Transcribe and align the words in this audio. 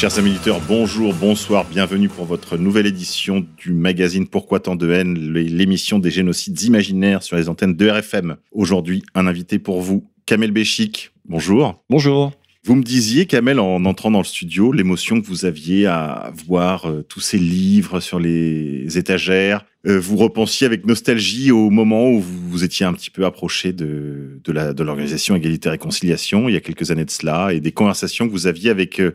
Chers 0.00 0.18
amis 0.18 0.30
auditeurs, 0.30 0.62
bonjour, 0.66 1.12
bonsoir, 1.12 1.66
bienvenue 1.68 2.08
pour 2.08 2.24
votre 2.24 2.56
nouvelle 2.56 2.86
édition 2.86 3.46
du 3.58 3.74
magazine 3.74 4.26
Pourquoi 4.26 4.58
tant 4.58 4.74
de 4.74 4.90
haine, 4.90 5.12
l'émission 5.34 5.98
des 5.98 6.10
génocides 6.10 6.62
imaginaires 6.62 7.22
sur 7.22 7.36
les 7.36 7.50
antennes 7.50 7.76
de 7.76 7.86
RFM. 7.86 8.36
Aujourd'hui, 8.50 9.02
un 9.14 9.26
invité 9.26 9.58
pour 9.58 9.82
vous, 9.82 10.10
Kamel 10.24 10.52
Béchik. 10.52 11.10
Bonjour. 11.26 11.84
Bonjour. 11.90 12.32
Vous 12.64 12.76
me 12.76 12.82
disiez, 12.82 13.26
Kamel, 13.26 13.60
en 13.60 13.84
entrant 13.84 14.10
dans 14.10 14.20
le 14.20 14.24
studio, 14.24 14.72
l'émotion 14.72 15.20
que 15.20 15.26
vous 15.26 15.44
aviez 15.44 15.84
à 15.86 16.32
voir 16.46 16.86
euh, 16.88 17.02
tous 17.06 17.20
ces 17.20 17.38
livres 17.38 18.00
sur 18.00 18.18
les 18.18 18.96
étagères. 18.96 19.66
Euh, 19.86 20.00
vous 20.00 20.16
repensiez 20.16 20.66
avec 20.66 20.86
nostalgie 20.86 21.50
au 21.50 21.68
moment 21.68 22.08
où 22.10 22.20
vous 22.20 22.48
vous 22.48 22.64
étiez 22.64 22.86
un 22.86 22.94
petit 22.94 23.10
peu 23.10 23.26
approché 23.26 23.74
de, 23.74 24.40
de 24.42 24.52
la- 24.52 24.72
de 24.72 24.82
l'organisation 24.82 25.36
Égalité 25.36 25.68
et 25.68 25.72
Réconciliation, 25.72 26.48
il 26.48 26.54
y 26.54 26.56
a 26.56 26.60
quelques 26.60 26.90
années 26.90 27.04
de 27.04 27.10
cela, 27.10 27.52
et 27.52 27.60
des 27.60 27.72
conversations 27.72 28.26
que 28.26 28.32
vous 28.32 28.46
aviez 28.46 28.70
avec 28.70 28.98
euh, 28.98 29.14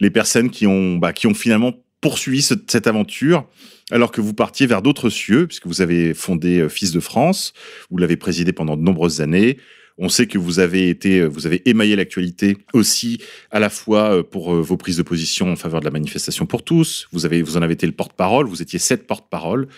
les 0.00 0.10
personnes 0.10 0.50
qui 0.50 0.66
ont, 0.66 0.96
bah, 0.96 1.12
qui 1.12 1.26
ont 1.26 1.34
finalement 1.34 1.74
poursuivi 2.00 2.40
ce- 2.42 2.54
cette 2.66 2.86
aventure 2.86 3.46
alors 3.90 4.10
que 4.12 4.20
vous 4.20 4.32
partiez 4.34 4.66
vers 4.66 4.82
d'autres 4.82 5.10
cieux, 5.10 5.46
puisque 5.46 5.66
vous 5.66 5.80
avez 5.82 6.14
fondé 6.14 6.60
euh, 6.60 6.68
Fils 6.68 6.92
de 6.92 7.00
France, 7.00 7.52
vous 7.90 7.98
l'avez 7.98 8.16
présidé 8.16 8.52
pendant 8.52 8.76
de 8.76 8.82
nombreuses 8.82 9.20
années. 9.20 9.58
On 10.02 10.08
sait 10.08 10.26
que 10.26 10.38
vous 10.38 10.60
avez 10.60 10.88
été, 10.88 11.18
euh, 11.20 11.26
vous 11.26 11.46
avez 11.46 11.68
émaillé 11.68 11.94
l'actualité 11.96 12.56
aussi 12.72 13.18
à 13.50 13.58
la 13.58 13.68
fois 13.68 14.14
euh, 14.16 14.22
pour 14.22 14.54
vos 14.54 14.76
prises 14.78 14.96
de 14.96 15.02
position 15.02 15.52
en 15.52 15.56
faveur 15.56 15.80
de 15.80 15.84
la 15.84 15.90
manifestation 15.90 16.46
pour 16.46 16.62
tous. 16.62 17.06
Vous 17.12 17.26
avez, 17.26 17.42
vous 17.42 17.56
en 17.58 17.62
avez 17.62 17.74
été 17.74 17.84
le 17.86 17.92
porte-parole. 17.92 18.46
Vous 18.46 18.62
étiez 18.62 18.78
sept 18.78 19.06
porte-parole. 19.06 19.68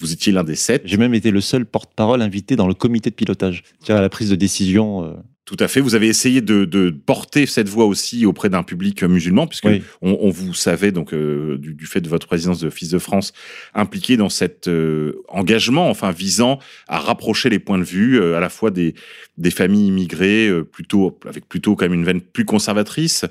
Vous 0.00 0.12
étiez 0.12 0.32
l'un 0.32 0.44
des 0.44 0.56
sept. 0.56 0.82
J'ai 0.84 0.96
même 0.96 1.14
été 1.14 1.30
le 1.30 1.40
seul 1.40 1.64
porte-parole 1.66 2.22
invité 2.22 2.56
dans 2.56 2.66
le 2.68 2.74
comité 2.74 3.10
de 3.10 3.14
pilotage, 3.14 3.62
c'est-à-dire 3.80 3.96
à 3.96 4.02
la 4.02 4.08
prise 4.08 4.30
de 4.30 4.36
décision. 4.36 5.04
euh, 5.04 5.12
Tout 5.44 5.56
à 5.58 5.66
fait. 5.68 5.80
Vous 5.80 5.94
avez 5.96 6.06
essayé 6.06 6.40
de, 6.40 6.64
de 6.64 6.90
porter 6.90 7.44
cette 7.46 7.68
voix 7.68 7.84
aussi 7.86 8.24
auprès 8.24 8.48
d'un 8.48 8.62
public 8.62 9.02
musulman, 9.02 9.46
puisque 9.48 9.64
Oui. 9.66 9.82
on, 10.00 10.16
on 10.20 10.30
vous 10.30 10.54
savait 10.54 10.92
donc 10.92 11.12
euh, 11.12 11.58
du, 11.58 11.74
du 11.74 11.86
fait 11.86 12.00
de 12.00 12.08
votre 12.08 12.26
présidence 12.28 12.60
de 12.60 12.70
Fils 12.70 12.88
de 12.90 12.98
France 13.00 13.32
impliqué 13.74 14.16
dans 14.16 14.28
cet 14.28 14.68
euh, 14.68 15.22
engagement, 15.28 15.90
enfin 15.90 16.12
visant 16.12 16.60
à 16.86 16.98
rapprocher 16.98 17.48
les 17.50 17.58
points 17.58 17.78
de 17.78 17.84
vue 17.84 18.20
euh, 18.20 18.36
à 18.36 18.40
la 18.40 18.48
fois 18.48 18.70
des 18.70 18.94
des 19.38 19.50
familles 19.50 19.86
immigrées, 19.88 20.50
plutôt 20.70 21.18
avec 21.26 21.48
plutôt 21.48 21.74
quand 21.74 21.86
même 21.86 21.94
une 21.94 22.04
veine 22.04 22.20
plus 22.20 22.44
conservatrice, 22.44 23.24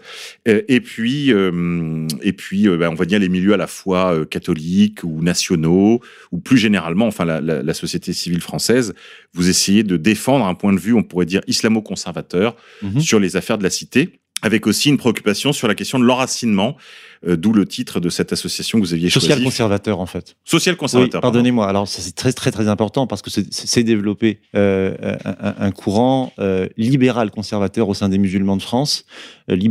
et 0.48 0.82
puis 0.82 1.30
et 1.30 2.34
puis 2.34 2.68
ben, 2.68 2.90
on 2.90 2.96
va 2.96 3.06
dire 3.06 3.20
les 3.20 3.30
milieux 3.30 3.54
à 3.54 3.58
la 3.58 3.68
fois 3.68 4.26
catholiques 4.26 5.04
ou 5.04 5.22
nationaux 5.22 6.00
ou 6.32 6.40
plus 6.40 6.58
généralement, 6.60 7.08
enfin 7.08 7.26
la, 7.26 7.42
la, 7.42 7.64
la 7.64 7.74
société 7.74 8.14
civile 8.14 8.42
française. 8.42 8.94
Vous 9.34 9.50
essayez 9.50 9.84
de 9.84 9.98
défendre 9.98 10.46
un 10.46 10.54
point 10.56 10.74
de 10.74 10.80
vue, 10.80 10.94
on 10.94 11.04
pourrait 11.04 11.26
dire 11.26 11.42
islamo-conservateur 11.48 12.56
Mhm. 12.82 13.00
sur 13.02 13.20
les 13.20 13.36
affaires 13.36 13.58
de 13.58 13.64
la 13.64 13.70
cité, 13.70 14.20
avec 14.42 14.68
aussi 14.68 14.88
une 14.90 14.98
préoccupation 14.98 15.52
sur 15.52 15.68
la 15.68 15.76
question 15.76 16.00
de 16.00 16.06
l'enracinement, 16.06 16.78
euh, 17.28 17.36
d'où 17.36 17.52
le 17.52 17.66
titre 17.66 18.00
de 18.00 18.08
cette 18.08 18.32
association 18.32 18.80
que 18.80 18.86
vous 18.86 18.94
aviez 18.94 19.10
choisi. 19.10 19.28
social-conservateur, 19.28 20.00
en 20.00 20.06
fait. 20.06 20.38
Social 20.46 20.78
conservateur. 20.78 21.20
pardon. 21.20 21.34
pardonnez-moi. 21.34 21.68
Alors, 21.68 21.86
c'est 21.90 22.16
très, 22.16 22.32
très, 22.32 22.50
très 22.50 22.70
important 22.70 23.06
parce 23.08 23.22
que 23.22 23.30
c'est- 23.30 23.84
développé 23.84 24.40
euh, 24.56 24.96
un, 25.60 25.72
courant 25.72 26.32
euh, 26.40 26.68
libéral-conservateur 26.78 27.90
au 27.90 27.94
sein 27.94 28.08
des 28.08 28.18
musulmans 28.18 28.56
de 28.56 28.62
France. 28.62 29.04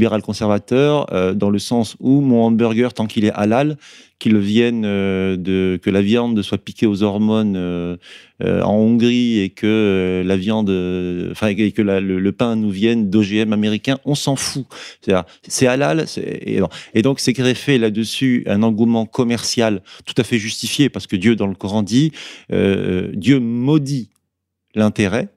Libéral-conservateur 0.02 1.06
euh, 1.12 1.34
dans 1.34 1.50
le 1.50 1.58
sens 1.58 1.96
où 2.00 2.20
mon 2.20 2.42
hamburger, 2.44 2.92
tant 2.94 3.06
qu'il 3.06 3.24
est 3.24 3.32
halal, 3.32 3.76
qu'il 4.18 4.36
vienne 4.38 4.84
euh, 4.84 5.36
de 5.36 5.78
que 5.80 5.90
la 5.90 6.02
viande 6.02 6.42
soit 6.42 6.58
piquée 6.58 6.86
aux 6.86 7.02
hormones 7.02 7.54
euh, 7.56 7.96
euh, 8.42 8.62
en 8.62 8.74
Hongrie 8.74 9.38
et 9.38 9.50
que 9.50 10.22
la 10.24 10.36
viande, 10.36 10.70
enfin 11.30 11.48
et 11.48 11.72
que 11.72 11.82
le, 11.82 12.32
pain 12.32 12.56
nous 12.56 12.70
vienne 12.70 13.10
d'OGM 13.10 13.52
américain, 13.52 13.98
on 14.04 14.14
s'en 14.14 14.36
fout. 14.36 14.66
C'est 15.46 15.66
halal, 15.66 16.06
et. 16.16 16.60
Et 16.94 17.02
donc 17.02 17.20
c'est 17.20 17.32
greffé 17.32 17.78
là-dessus 17.78 18.44
un 18.46 18.62
engouement 18.62 19.06
commercial 19.06 19.82
tout 20.04 20.14
à 20.16 20.24
fait 20.24 20.38
justifié 20.38 20.88
parce 20.88 21.06
que 21.06 21.16
Dieu 21.16 21.36
dans 21.36 21.46
le 21.46 21.54
Coran 21.54 21.82
dit 21.82 22.12
Dieu 22.50 23.40
maudit 23.40 24.10
l'intérêt, 24.74 25.28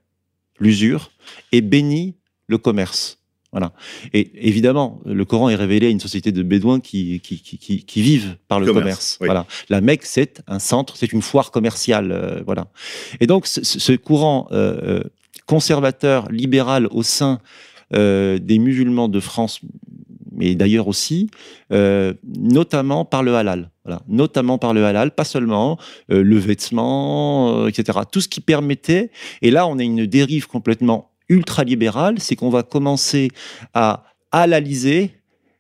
l'usure 0.60 1.12
et 1.52 1.62
bénit 1.62 2.16
le 2.48 2.58
commerce. 2.58 3.21
Voilà. 3.52 3.74
Et 4.14 4.32
évidemment, 4.48 5.02
le 5.06 5.26
Coran 5.26 5.50
est 5.50 5.56
révélé 5.56 5.88
à 5.88 5.90
une 5.90 6.00
société 6.00 6.32
de 6.32 6.42
bédouins 6.42 6.80
qui, 6.80 7.20
qui, 7.20 7.42
qui, 7.42 7.58
qui- 7.58 7.84
qui 7.84 8.02
vivent 8.02 8.38
par 8.48 8.60
le 8.62 8.66
Commerce, 8.68 8.84
commerce. 8.86 9.18
oui. 9.20 9.26
Voilà. 9.28 9.46
La 9.70 9.82
Mecque, 9.82 10.06
c'est 10.06 10.42
un 10.48 10.60
centre, 10.60 10.96
c'est 10.96 11.12
une 11.12 11.22
foire 11.22 11.52
commerciale. 11.52 12.12
euh, 12.14 12.42
voilà. 12.46 12.68
Et 13.20 13.28
donc, 13.28 13.48
ce, 13.48 13.94
courant 13.98 14.48
euh, 14.52 15.00
euh, 15.00 15.04
conservateur, 15.48 16.30
libéral 16.32 16.88
au 16.92 17.04
sein 17.04 17.40
euh, 17.94 18.40
des 18.40 18.58
musulmans 18.58 19.10
de 19.10 19.20
France, 19.20 19.60
mais 20.32 20.56
d'ailleurs 20.56 20.88
aussi, 20.88 21.30
notamment 22.26 23.06
par 23.06 23.22
le 23.24 23.36
halal. 23.36 23.70
Voilà. 23.84 24.02
Notamment 24.08 24.58
par 24.58 24.74
le 24.74 24.86
halal, 24.86 25.12
pas 25.12 25.24
seulement 25.26 25.78
le 26.08 26.38
vêtement, 26.38 27.68
etc. 27.68 28.00
Tout 28.12 28.22
ce 28.22 28.28
qui 28.30 28.40
permettait. 28.42 29.12
Et 29.42 29.52
là, 29.52 29.68
on 29.68 29.78
a 29.78 29.84
une 29.84 30.06
dérive 30.06 30.48
complètement 30.48 31.11
ultra-libérale, 31.32 32.16
c'est 32.20 32.36
qu'on 32.36 32.50
va 32.50 32.64
commencer 32.64 33.30
à 33.74 34.04
halaliser 34.32 35.12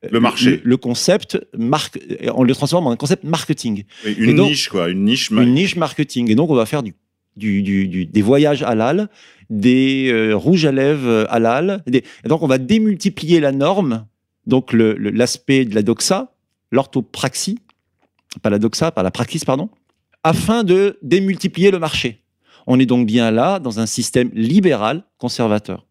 euh, 0.03 0.09
Le 0.11 0.19
marché. 0.19 0.49
le, 0.57 0.61
le 0.63 0.77
concept, 0.77 1.39
marque, 1.57 1.99
on 2.35 2.43
le 2.43 2.53
transforme 2.53 2.87
en 2.87 2.91
un 2.91 2.95
concept 2.97 3.23
marketing 3.23 3.83
Oui, 4.05 4.15
Une 4.17 4.35
donc- 4.35 4.49
niche, 4.49 4.69
quoi. 4.69 4.89
Une 4.89 5.03
niche. 5.05 5.31
une 5.31 5.53
niche 5.53 5.75
marketing. 5.75 6.29
Et 6.29 6.35
donc, 6.35 6.49
on 6.49 6.55
va 6.55 6.65
faire 6.65 6.83
du, 6.83 6.93
du, 7.37 7.61
du- 7.63 7.87
du- 7.87 8.05
des 8.05 8.21
voyages 8.21 8.63
halal, 8.63 9.09
des 9.49 10.09
euh, 10.11 10.33
rouges 10.35 10.65
à 10.65 10.71
lèvres 10.71 11.25
halal. 11.29 11.83
des- 11.87 12.03
et 12.23 12.27
donc, 12.27 12.41
on 12.41 12.47
va 12.47 12.57
démultiplier 12.57 13.39
la 13.39 13.51
norme, 13.51 14.05
donc 14.47 14.73
l'aspect 14.73 15.65
de 15.65 15.75
la 15.75 15.83
doxa, 15.83 16.33
l'orthopraxie, 16.71 17.59
pas 18.41 18.49
la 18.49 18.59
doxa, 18.59 18.91
pas 18.91 19.03
la 19.03 19.11
praxis, 19.11 19.43
pardon, 19.45 19.69
afin 20.23 20.63
de 20.63 20.97
démultiplier 21.01 21.69
le 21.71 21.79
marché. 21.79 22.23
On 22.67 22.79
est 22.79 22.85
donc 22.85 23.05
bien 23.07 23.31
là 23.31 23.59
dans 23.59 23.79
un 23.79 23.85
système 23.85 24.29
libéral 24.33 25.03
conservateur. 25.17 25.85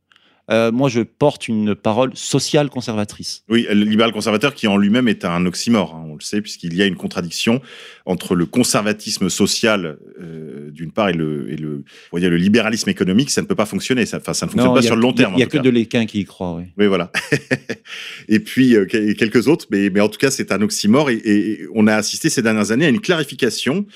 Euh, 0.50 0.72
moi, 0.72 0.88
je 0.88 1.02
porte 1.02 1.46
une 1.46 1.76
parole 1.76 2.10
sociale 2.16 2.70
conservatrice. 2.70 3.44
Oui, 3.48 3.68
le 3.70 3.84
libéral 3.84 4.10
conservateur 4.12 4.52
qui 4.52 4.66
en 4.66 4.76
lui-même 4.76 5.06
est 5.06 5.24
un 5.24 5.46
oxymore, 5.46 5.94
hein, 5.94 6.04
on 6.10 6.14
le 6.14 6.20
sait, 6.20 6.40
puisqu'il 6.42 6.74
y 6.74 6.82
a 6.82 6.86
une 6.86 6.96
contradiction 6.96 7.60
entre 8.04 8.34
le 8.34 8.46
conservatisme 8.46 9.28
social 9.28 9.98
euh, 10.20 10.72
d'une 10.72 10.90
part 10.90 11.08
et 11.10 11.12
le, 11.12 11.52
et 11.52 11.56
le, 11.56 11.84
on 12.10 12.16
va 12.16 12.20
dire 12.20 12.30
le 12.30 12.36
libéralisme 12.36 12.88
économique. 12.90 13.30
Ça 13.30 13.42
ne 13.42 13.46
peut 13.46 13.54
pas 13.54 13.64
fonctionner. 13.66 14.06
Ça, 14.06 14.16
ne 14.18 14.22
fonctionne 14.24 14.48
Non, 14.56 14.72
pas 14.74 14.80
a- 14.80 14.82
sur 14.82 14.96
le 14.96 15.02
long 15.02 15.12
terme. 15.12 15.34
Il 15.34 15.36
n'y 15.36 15.42
a, 15.44 15.46
que 15.46 15.58
cas. 15.58 15.62
de 15.62 15.70
l'équin 15.70 16.04
qui 16.04 16.18
y 16.18 16.24
croit. 16.24 16.56
Oui. 16.56 16.64
Oui, 16.76 16.88
voilà. 16.88 17.12
et 18.28 18.40
puis 18.40 18.74
euh, 18.74 18.86
quel- 18.86 19.14
quelques 19.14 19.46
autres, 19.46 19.66
mais, 19.70 19.88
mais 19.90 20.00
en 20.00 20.08
tout 20.08 20.18
cas, 20.18 20.32
c'est 20.32 20.50
un 20.50 20.60
oxymore. 20.62 21.10
Et, 21.10 21.20
et 21.24 21.60
on 21.76 21.86
a 21.86 21.94
assisté 21.94 22.28
ces 22.28 22.42
dernières 22.42 22.72
années 22.72 22.86
à 22.86 22.88
une 22.88 23.00
clarification 23.00 23.86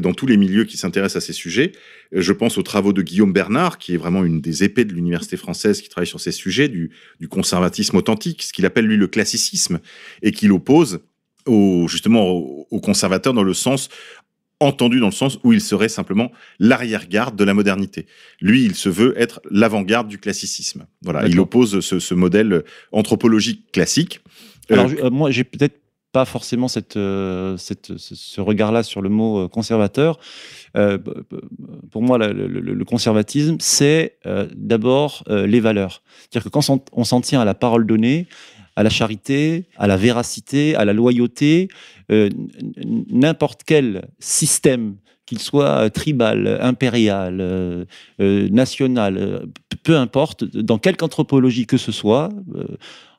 dans 0.00 0.14
tous 0.14 0.26
les 0.26 0.36
milieux 0.36 0.64
qui 0.64 0.76
s'intéressent 0.76 1.22
à 1.22 1.26
ces 1.26 1.32
sujets. 1.32 1.72
Euh, 2.14 2.20
je 2.20 2.32
pense 2.32 2.58
aux 2.58 2.62
travaux 2.62 2.92
de 2.92 3.02
Guillaume 3.02 3.32
Bernard, 3.32 3.78
qui 3.78 3.94
est 3.94 3.96
vraiment 3.96 4.24
une 4.24 4.40
des 4.40 4.64
épées 4.64 4.84
de 4.84 4.92
l'université 4.92 5.36
française 5.36 5.80
qui 5.80 5.88
travaille 5.88 6.06
sur 6.06 6.20
ces 6.20 6.32
sujets, 6.32 6.68
du, 6.68 6.90
du 7.20 7.28
conservatisme 7.28 7.96
authentique, 7.96 8.42
ce 8.42 8.52
qu'il 8.52 8.66
appelle 8.66 8.86
lui 8.86 8.96
le 8.96 9.06
classicisme, 9.06 9.80
et 10.22 10.32
qu'il 10.32 10.52
oppose 10.52 11.00
au, 11.46 11.88
justement 11.88 12.28
aux 12.30 12.66
au 12.70 12.80
conservateurs 12.80 13.32
dans 13.32 13.44
le 13.44 13.54
sens 13.54 13.88
entendu 14.60 14.98
dans 14.98 15.06
le 15.06 15.12
sens 15.12 15.38
où 15.44 15.52
il 15.52 15.60
serait 15.60 15.88
simplement 15.88 16.32
l'arrière-garde 16.58 17.36
de 17.36 17.44
la 17.44 17.54
modernité. 17.54 18.06
Lui, 18.40 18.64
il 18.64 18.74
se 18.74 18.88
veut 18.88 19.14
être 19.16 19.40
l'avant-garde 19.50 20.08
du 20.08 20.18
classicisme. 20.18 20.86
Voilà, 21.02 21.26
il 21.28 21.38
oppose 21.38 21.80
ce, 21.80 22.00
ce 22.00 22.14
modèle 22.14 22.64
anthropologique 22.90 23.70
classique. 23.70 24.20
Euh, 24.70 24.74
Alors, 24.74 24.90
euh, 25.04 25.10
moi, 25.10 25.30
j'ai 25.30 25.44
peut-être 25.44 25.78
pas 26.12 26.24
forcément 26.24 26.68
cette, 26.68 26.96
euh, 26.96 27.56
ce, 27.58 28.40
regard-là 28.40 28.82
sur 28.82 29.02
le 29.02 29.08
mot 29.08 29.44
euh, 29.44 29.48
conservateur. 29.48 30.18
Euh, 30.76 30.98
pour 31.90 32.02
moi, 32.02 32.18
le, 32.18 32.84
conservatisme, 32.84 33.56
c'est 33.60 34.18
d'abord 34.54 35.24
les 35.28 35.60
valeurs. 35.60 36.02
C'est-à-dire 36.18 36.44
que 36.44 36.48
quand 36.48 36.82
on, 36.92 37.04
s'en 37.04 37.20
tient 37.20 37.40
à 37.40 37.44
la 37.44 37.54
parole 37.54 37.86
donnée, 37.86 38.26
à 38.76 38.82
la 38.82 38.90
charité, 38.90 39.66
à 39.76 39.86
la 39.86 39.96
véracité, 39.96 40.74
à 40.76 40.84
la 40.84 40.92
loyauté, 40.92 41.68
n'importe 42.08 43.62
quel 43.66 44.08
système 44.18 44.96
qu'il 45.26 45.40
soit 45.40 45.90
tribal, 45.90 46.58
impérial, 46.62 47.86
national, 48.18 49.46
peu 49.82 49.96
importe, 49.96 50.44
dans 50.44 50.78
quelque 50.78 51.02
anthropologie 51.02 51.66
que 51.66 51.76
ce 51.76 51.92
soit, 51.92 52.30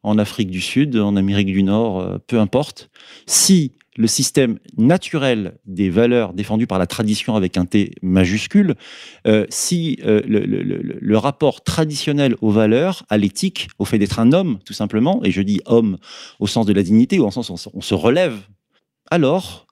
en 0.04 0.18
Afrique 0.18 0.50
du 0.50 0.62
Sud, 0.62 0.96
en 0.98 1.16
Amérique 1.16 1.48
du 1.48 1.64
Nord, 1.64 2.00
euh, 2.00 2.18
peu 2.26 2.40
importe, 2.40 2.90
si 3.26 3.74
le 3.98 4.08
système 4.08 4.60
naturel 4.78 5.58
des 5.66 5.90
valeurs 5.90 6.32
défendues 6.34 6.68
par 6.68 6.80
la 6.80 6.88
tradition 6.88 7.36
avec 7.36 7.58
un 7.58 7.66
T 7.66 7.92
majuscule, 8.02 8.76
euh, 9.28 9.46
si 9.50 10.00
euh, 10.06 10.22
le, 10.26 10.40
le- 10.40 10.64
le- 10.64 10.98
le 11.02 11.18
rapport 11.18 11.64
traditionnel 11.66 12.36
aux 12.40 12.52
valeurs, 12.52 13.04
à 13.10 13.18
l'éthique, 13.18 13.68
au 13.78 13.84
fait 13.84 13.98
d'être 13.98 14.20
un 14.20 14.32
homme, 14.32 14.60
tout 14.66 14.72
simplement, 14.74 15.20
et 15.26 15.32
je 15.32 15.42
dis 15.42 15.60
homme 15.66 15.98
au 16.40 16.48
sens 16.48 16.66
de 16.66 16.72
la 16.72 16.82
dignité, 16.84 17.20
ou 17.20 17.26
au 17.26 17.32
sens 17.32 17.50
où 17.50 17.54
on 17.54 17.58
se- 17.58 17.70
on 17.74 17.82
se 17.82 17.94
relève, 17.94 18.36
alors 19.12 19.66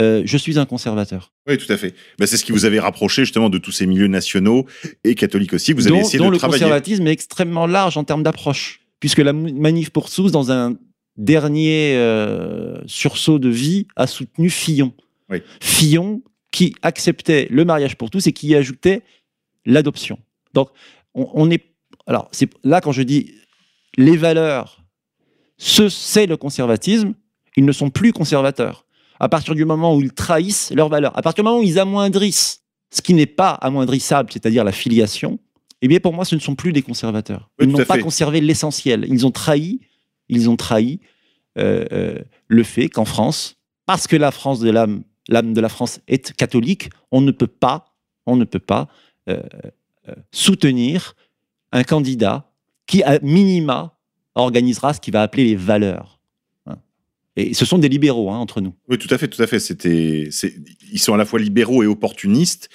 euh, 0.00 0.22
je 0.24 0.36
suis 0.38 0.58
un 0.58 0.64
conservateur. 0.66 1.32
Oui, 1.46 1.56
tout 1.58 1.70
à 1.72 1.76
fait. 1.76 1.94
Ben, 2.18 2.26
c'est 2.26 2.36
ce 2.36 2.44
qui 2.44 2.52
vous 2.52 2.64
avait 2.64 2.80
rapproché 2.80 3.22
justement 3.24 3.48
de 3.50 3.58
tous 3.58 3.70
ces 3.70 3.86
milieux 3.86 4.08
nationaux 4.08 4.64
et 5.04 5.14
catholiques 5.14 5.52
aussi. 5.52 5.72
Vous 5.72 5.86
avez 5.86 5.96
dont, 5.96 6.02
essayé 6.02 6.18
dont 6.18 6.26
de 6.28 6.30
le 6.32 6.38
travailler. 6.38 6.62
conservatisme 6.62 7.06
est 7.06 7.12
extrêmement 7.12 7.66
large 7.66 7.96
en 7.96 8.02
termes 8.02 8.22
d'approche. 8.24 8.80
Puisque 9.04 9.18
la 9.18 9.34
manif 9.34 9.90
pour 9.90 10.08
tous, 10.08 10.32
dans 10.32 10.50
un 10.50 10.78
dernier 11.18 11.92
euh, 11.94 12.80
sursaut 12.86 13.38
de 13.38 13.50
vie, 13.50 13.86
a 13.96 14.06
soutenu 14.06 14.48
Fillon. 14.48 14.94
Oui. 15.28 15.42
Fillon 15.60 16.22
qui 16.50 16.74
acceptait 16.80 17.46
le 17.50 17.66
mariage 17.66 17.98
pour 17.98 18.08
tous 18.08 18.26
et 18.28 18.32
qui 18.32 18.46
y 18.46 18.54
ajoutait 18.54 19.02
l'adoption. 19.66 20.18
Donc, 20.54 20.70
on, 21.12 21.28
on 21.34 21.50
est. 21.50 21.74
Alors, 22.06 22.30
c'est 22.32 22.48
là 22.64 22.80
quand 22.80 22.92
je 22.92 23.02
dis 23.02 23.34
les 23.98 24.16
valeurs, 24.16 24.82
ce 25.58 25.90
c'est 25.90 26.24
le 26.24 26.38
conservatisme, 26.38 27.12
ils 27.58 27.66
ne 27.66 27.72
sont 27.72 27.90
plus 27.90 28.14
conservateurs. 28.14 28.86
À 29.20 29.28
partir 29.28 29.54
du 29.54 29.66
moment 29.66 29.94
où 29.94 30.00
ils 30.00 30.14
trahissent 30.14 30.72
leurs 30.74 30.88
valeurs, 30.88 31.12
à 31.14 31.20
partir 31.20 31.44
du 31.44 31.50
moment 31.50 31.60
où 31.60 31.62
ils 31.62 31.78
amoindrissent 31.78 32.62
ce 32.90 33.02
qui 33.02 33.12
n'est 33.12 33.26
pas 33.26 33.50
amoindrissable, 33.50 34.32
c'est-à-dire 34.32 34.64
la 34.64 34.72
filiation, 34.72 35.38
eh 35.84 35.88
bien 35.88 36.00
pour 36.00 36.14
moi, 36.14 36.24
ce 36.24 36.34
ne 36.34 36.40
sont 36.40 36.54
plus 36.54 36.72
des 36.72 36.80
conservateurs. 36.80 37.50
Ils 37.60 37.68
n'ont 37.68 37.84
pas 37.84 37.96
fait. 37.96 38.00
conservé 38.00 38.40
l'essentiel. 38.40 39.04
Ils 39.06 39.26
ont 39.26 39.30
trahi, 39.30 39.80
ils 40.30 40.48
ont 40.48 40.56
trahi 40.56 40.98
euh, 41.58 41.84
euh, 41.92 42.18
le 42.48 42.62
fait 42.62 42.88
qu'en 42.88 43.04
France, 43.04 43.58
parce 43.84 44.06
que 44.06 44.16
la 44.16 44.30
France 44.30 44.60
de 44.60 44.70
l'âme, 44.70 45.02
l'âme 45.28 45.52
de 45.52 45.60
la 45.60 45.68
France 45.68 46.00
est 46.08 46.32
catholique, 46.32 46.88
on 47.10 47.20
ne 47.20 47.32
peut 47.32 47.46
pas, 47.46 47.94
on 48.24 48.34
ne 48.36 48.44
peut 48.44 48.60
pas 48.60 48.88
euh, 49.28 49.42
soutenir 50.32 51.16
un 51.70 51.84
candidat 51.84 52.50
qui, 52.86 53.02
à 53.02 53.18
minima, 53.20 53.98
organisera 54.36 54.94
ce 54.94 55.00
qu'il 55.00 55.12
va 55.12 55.20
appeler 55.20 55.44
les 55.44 55.56
valeurs. 55.56 56.18
Hein. 56.64 56.78
Et 57.36 57.52
ce 57.52 57.66
sont 57.66 57.76
des 57.76 57.90
libéraux 57.90 58.30
hein, 58.30 58.38
entre 58.38 58.62
nous. 58.62 58.74
Oui, 58.88 58.96
tout 58.96 59.12
à 59.12 59.18
fait, 59.18 59.28
tout 59.28 59.42
à 59.42 59.46
fait. 59.46 59.58
C'était, 59.58 60.30
ils 60.90 60.98
sont 60.98 61.12
à 61.12 61.18
la 61.18 61.26
fois 61.26 61.38
libéraux 61.38 61.82
et 61.82 61.86
opportunistes. 61.86 62.70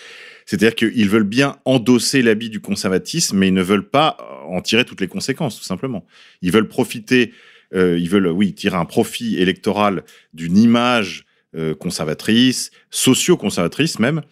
C'est-à-dire 0.50 0.74
qu'ils 0.74 1.10
veulent 1.10 1.22
bien 1.22 1.58
endosser 1.66 2.24
l'habit 2.24 2.50
du 2.50 2.60
conservatisme, 2.60 3.38
mais 3.38 3.50
ils 3.50 3.54
ne 3.54 3.62
veulent 3.62 3.88
pas 3.88 4.18
en 4.48 4.62
tirer 4.62 4.84
toutes 4.84 5.00
les 5.00 5.08
conséquences, 5.08 5.60
tout 5.60 5.64
simplement. 5.64 6.08
Ils 6.42 6.52
veulent 6.52 6.68
profiter, 6.68 7.34
euh, 7.76 8.00
ils 8.00 8.10
veulent, 8.10 8.30
oui, 8.30 8.56
tirer 8.56 8.76
un 8.76 8.86
profit 8.86 9.38
électoral 9.38 10.04
d'une 10.34 10.58
image 10.58 11.28
euh, 11.56 11.76
conservatrice, 11.76 12.72
socio-conservatrice 12.90 14.00
même, 14.00 14.24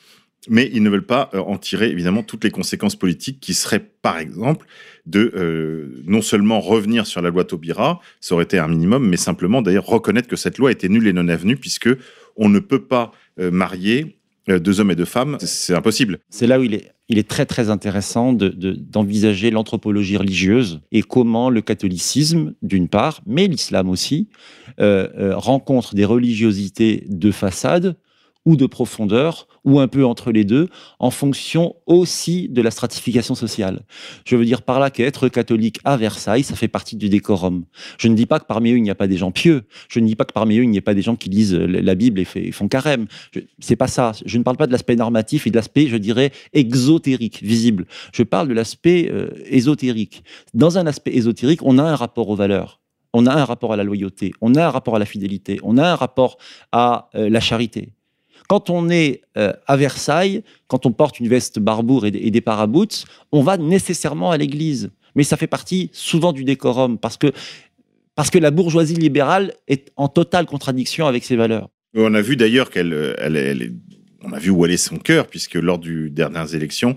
mais 0.49 0.67
ils 0.73 0.81
ne 0.81 0.89
veulent 0.89 1.05
pas 1.05 1.29
euh, 1.35 1.39
en 1.41 1.59
tirer 1.59 1.91
évidemment 1.91 2.23
toutes 2.23 2.45
les 2.45 2.51
conséquences 2.51 2.95
politiques 2.95 3.39
qui 3.39 3.53
seraient, 3.53 3.91
par 4.01 4.17
exemple, 4.17 4.65
de 5.05 5.31
euh, 5.35 6.01
non 6.07 6.23
seulement 6.23 6.61
revenir 6.61 7.05
sur 7.05 7.21
la 7.21 7.29
loi 7.29 7.43
Taubira, 7.43 8.01
ça 8.21 8.33
aurait 8.33 8.45
été 8.45 8.57
un 8.57 8.67
minimum, 8.67 9.07
mais 9.07 9.17
simplement 9.17 9.61
d'ailleurs 9.61 9.85
reconnaître 9.85 10.27
que 10.27 10.35
cette 10.35 10.57
loi 10.57 10.71
était 10.71 10.89
nulle 10.89 11.05
et 11.05 11.13
non 11.13 11.27
avenue, 11.27 11.57
puisque 11.57 11.89
on 12.37 12.49
ne 12.49 12.57
peut 12.57 12.85
pas 12.85 13.11
euh, 13.39 13.51
marier 13.51 14.01
euh, 14.01 14.09
deux 14.47 14.79
hommes 14.79 14.91
et 14.91 14.95
deux 14.95 15.05
femmes, 15.05 15.37
c'est- 15.41 15.73
impossible. 15.75 16.19
C'est 16.29 16.47
là 16.47 16.59
où 16.59 16.63
il 16.63 16.73
est, 16.73 17.27
très 17.27 17.45
très 17.45 17.69
intéressant 17.69 18.33
de- 18.33 18.49
de- 18.49 18.73
d'envisager 18.73 19.49
l'anthropologie 19.51 20.17
religieuse 20.17 20.81
et 20.91 21.01
comment 21.01 21.49
le 21.49 21.61
catholicisme, 21.61 22.53
d'une 22.61 22.87
part, 22.87 23.21
mais 23.25 23.47
l'islam 23.47 23.89
aussi, 23.89 24.29
euh, 24.79 25.07
euh, 25.17 25.35
rencontre 25.35 25.95
des 25.95 26.05
religiosités 26.05 27.05
de 27.09 27.31
façade 27.31 27.95
ou 28.47 28.55
de 28.55 28.65
profondeur, 28.65 29.45
ou 29.65 29.81
un 29.81 29.89
peu 29.89 30.05
entre 30.05 30.31
les 30.31 30.45
deux, 30.45 30.69
en 30.99 31.11
fonction 31.11 31.75
aussi 31.85 32.47
de 32.47 32.61
la 32.61 32.71
stratification 32.71 33.35
sociale. 33.35 33.81
Je 34.23 34.37
veux 34.37 34.45
dire 34.45 34.61
par 34.61 34.79
là 34.79 34.89
qu'être 34.89 35.27
catholique 35.27 35.81
à 35.83 35.97
Versailles, 35.97 36.43
ça 36.43 36.55
fait 36.55 36.69
partie 36.69 36.95
du 36.95 37.09
décorum. 37.09 37.65
Je 37.97 38.07
ne 38.07 38.15
dis 38.15 38.25
pas 38.25 38.39
que 38.39 38.45
parmi 38.45 38.71
eux, 38.71 38.77
il 38.77 38.83
n'y 38.83 38.89
a 38.89 38.95
pas 38.95 39.07
des 39.07 39.17
gens 39.17 39.31
pieux. 39.31 39.63
Je 39.89 39.99
ne 39.99 40.07
dis 40.07 40.15
pas 40.15 40.23
que 40.23 40.31
parmi 40.31 40.59
eux, 40.59 40.63
il 40.63 40.69
n'y 40.69 40.77
a 40.77 40.81
pas 40.81 40.93
des 40.93 41.01
gens 41.01 41.17
qui 41.17 41.29
lisent 41.29 41.55
la 41.55 41.93
Bible 41.93 42.21
et, 42.21 42.51
font 42.53 42.69
carême. 42.69 43.07
C'est 43.59 43.75
pas 43.75 43.87
ça. 43.87 44.13
Je 44.25 44.37
ne 44.37 44.43
parle 44.43 44.55
pas 44.55 44.67
de 44.67 44.71
l'aspect 44.71 44.95
normatif 44.95 45.45
et 45.45 45.51
de 45.51 45.57
l'aspect, 45.57 45.87
je 45.87 45.97
dirais, 45.97 46.31
exotérique, 46.53 47.43
visible. 47.43 47.85
Je 48.13 48.23
parle 48.23 48.47
de 48.47 48.53
l'aspect 48.53 49.11
euh, 49.11 49.31
ésotérique. 49.43 50.23
Dans 50.53 50.77
un 50.77 50.87
aspect 50.87 51.13
ésotérique, 51.13 51.59
on 51.63 51.77
a 51.79 51.83
un 51.83 51.97
rapport 51.97 52.29
aux 52.29 52.37
valeurs. 52.37 52.79
On 53.11 53.25
a 53.25 53.33
un 53.33 53.43
rapport 53.43 53.73
à 53.73 53.75
la 53.75 53.83
loyauté, 53.83 54.33
on 54.41 54.55
a 54.55 54.67
un 54.67 54.69
rapport 54.69 54.95
à 54.95 54.99
la 54.99 55.05
fidélité, 55.05 55.59
on 55.63 55.77
a 55.77 55.91
un 55.91 55.95
rapport 55.95 56.37
à 56.71 57.09
euh, 57.15 57.29
la 57.29 57.39
charité. 57.39 57.93
Quand 58.47 58.69
on 58.69 58.89
est 58.89 59.21
euh, 59.37 59.53
à 59.67 59.75
Versailles, 59.77 60.43
quand 60.67 60.85
on 60.85 60.91
porte 60.91 61.19
une 61.19 61.27
veste 61.27 61.59
barbour 61.59 62.05
et, 62.05 62.11
des- 62.11 62.19
et 62.19 62.31
des 62.31 62.41
paraboots, 62.41 63.05
on 63.31 63.41
va 63.43 63.57
nécessairement 63.57 64.31
à 64.31 64.37
l'église. 64.37 64.89
Mais 65.15 65.23
ça 65.23 65.35
fait 65.37 65.47
partie 65.47 65.89
souvent 65.93 66.31
du 66.31 66.43
décorum 66.43 66.97
parce 66.97 67.17
que, 67.17 67.27
parce 68.15 68.29
que 68.29 68.37
la 68.37 68.51
bourgeoisie 68.51 68.95
libérale 68.95 69.53
est 69.67 69.91
en 69.95 70.07
totale 70.07 70.45
contradiction 70.45 71.07
avec 71.07 71.23
ses 71.25 71.35
valeurs. 71.35 71.69
On 71.95 72.13
a 72.13 72.21
vu 72.21 72.35
d'ailleurs 72.37 72.69
qu'elle, 72.69 72.93
euh, 72.93 73.13
elle, 73.17 73.35
elle 73.35 73.61
est- 73.63 73.71
on 74.23 74.31
a 74.33 74.39
vu 74.39 74.49
où 74.49 74.63
allait 74.63 74.77
son 74.77 74.97
cœur, 74.97 75.27
puisque 75.27 75.55
lors 75.55 75.77
du 75.79 76.09
dernières 76.09 76.53
élections, 76.55 76.95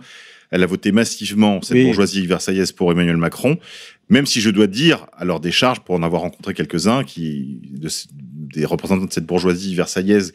elle 0.51 0.63
a 0.63 0.67
voté 0.67 0.91
massivement 0.93 1.63
cette 1.63 1.77
Oui. 1.77 1.85
bourgeoisie 1.85 2.27
versaillaise 2.27 2.73
pour 2.73 2.91
Emmanuel 2.91 3.17
Macron. 3.17 3.59
Même 4.09 4.27
si 4.27 4.41
je 4.41 4.51
dois 4.51 4.67
dire, 4.67 5.07
à 5.17 5.25
leur 5.25 5.39
décharge, 5.41 5.81
pour 5.81 5.95
en 5.95 6.03
avoir 6.03 6.23
rencontré 6.23 6.55
quelques-uns, 6.55 7.05
qui, 7.05 7.61
de 7.71 7.89
ce- 7.89 8.07
des 8.13 8.65
représentants 8.65 9.05
de 9.07 9.13
cette 9.13 9.27
bourgeoisie 9.27 9.75
versaillaise, 9.75 10.33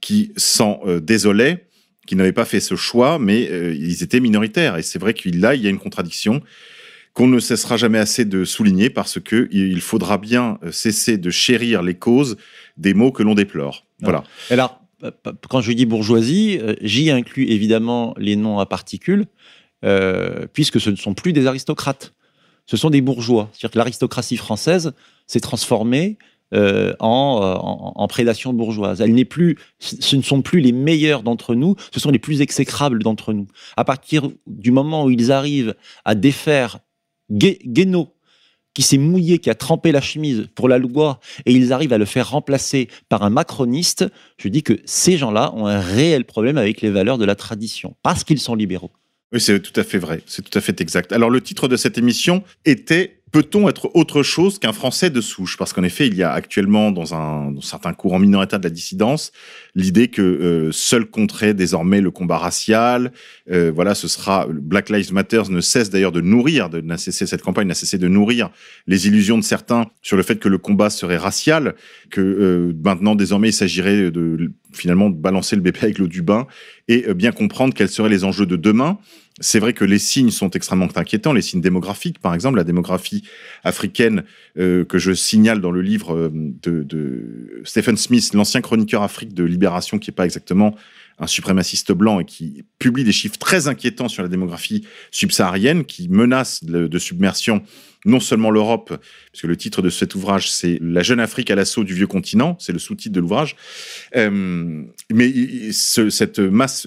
qui 0.00 0.32
s'en 0.36 0.80
euh, 0.86 1.00
désolaient, 1.00 1.66
qui 2.06 2.16
n'avaient 2.16 2.32
pas 2.32 2.44
fait 2.44 2.60
ce 2.60 2.74
choix, 2.74 3.18
mais 3.18 3.48
euh, 3.50 3.74
ils 3.74 4.02
étaient 4.02 4.20
minoritaires. 4.20 4.76
Et 4.76 4.82
c'est 4.82 4.98
vrai 4.98 5.14
qu'il 5.14 5.40
là, 5.40 5.54
il 5.54 5.62
y 5.62 5.66
a 5.66 5.70
une 5.70 5.78
contradiction 5.78 6.40
qu'on 7.14 7.26
ne 7.26 7.40
cessera 7.40 7.76
jamais 7.76 7.98
assez 7.98 8.24
de 8.24 8.44
souligner 8.44 8.90
parce 8.90 9.18
que 9.20 9.48
il 9.50 9.80
faudra 9.80 10.18
bien 10.18 10.58
euh, 10.62 10.70
cesser 10.72 11.18
de 11.18 11.30
chérir 11.30 11.82
les 11.82 11.94
causes 11.94 12.36
des 12.76 12.94
maux 12.94 13.12
que 13.12 13.22
l'on 13.22 13.34
déplore. 13.34 13.84
Voilà. 14.00 14.22
Alors, 14.50 14.80
p- 15.02 15.08
p- 15.10 15.30
quand 15.48 15.60
je 15.60 15.72
dis 15.72 15.84
bourgeoisie, 15.84 16.58
euh, 16.62 16.74
j'y 16.80 17.10
inclus 17.10 17.46
évidemment 17.46 18.14
les 18.18 18.36
noms 18.36 18.60
à 18.60 18.66
particules, 18.66 19.26
euh, 19.84 20.46
puisque 20.52 20.80
ce 20.80 20.90
ne 20.90 20.96
sont 20.96 21.14
plus 21.14 21.32
des 21.32 21.46
aristocrates. 21.46 22.14
Ce 22.66 22.76
sont 22.76 22.90
des 22.90 23.00
bourgeois. 23.00 23.48
C'est-à-dire 23.52 23.72
que 23.72 23.78
l'aristocratie 23.78 24.36
française 24.36 24.92
s'est 25.26 25.40
transformée 25.40 26.18
euh, 26.54 26.94
en, 27.00 27.40
euh, 27.42 27.54
en- 27.56 28.08
prédation 28.08 28.52
bourgeoise. 28.52 29.00
N'est 29.02 29.24
plus, 29.24 29.56
ce 29.78 30.16
ne 30.16 30.22
sont 30.22 30.42
plus 30.42 30.60
les 30.60 30.72
meilleurs 30.72 31.22
d'entre 31.22 31.54
nous, 31.54 31.74
ce 31.92 32.00
sont 32.00 32.10
les 32.10 32.18
plus 32.18 32.40
exécrables 32.40 33.02
d'entre 33.02 33.32
nous. 33.32 33.46
À 33.76 33.84
partir 33.84 34.30
du 34.46 34.70
moment 34.70 35.04
où 35.04 35.10
ils 35.10 35.30
arrivent 35.30 35.74
à 36.04 36.14
défaire 36.14 36.78
Guénaud, 37.30 38.08
qui 38.74 38.82
s'est 38.82 38.98
mouillé, 38.98 39.38
qui 39.38 39.50
a 39.50 39.54
trempé 39.54 39.90
la 39.92 40.00
chemise 40.00 40.48
pour 40.54 40.68
la 40.68 40.78
loi, 40.78 41.18
et 41.46 41.52
ils 41.52 41.72
arrivent 41.72 41.92
à 41.92 41.98
le 41.98 42.04
faire 42.04 42.30
remplacer 42.30 42.88
par 43.08 43.22
un 43.24 43.30
macroniste, 43.30 44.06
je 44.38 44.48
dis 44.48 44.62
que 44.62 44.74
ces 44.84 45.18
gens-là 45.18 45.52
ont 45.56 45.66
un 45.66 45.80
réel 45.80 46.24
problème 46.24 46.56
avec 46.58 46.80
les 46.80 46.90
valeurs 46.90 47.18
de 47.18 47.24
la 47.24 47.34
tradition, 47.34 47.96
parce 48.02 48.22
qu'ils 48.24 48.38
sont 48.38 48.54
libéraux. 48.54 48.92
Oui, 49.32 49.40
c'est 49.40 49.60
tout 49.60 49.78
à 49.78 49.84
fait 49.84 49.98
vrai. 49.98 50.22
C'est 50.26 50.48
tout 50.48 50.56
à 50.56 50.62
fait 50.62 50.80
exact. 50.80 51.12
Alors, 51.12 51.28
le 51.28 51.42
titre 51.42 51.68
de 51.68 51.76
cette 51.76 51.98
émission 51.98 52.42
était 52.64 53.17
Peut-on 53.32 53.68
être 53.68 53.90
autre 53.94 54.22
chose 54.22 54.58
qu'un 54.58 54.72
Français 54.72 55.10
de 55.10 55.20
souche? 55.20 55.56
Parce 55.56 55.72
qu'en 55.72 55.82
effet, 55.82 56.06
il 56.06 56.14
y 56.14 56.22
a 56.22 56.32
actuellement, 56.32 56.90
dans 56.90 57.14
un 57.14 57.50
dans 57.50 57.60
certains 57.60 57.92
courants 57.92 58.18
minoritaires 58.18 58.60
de 58.60 58.64
la 58.64 58.70
dissidence, 58.70 59.32
l'idée 59.74 60.08
que 60.08 60.22
euh, 60.22 60.72
seul 60.72 61.04
compterait 61.06 61.54
désormais 61.54 62.00
le 62.00 62.10
combat 62.10 62.38
racial. 62.38 63.12
Euh, 63.50 63.70
voilà, 63.74 63.94
ce 63.94 64.08
sera 64.08 64.46
Black 64.48 64.88
Lives 64.88 65.12
Matter 65.12 65.42
ne 65.50 65.60
cesse 65.60 65.90
d'ailleurs 65.90 66.12
de 66.12 66.20
nourrir, 66.20 66.70
de 66.70 66.80
n'a 66.80 66.96
cessé 66.96 67.26
cette 67.26 67.42
campagne 67.42 67.68
n'a 67.68 67.74
cessé 67.74 67.98
de 67.98 68.08
nourrir 68.08 68.50
les 68.86 69.06
illusions 69.06 69.38
de 69.38 69.44
certains 69.44 69.86
sur 70.02 70.16
le 70.16 70.22
fait 70.22 70.38
que 70.38 70.48
le 70.48 70.58
combat 70.58 70.90
serait 70.90 71.16
racial, 71.16 71.74
que 72.10 72.20
euh, 72.20 72.72
maintenant 72.82 73.14
désormais 73.14 73.50
il 73.50 73.54
s'agirait 73.54 74.10
de 74.10 74.50
finalement 74.72 75.10
de 75.10 75.16
balancer 75.16 75.56
le 75.56 75.62
bébé 75.62 75.78
avec 75.82 75.98
l'eau 75.98 76.06
du 76.06 76.22
bain 76.22 76.46
et 76.88 77.04
euh, 77.08 77.14
bien 77.14 77.32
comprendre 77.32 77.74
quels 77.74 77.88
seraient 77.88 78.08
les 78.08 78.24
enjeux 78.24 78.46
de 78.46 78.56
demain. 78.56 78.98
C'est 79.40 79.60
vrai 79.60 79.72
que 79.72 79.84
les 79.84 79.98
signes 79.98 80.30
sont 80.30 80.50
extrêmement 80.50 80.88
inquiétants, 80.96 81.32
les 81.32 81.42
signes 81.42 81.60
démographiques, 81.60 82.18
par 82.18 82.34
exemple, 82.34 82.56
la 82.56 82.64
démographie 82.64 83.22
africaine 83.62 84.24
euh, 84.58 84.84
que 84.84 84.98
je 84.98 85.12
signale 85.12 85.60
dans 85.60 85.70
le 85.70 85.80
livre 85.80 86.14
euh, 86.14 86.30
de, 86.32 87.62
Stephen 87.64 87.96
Smith, 87.96 88.34
l'ancien 88.34 88.60
chroniqueur 88.60 89.02
Afrique 89.02 89.34
de 89.34 89.44
Libération, 89.44 89.98
qui 89.98 90.10
est 90.10 90.14
pas 90.14 90.24
exactement 90.24 90.74
un 91.20 91.26
suprémaciste 91.26 91.92
blanc 91.92 92.20
et 92.20 92.24
qui 92.24 92.64
publie 92.78 93.04
des 93.04 93.12
chiffres 93.12 93.38
très 93.38 93.66
inquiétants 93.66 94.08
sur 94.08 94.22
la 94.22 94.28
démographie 94.28 94.86
subsaharienne, 95.10 95.84
qui 95.84 96.08
menace 96.08 96.62
de, 96.64 96.98
submersion 96.98 97.62
non 98.04 98.20
seulement 98.20 98.50
l'Europe, 98.52 98.96
puisque 99.32 99.46
le 99.46 99.56
titre 99.56 99.82
de 99.82 99.90
cet 99.90 100.14
ouvrage, 100.14 100.50
c'est 100.50 100.78
La 100.80 101.02
jeune 101.02 101.18
Afrique 101.18 101.50
à 101.50 101.56
l'assaut 101.56 101.82
du 101.82 101.94
vieux 101.94 102.06
continent, 102.06 102.56
c'est 102.60 102.72
le 102.72 102.78
sous-titre 102.78 103.14
de 103.14 103.20
l'ouvrage, 103.20 103.56
euh, 104.14 104.84
mais 105.12 105.72
cette 105.72 106.38
masse 106.38 106.86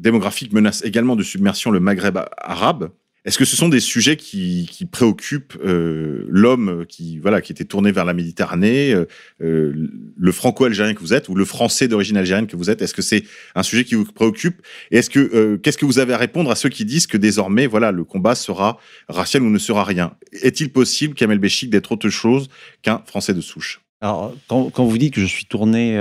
démographique 0.00 0.52
menace 0.52 0.82
également 0.84 1.16
de 1.16 1.22
submersion 1.22 1.70
le 1.70 1.80
Maghreb 1.80 2.18
arabe. 2.36 2.90
Est-ce 3.26 3.36
que 3.36 3.44
ce 3.44 3.54
sont 3.54 3.68
des 3.68 3.80
sujets 3.80 4.16
qui, 4.16 4.66
préoccupent 4.90 5.58
euh, 5.62 6.24
l'homme 6.28 6.86
qui 6.88 7.18
voilà 7.18 7.42
qui 7.42 7.52
était 7.52 7.66
tourné 7.66 7.92
vers 7.92 8.06
la 8.06 8.14
Méditerranée, 8.14 8.94
euh, 8.94 9.04
euh, 9.42 9.74
le 10.16 10.32
franco-algérien 10.32 10.94
que 10.94 11.00
vous 11.00 11.12
êtes 11.12 11.28
ou 11.28 11.34
le 11.34 11.44
français 11.44 11.86
d'origine 11.86 12.16
algérienne 12.16 12.46
que 12.46 12.56
vous 12.56 12.70
êtes? 12.70 12.80
Est-ce 12.80 12.94
que 12.94 13.02
c'est 13.02 13.24
un 13.54 13.62
sujet 13.62 13.84
qui 13.84 13.94
vous 13.94 14.06
préoccupe? 14.06 14.62
Et 14.90 14.96
est-ce 14.96 15.10
que 15.10 15.56
qu'est-ce 15.56 15.76
que 15.76 15.84
vous 15.84 15.98
avez 15.98 16.14
à 16.14 16.16
répondre 16.16 16.50
à 16.50 16.56
ceux 16.56 16.70
qui 16.70 16.86
disent 16.86 17.06
que 17.06 17.18
désormais 17.18 17.66
voilà 17.66 17.92
le 17.92 18.04
combat 18.04 18.34
sera 18.34 18.78
racial 19.08 19.42
ou 19.42 19.50
ne 19.50 19.58
sera 19.58 19.84
rien? 19.84 20.16
Est-il 20.32 20.72
possible, 20.72 21.14
Kamel 21.14 21.38
Béchik, 21.38 21.68
d'être 21.68 21.92
autre 21.92 22.08
chose 22.08 22.48
qu'un 22.80 23.02
français 23.04 23.34
de 23.34 23.42
souche? 23.42 23.82
Alors, 24.00 24.34
quand, 24.48 24.70
quand 24.70 24.86
vous 24.86 24.96
dites 24.96 25.12
que 25.12 25.20
je 25.20 25.26
suis 25.26 25.44
tourné 25.44 25.96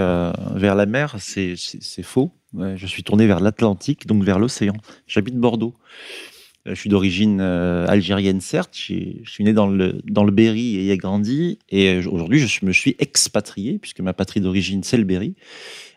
vers 0.56 0.76
la 0.76 0.86
mer, 0.86 1.18
c'est 1.20 1.58
faux. 2.02 2.32
Ouais, 2.54 2.74
je 2.78 2.88
suis 2.88 3.04
tourné 3.04 3.28
vers 3.28 3.40
l'Atlantique, 3.40 4.08
donc 4.08 4.24
vers 4.24 4.40
l'océan. 4.40 4.74
J'habite 5.08 5.36
Bordeaux. 5.36 5.76
Euh, 6.68 6.74
Je 6.74 6.80
suis 6.80 6.90
d'origine 6.90 7.40
euh, 7.42 7.86
algérienne, 7.88 8.42
certes. 8.42 8.72
Je 8.76 9.30
suis 9.30 9.44
né 9.44 9.54
dans 9.54 9.68
le, 9.68 10.02
dans 10.06 10.24
le 10.24 10.32
Berry 10.32 10.76
et 10.78 10.84
y 10.86 10.92
ai 10.92 10.98
grandi. 10.98 11.60
Et 11.70 11.90
euh, 11.90 12.10
aujourd'hui, 12.10 12.40
je 12.40 12.66
me 12.66 12.72
suis 12.74 12.96
expatrié, 13.00 13.78
puisque 13.80 14.00
ma 14.02 14.14
patrie 14.14 14.42
d'origine, 14.42 14.84
c'est 14.84 14.98
le 14.98 15.04
Berry, 15.04 15.36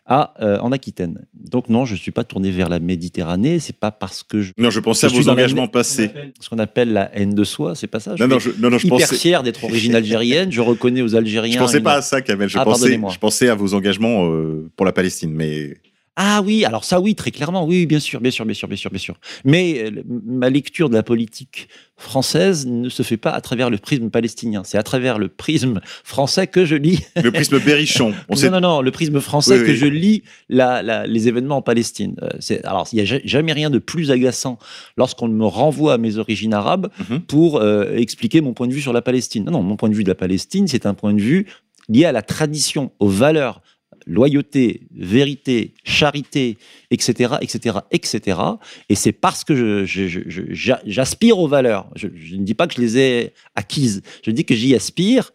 à, 0.04 0.34
euh, 0.44 0.58
en 0.58 0.70
Aquitaine. 0.72 1.24
Donc 1.32 1.68
non, 1.70 1.84
je 1.86 1.94
ne 1.94 1.98
suis 1.98 2.10
pas 2.10 2.22
tourné 2.24 2.50
vers 2.50 2.68
la 2.68 2.80
Méditerranée. 2.80 3.58
C'est 3.58 3.76
pas 3.76 3.90
parce 3.90 4.22
que 4.22 4.42
je... 4.42 4.52
Non, 4.58 4.68
je 4.70 4.80
pensais 4.80 5.08
Je 5.08 5.14
à 5.14 5.18
vos 5.18 5.24
la- 5.26 5.32
engagements 5.32 5.68
passés. 5.68 6.10
Ce 6.38 6.48
qu'on 6.50 6.58
appelle 6.58 6.92
la 6.92 7.10
haine 7.16 7.34
de 7.34 7.44
soi, 7.44 7.74
c'est 7.74 7.86
pas 7.86 7.98
ça 8.00 8.14
Je 8.14 8.22
Non, 8.22 8.28
non, 8.28 8.38
suis 8.40 8.50
je, 8.56 8.60
non, 8.60 8.68
non, 8.70 8.78
je 8.78 8.86
hyper 8.86 8.98
pensais. 8.98 9.16
fier 9.16 9.42
d'être 9.42 9.62
d'origine 9.62 9.94
algérienne. 9.94 10.52
Je 10.52 10.60
reconnais 10.60 11.00
aux 11.02 11.14
Algériens... 11.16 11.54
Je 11.60 11.64
pensais 11.64 11.78
une- 11.78 11.84
pas 11.84 11.94
à 11.94 12.02
ça, 12.02 12.20
Kamel. 12.20 12.48
Je 12.48 12.58
Ah, 12.58 12.64
pensais, 12.64 12.92
je 13.10 13.18
pensais 13.18 13.48
à 13.48 13.54
vos 13.54 13.72
engagements 13.74 14.30
euh, 14.30 14.70
pour 14.76 14.84
la 14.86 14.92
Palestine, 14.92 15.32
mais 15.32 15.78
Ah 16.16 16.42
oui, 16.44 16.66
alors 16.66 16.84
ça 16.84 17.00
oui, 17.00 17.14
très 17.14 17.30
clairement, 17.30 17.64
oui, 17.64 17.86
bien 17.86 17.98
sûr, 17.98 18.20
bien 18.20 18.30
sûr, 18.30 18.44
bien 18.44 18.52
sûr, 18.54 18.68
bien 18.68 18.76
sûr, 18.76 18.90
bien 18.90 18.98
sûr. 18.98 19.14
Mais 19.46 19.84
euh, 19.84 20.02
ma 20.26 20.50
lecture 20.50 20.90
de 20.90 20.94
la 20.94 21.02
politique 21.02 21.68
française 21.96 22.66
ne 22.66 22.90
se 22.90 23.02
fait 23.02 23.16
pas 23.16 23.30
à 23.30 23.40
travers 23.40 23.70
le 23.70 23.78
prisme 23.78 24.10
palestinien, 24.10 24.62
c'est 24.62 24.76
à 24.76 24.82
travers 24.82 25.18
le 25.18 25.28
prisme 25.28 25.80
français 26.04 26.46
que 26.48 26.66
je 26.66 26.74
lis. 26.76 27.00
le 27.16 27.30
prisme 27.32 27.58
Berrichon. 27.64 28.12
On 28.28 28.34
non, 28.34 28.36
sait 28.38 28.50
non, 28.50 28.60
non, 28.60 28.82
le 28.82 28.90
prisme 28.90 29.20
français 29.20 29.58
Oui, 29.60 29.66
que 29.66 29.74
je 29.74 29.86
lis 29.86 30.22
la- 30.50 30.82
la- 30.82 31.06
les 31.06 31.28
événements 31.28 31.56
en 31.56 31.62
Palestine. 31.62 32.14
Euh, 32.22 32.58
alors, 32.64 32.86
il 32.92 32.96
n'y 32.96 33.00
a 33.02 33.04
ja- 33.06 33.20
jamais 33.24 33.52
rien 33.54 33.70
de 33.70 33.78
plus 33.78 34.10
agaçant 34.10 34.58
lorsqu'on 34.98 35.28
me 35.28 35.46
renvoie 35.46 35.94
à 35.94 35.98
mes 35.98 36.18
origines 36.18 36.52
arabes 36.52 36.88
Mhm. 37.08 37.20
pour 37.22 37.56
euh, 37.56 37.96
expliquer 37.96 38.42
mon 38.42 38.52
point 38.52 38.66
de 38.68 38.74
vue 38.74 38.82
sur 38.82 38.92
la 38.92 39.02
Palestine. 39.02 39.44
Non, 39.44 39.52
non, 39.52 39.62
mon 39.62 39.76
point 39.76 39.88
de 39.88 39.94
vue 39.94 40.04
de 40.04 40.10
la 40.10 40.14
Palestine, 40.14 40.68
c'est 40.68 40.84
un 40.84 40.92
point 40.94 41.14
de 41.14 41.22
vue 41.22 41.46
lié 41.88 42.04
à 42.04 42.12
la 42.12 42.22
tradition, 42.22 42.92
aux 43.00 43.08
valeurs, 43.08 43.62
loyauté, 44.06 44.82
vérité, 44.94 45.74
charité, 45.84 46.58
etc., 46.90 47.34
etc., 47.40 47.78
etc. 47.90 48.40
Et 48.88 48.94
c'est 48.94 49.12
parce 49.12 49.44
que 49.44 49.84
j'aspire 49.86 51.38
aux 51.38 51.48
valeurs. 51.48 51.90
Je, 51.96 52.08
ne 52.08 52.44
dis 52.44 52.54
pas 52.54 52.66
que 52.66 52.74
je 52.74 52.80
les 52.80 52.98
ai 52.98 53.32
acquises. 53.54 54.02
Je 54.24 54.30
dis 54.30 54.44
que 54.44 54.54
j'y 54.54 54.74
aspire 54.74 55.32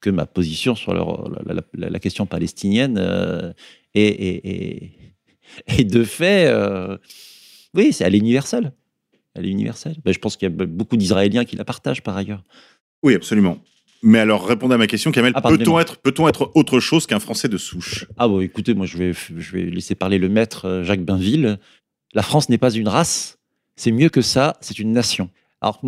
que 0.00 0.10
ma 0.10 0.26
position 0.26 0.74
sur 0.74 0.94
la, 0.94 1.98
question 1.98 2.26
palestinienne 2.26 2.96
euh, 2.98 3.52
est, 3.94 4.92
de 5.80 6.04
fait, 6.04 6.46
euh, 6.46 6.96
oui, 7.74 7.92
c'est 7.92 8.04
elle 8.04 8.14
est 8.14 8.18
universelle. 8.18 8.72
Elle 9.34 9.46
est 9.46 9.50
universelle. 9.50 9.96
Ben, 10.04 10.12
je 10.12 10.18
pense 10.18 10.36
qu'il 10.36 10.48
y 10.48 10.52
a 10.52 10.66
beaucoup 10.66 10.96
d'Israéliens 10.96 11.44
qui 11.44 11.56
la 11.56 11.64
partagent 11.64 12.02
par 12.02 12.16
ailleurs. 12.16 12.42
Oui, 13.02 13.14
absolument. 13.14 13.58
Mais 14.02 14.18
alors, 14.18 14.46
répondez 14.46 14.74
à 14.74 14.78
ma 14.78 14.86
question, 14.86 15.10
Kamel. 15.12 15.32
Ah, 15.34 15.40
peut-on 15.42 15.78
être, 15.80 15.96
peut-on 15.98 16.28
être 16.28 16.50
autre 16.54 16.80
chose 16.80 17.06
qu'un 17.06 17.18
Français 17.20 17.48
de 17.48 17.56
souche? 17.56 18.06
Ah 18.16 18.28
bon, 18.28 18.40
écoutez, 18.40 18.74
moi 18.74 18.86
je 18.86 18.96
vais, 18.98 19.12
je 19.12 19.52
vais 19.52 19.64
laisser 19.66 19.94
parler 19.94 20.18
le 20.18 20.28
maître 20.28 20.66
euh, 20.66 20.84
Jacques 20.84 21.04
Bainville. 21.04 21.58
La 22.14 22.22
France 22.22 22.48
n'est 22.48 22.58
pas 22.58 22.70
une 22.70 22.88
race, 22.88 23.38
c'est 23.76 23.90
mieux 23.92 24.08
que 24.08 24.20
ça, 24.22 24.56
c'est 24.60 24.78
une 24.78 24.92
nation. 24.92 25.30
Alors 25.60 25.80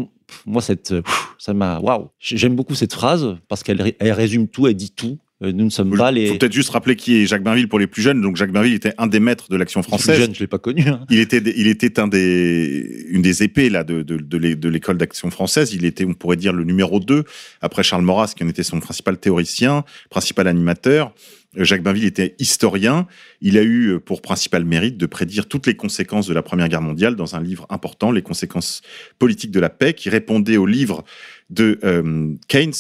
moi, 0.47 0.63
cette, 0.63 0.93
euh, 0.93 1.03
ça 1.39 1.55
m'a, 1.55 1.79
waouh, 1.81 2.09
J'aime 2.19 2.57
beaucoup 2.57 2.75
cette 2.75 2.93
phrase 2.95 3.37
parce 3.49 3.63
qu'elle 3.63 3.81
ré- 3.81 3.97
elle 3.99 4.13
résume 4.13 4.49
tout, 4.49 4.67
elle 4.67 4.75
dit 4.75 4.91
tout. 4.91 5.19
Euh, 5.43 5.53
Nous 5.53 5.65
ne 5.67 5.71
sommes 5.71 5.97
pas 5.97 6.11
Il 6.11 6.17
les. 6.17 6.27
faut 6.27 6.35
peut-être 6.37 6.53
juste 6.53 6.71
rappeler 6.71 6.97
qui 6.97 7.17
est 7.17 7.27
Jacques 7.27 7.45
Bainville 7.45 7.69
pour 7.69 7.79
les 7.79 7.87
plus 7.87 8.03
jeunes. 8.03 8.21
Donc, 8.21 8.37
Jacques 8.37 8.51
Bainville 8.51 8.75
était 8.75 8.93
un 8.99 9.07
des 9.07 9.21
maîtres 9.21 9.49
de 9.51 9.57
l'action 9.57 9.81
Les 9.81 9.85
plus 9.85 9.89
française. 9.91 10.19
jeunes, 10.19 10.35
je 10.35 10.41
l'ai 10.41 10.47
pas 10.49 10.59
connu. 10.59 10.83
hein. 10.89 11.05
Il 11.11 11.21
était, 11.21 11.41
il 11.57 11.69
était 11.69 12.01
un 12.01 12.09
des, 12.09 13.07
une 13.09 13.23
des 13.23 13.43
épées 13.45 13.71
là 13.71 13.85
de, 13.85 14.03
de, 14.03 14.17
de 14.17 14.37
l'é- 14.37 14.57
de 14.57 14.69
l'école 14.69 14.99
d'action 14.99 15.31
française. 15.31 15.73
Il 15.75 15.85
était, 15.85 16.05
on 16.05 16.15
pourrait 16.15 16.37
dire, 16.37 16.53
le 16.53 16.65
numéro 16.65 16.99
2 16.99 17.23
après 17.61 17.83
Charles 17.85 18.03
Maurras, 18.05 18.33
qui 18.37 18.43
en 18.43 18.49
était 18.49 18.65
son 18.65 18.81
principal 18.81 19.17
théoricien, 19.19 19.85
principal 20.11 20.49
animateur. 20.49 21.15
Euh, 21.57 21.65
Jacques 21.65 21.83
Bainville 21.85 22.05
était 22.05 22.35
historien. 22.41 23.07
Il 23.41 23.57
a 23.59 23.63
eu 23.63 23.91
euh, 23.93 23.99
pour 24.01 24.21
principal 24.23 24.65
mérite 24.65 24.97
de 24.99 25.07
prédire 25.07 25.47
toutes 25.47 25.67
les 25.69 25.75
conséquences 25.77 26.27
de 26.27 26.35
la 26.35 26.43
Première 26.43 26.69
Guerre 26.69 26.83
mondiale 26.83 27.15
dans 27.15 27.37
un 27.37 27.43
livre 27.43 27.65
important, 27.71 28.11
Les 28.11 28.23
conséquences 28.23 28.83
politiques 29.21 29.53
de 29.53 29.61
la 29.61 29.71
paix, 29.71 29.95
qui 29.95 30.11
répondait 30.11 30.57
au 30.57 30.67
livre 30.67 31.05
de 31.49 31.79
euh, 31.85 32.35
Keynes 32.49 32.73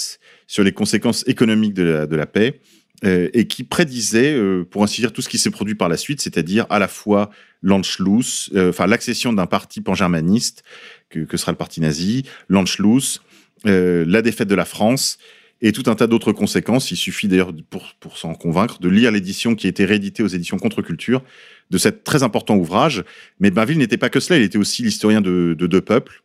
sur 0.49 0.65
les 0.65 0.73
conséquences 0.73 1.23
économiques 1.29 1.75
de 1.75 1.85
la, 1.85 2.07
de 2.09 2.17
la 2.17 2.27
paix. 2.27 2.61
euh, 3.05 3.29
et 3.33 3.47
qui 3.47 3.65
prédisait, 3.65 4.35
euh, 4.35 4.65
pour 4.65 4.83
ainsi 4.83 5.01
dire, 5.01 5.13
tout 5.13 5.23
ce 5.23 5.29
qui 5.29 5.39
s'est 5.39 5.51
produit 5.51 5.75
par 5.75 5.89
la 5.89 5.97
suite, 5.97 6.21
c'est-à-dire 6.21 6.67
à 6.69 6.79
la 6.79 6.89
fois 6.89 7.31
l'Anschluss, 7.63 8.51
euh, 8.55 8.71
enfin 8.71 8.87
l'accession 8.87 9.33
d'un 9.33 9.47
parti 9.47 9.81
pan-germaniste, 9.81 10.65
que, 11.09 11.21
que 11.21 11.37
sera 11.37 11.53
le 11.53 11.59
parti 11.59 11.81
nazi, 11.81 12.25
l'Anschluss, 12.49 13.23
la 13.65 14.23
défaite 14.23 14.47
de 14.47 14.55
la 14.55 14.65
France, 14.65 15.19
et 15.61 15.73
tout 15.73 15.91
un 15.91 15.97
tas 15.97 16.07
d'autres 16.07 16.33
conséquences. 16.33 16.93
Il 16.93 16.97
suffit 16.97 17.27
d'ailleurs, 17.27 17.53
pour, 17.71 17.95
pour 17.99 18.17
s'en 18.17 18.35
convaincre, 18.35 18.79
de 18.79 18.89
lire 18.89 19.11
l'édition 19.11 19.57
qui 19.57 19.67
a 19.67 19.71
été 19.71 19.85
rééditée 19.85 20.23
aux 20.23 20.29
éditions 20.29 20.59
Contre-Culture 20.59 21.23
de 21.71 21.79
cet 21.79 22.05
très 22.05 22.23
important 22.23 22.57
ouvrage. 22.57 23.05
Mais 23.41 23.51
Bainville 23.51 23.79
n'était 23.79 23.97
pas 23.97 24.11
que 24.11 24.21
cela, 24.21 24.39
il 24.39 24.45
était 24.45 24.59
aussi 24.59 24.83
l'historien 24.85 25.21
de, 25.21 25.57
de 25.59 25.67
deux 25.67 25.81
peuples. 25.81 26.23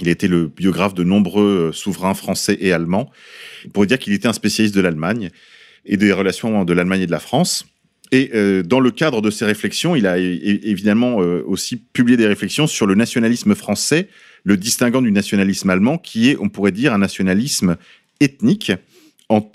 Il 0.00 0.08
était 0.08 0.28
le 0.28 0.46
biographe 0.46 0.94
de 0.94 1.04
nombreux 1.04 1.68
euh, 1.68 1.72
souverains 1.72 2.14
français 2.14 2.56
et 2.60 2.72
allemands. 2.72 3.10
On 3.66 3.70
pourrait 3.70 3.86
dire 3.86 3.98
qu'il 3.98 4.12
était 4.12 4.28
un 4.28 4.32
spécialiste 4.32 4.74
de 4.74 4.80
l'Allemagne 4.80 5.30
et 5.84 5.96
des 5.96 6.12
relations 6.12 6.64
de 6.64 6.72
l'Allemagne 6.72 7.02
et 7.02 7.06
de 7.06 7.10
la 7.10 7.20
France. 7.20 7.66
Et 8.10 8.30
euh, 8.34 8.62
dans 8.62 8.80
le 8.80 8.90
cadre 8.90 9.20
de 9.20 9.30
ces 9.30 9.44
réflexions, 9.44 9.94
il 9.94 10.06
a 10.06 10.18
évidemment 10.18 11.20
euh, 11.20 11.42
aussi 11.46 11.76
publié 11.76 12.16
des 12.16 12.26
réflexions 12.26 12.66
sur 12.66 12.86
le 12.86 12.94
nationalisme 12.94 13.54
français, 13.54 14.08
le 14.44 14.56
distinguant 14.56 15.02
du 15.02 15.12
nationalisme 15.12 15.68
allemand, 15.68 15.98
qui 15.98 16.30
est, 16.30 16.36
on 16.40 16.48
pourrait 16.48 16.72
dire, 16.72 16.92
un 16.92 16.98
nationalisme 16.98 17.76
ethnique, 18.20 18.72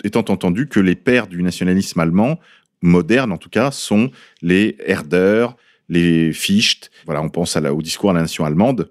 étant 0.04 0.24
entendu 0.28 0.68
que 0.68 0.78
les 0.78 0.94
pères 0.94 1.26
du 1.26 1.42
nationalisme 1.42 1.98
allemand, 1.98 2.38
moderne 2.80 3.32
en 3.32 3.38
tout 3.38 3.48
cas, 3.48 3.72
sont 3.72 4.10
les 4.40 4.76
Herder, 4.86 5.48
les 5.88 6.32
Fichte. 6.32 6.92
Voilà, 7.06 7.22
on 7.22 7.28
pense 7.28 7.56
à 7.56 7.74
au 7.74 7.82
discours 7.82 8.10
à 8.10 8.12
la 8.12 8.22
nation 8.22 8.44
allemande. 8.44 8.90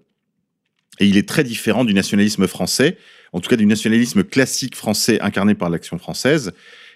Et 0.99 1.07
il 1.07 1.17
est 1.17 1.27
très 1.27 1.43
différent 1.43 1.85
du 1.85 1.93
nationalisme 1.93 2.47
français, 2.47 2.97
en 3.31 3.39
tout 3.39 3.49
cas 3.49 3.55
du 3.55 3.65
nationalisme 3.65 4.23
classique 4.23 4.75
français 4.75 5.19
incarné 5.21 5.55
par 5.55 5.69
l'action 5.69 5.97
française, 5.97 6.53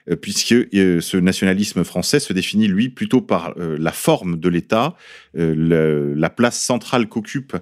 euh, 0.09 0.15
puisque 0.15 0.53
euh, 0.53 1.01
ce 1.01 1.17
nationalisme 1.17 1.83
français 1.83 2.19
se 2.19 2.33
définit, 2.33 2.67
lui, 2.67 2.89
plutôt 2.89 3.21
par 3.21 3.53
euh, 3.57 3.77
la 3.79 3.91
forme 3.91 4.39
de 4.39 4.49
l'État, 4.49 4.95
la 5.33 6.29
place 6.29 6.59
centrale 6.59 7.07
qu'occupe 7.07 7.55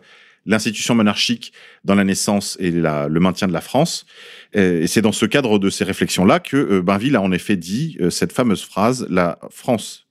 l'institution 0.46 0.94
monarchique 0.94 1.54
dans 1.84 1.96
la 1.96 2.04
naissance 2.04 2.56
et 2.60 2.70
le 2.70 3.20
maintien 3.20 3.48
de 3.48 3.54
la 3.54 3.62
France. 3.62 4.06
Et 4.54 4.86
c'est 4.86 5.01
dans 5.01 5.12
ce 5.12 5.25
cadre 5.25 5.58
de 5.58 5.72
ces 5.72 5.84
réflexions-là 5.84 6.39
que 6.39 6.80
Bainville 6.82 7.15
a 7.15 7.22
en 7.22 7.32
effet 7.32 7.58
dit 7.58 7.98
cette 8.12 8.32
fameuse 8.32 8.63
phrase, 8.63 9.08
la 9.10 9.39
France, 9.50 10.08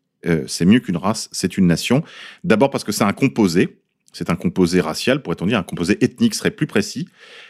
c'est 0.47 0.65
mieux 0.65 0.81
qu'une 0.81 0.97
race, 0.97 1.29
c'est 1.31 1.57
une 1.57 1.69
nation. 1.69 2.03
D'abord 2.43 2.71
parce 2.71 2.83
que 2.83 2.91
c'est 2.91 3.05
un 3.05 3.13
composé, 3.13 3.79
c'est 4.15 4.31
un 4.31 4.37
composé 4.37 4.81
racial, 4.81 5.21
pourrait-on 5.23 5.47
dire, 5.47 5.59
un 5.59 5.65
composé 5.65 5.99
ethnique 6.03 6.35
serait 6.35 6.53
plus 6.53 6.69
précis, 6.69 7.09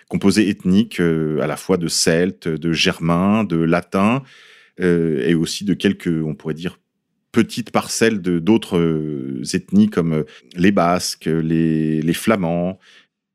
composé 0.08 0.48
ethnique 0.48 0.98
euh, 0.98 1.40
à 1.40 1.46
la 1.46 1.56
fois 1.56 1.76
de 1.76 1.88
Celtes, 1.88 2.48
de 2.48 2.72
Germains, 2.72 3.44
de 3.44 3.56
Latins, 3.56 4.22
euh, 4.80 5.22
et 5.28 5.34
aussi 5.34 5.64
de 5.64 5.74
quelques, 5.74 6.08
on 6.08 6.34
pourrait 6.34 6.54
dire, 6.54 6.80
petites 7.32 7.70
parcelles 7.70 8.22
de 8.22 8.38
d'autres 8.38 8.78
euh, 8.78 9.42
ethnies 9.52 9.90
comme 9.90 10.24
les 10.56 10.72
Basques, 10.72 11.26
les, 11.26 12.14
Flamands, 12.14 12.78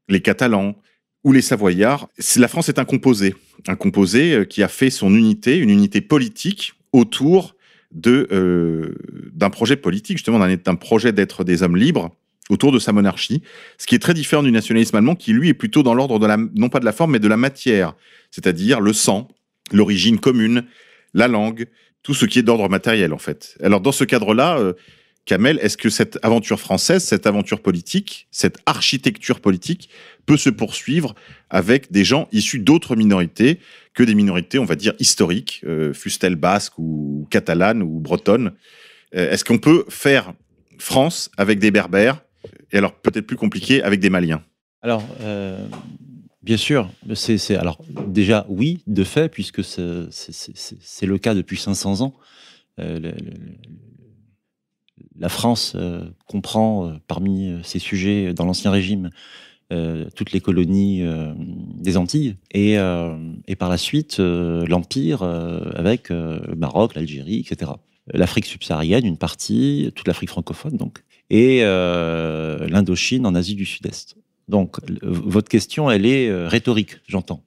les 0.09 0.21
Catalans 0.21 0.75
ou 1.23 1.31
les 1.31 1.41
Savoyards. 1.41 2.09
La 2.37 2.47
France 2.47 2.67
est 2.67 2.79
un 2.79 2.85
composé, 2.85 3.35
un 3.67 3.75
composé 3.75 4.45
qui 4.49 4.63
a 4.63 4.67
fait 4.67 4.89
son 4.89 5.13
unité, 5.13 5.57
une 5.57 5.69
unité 5.69 6.01
politique 6.01 6.73
autour 6.93 7.55
d'un 7.91 9.49
projet 9.51 9.75
politique, 9.75 10.17
justement 10.17 10.39
d'un 10.39 10.75
projet 10.75 11.11
d'être 11.11 11.43
des 11.43 11.61
hommes 11.61 11.75
libres 11.75 12.15
autour 12.49 12.71
de 12.71 12.79
sa 12.79 12.91
monarchie, 12.91 13.41
ce 13.77 13.85
qui 13.85 13.95
est 13.95 13.99
très 13.99 14.13
différent 14.13 14.43
du 14.43 14.51
nationalisme 14.51 14.95
allemand 14.95 15.15
qui 15.15 15.33
lui 15.33 15.49
est 15.49 15.53
plutôt 15.53 15.83
dans 15.83 15.93
l'ordre 15.93 16.19
de 16.19 16.25
la 16.25 16.37
non 16.37 16.69
pas 16.69 16.79
de 16.79 16.85
la 16.85 16.91
forme 16.91 17.11
mais 17.11 17.19
de 17.19 17.27
la 17.27 17.37
matière, 17.37 17.93
c'est-à-dire 18.31 18.81
le 18.81 18.93
sang, 18.93 19.27
l'origine 19.71 20.19
commune, 20.19 20.65
la 21.13 21.27
langue, 21.27 21.67
tout 22.03 22.13
ce 22.13 22.25
qui 22.25 22.39
est 22.39 22.43
d'ordre 22.43 22.69
matériel 22.69 23.13
en 23.13 23.17
fait. 23.17 23.57
Alors 23.61 23.81
dans 23.81 23.91
ce 23.91 24.03
cadre-là, 24.03 24.57
euh, 24.59 24.73
Kamel, 25.25 25.59
est-ce 25.61 25.77
que 25.77 25.89
cette 25.89 26.17
aventure 26.23 26.59
française, 26.59 27.03
cette 27.03 27.27
aventure 27.27 27.61
politique, 27.61 28.27
cette 28.31 28.57
architecture 28.65 29.41
politique 29.41 29.89
peut 30.25 30.37
se 30.37 30.49
poursuivre 30.49 31.13
avec 31.51 31.91
des 31.91 32.03
gens 32.03 32.27
issus 32.31 32.57
d'autres 32.59 32.95
minorités 32.95 33.59
que 33.93 34.01
des 34.01 34.15
minorités, 34.15 34.57
on 34.57 34.65
va 34.65 34.75
dire, 34.75 34.93
historiques, 34.97 35.61
euh, 35.65 35.93
fussent-elles 35.93 36.35
basques 36.35 36.79
ou 36.79 37.27
catalanes 37.29 37.83
ou 37.83 37.99
bretonnes 37.99 38.53
Euh, 39.15 39.31
Est-ce 39.31 39.43
qu'on 39.43 39.57
peut 39.57 39.85
faire 39.89 40.33
France 40.77 41.31
avec 41.37 41.59
des 41.59 41.71
berbères 41.71 42.21
et 42.71 42.77
alors 42.77 42.93
peut-être 42.93 43.27
plus 43.27 43.37
compliqué 43.37 43.81
avec 43.83 43.99
des 43.99 44.09
Maliens 44.09 44.43
Alors, 44.81 45.03
euh, 45.21 45.65
bien 46.43 46.57
sûr, 46.57 46.89
c'est 47.13 47.55
alors 47.55 47.79
déjà 48.07 48.45
oui, 48.49 48.83
de 48.87 49.03
fait, 49.03 49.29
puisque 49.29 49.63
c'est 49.63 51.05
le 51.05 51.17
cas 51.17 51.33
depuis 51.33 51.57
500 51.57 52.01
ans. 52.01 52.13
Euh, 52.79 53.11
la 55.17 55.29
France 55.29 55.73
euh, 55.75 56.05
comprend 56.27 56.93
parmi 57.07 57.59
ses 57.63 57.79
sujets 57.79 58.33
dans 58.33 58.45
l'Ancien 58.45 58.71
Régime 58.71 59.09
toutes 60.15 60.31
les 60.31 60.41
colonies 60.41 61.03
des 61.75 61.95
Antilles 61.95 62.37
et, 62.55 62.75
par 63.59 63.69
la 63.69 63.77
suite 63.77 64.17
l'Empire 64.17 65.21
avec 65.21 66.09
le 66.09 66.55
Maroc, 66.57 66.95
l'Algérie, 66.95 67.45
etc. 67.47 67.73
L'Afrique 68.11 68.47
subsaharienne, 68.47 69.05
une 69.05 69.19
partie, 69.19 69.91
toute 69.93 70.07
l'Afrique 70.07 70.29
francophone 70.29 70.75
donc, 70.75 71.03
et 71.29 71.61
l'Indochine 71.61 73.25
en 73.25 73.35
Asie 73.35 73.55
du 73.55 73.65
Sud-Est. 73.65 74.15
Donc 74.47 74.77
votre 75.01 75.49
question, 75.49 75.91
elle 75.91 76.05
est 76.05 76.31
rhétorique, 76.47 76.97
j'entends. 77.07 77.43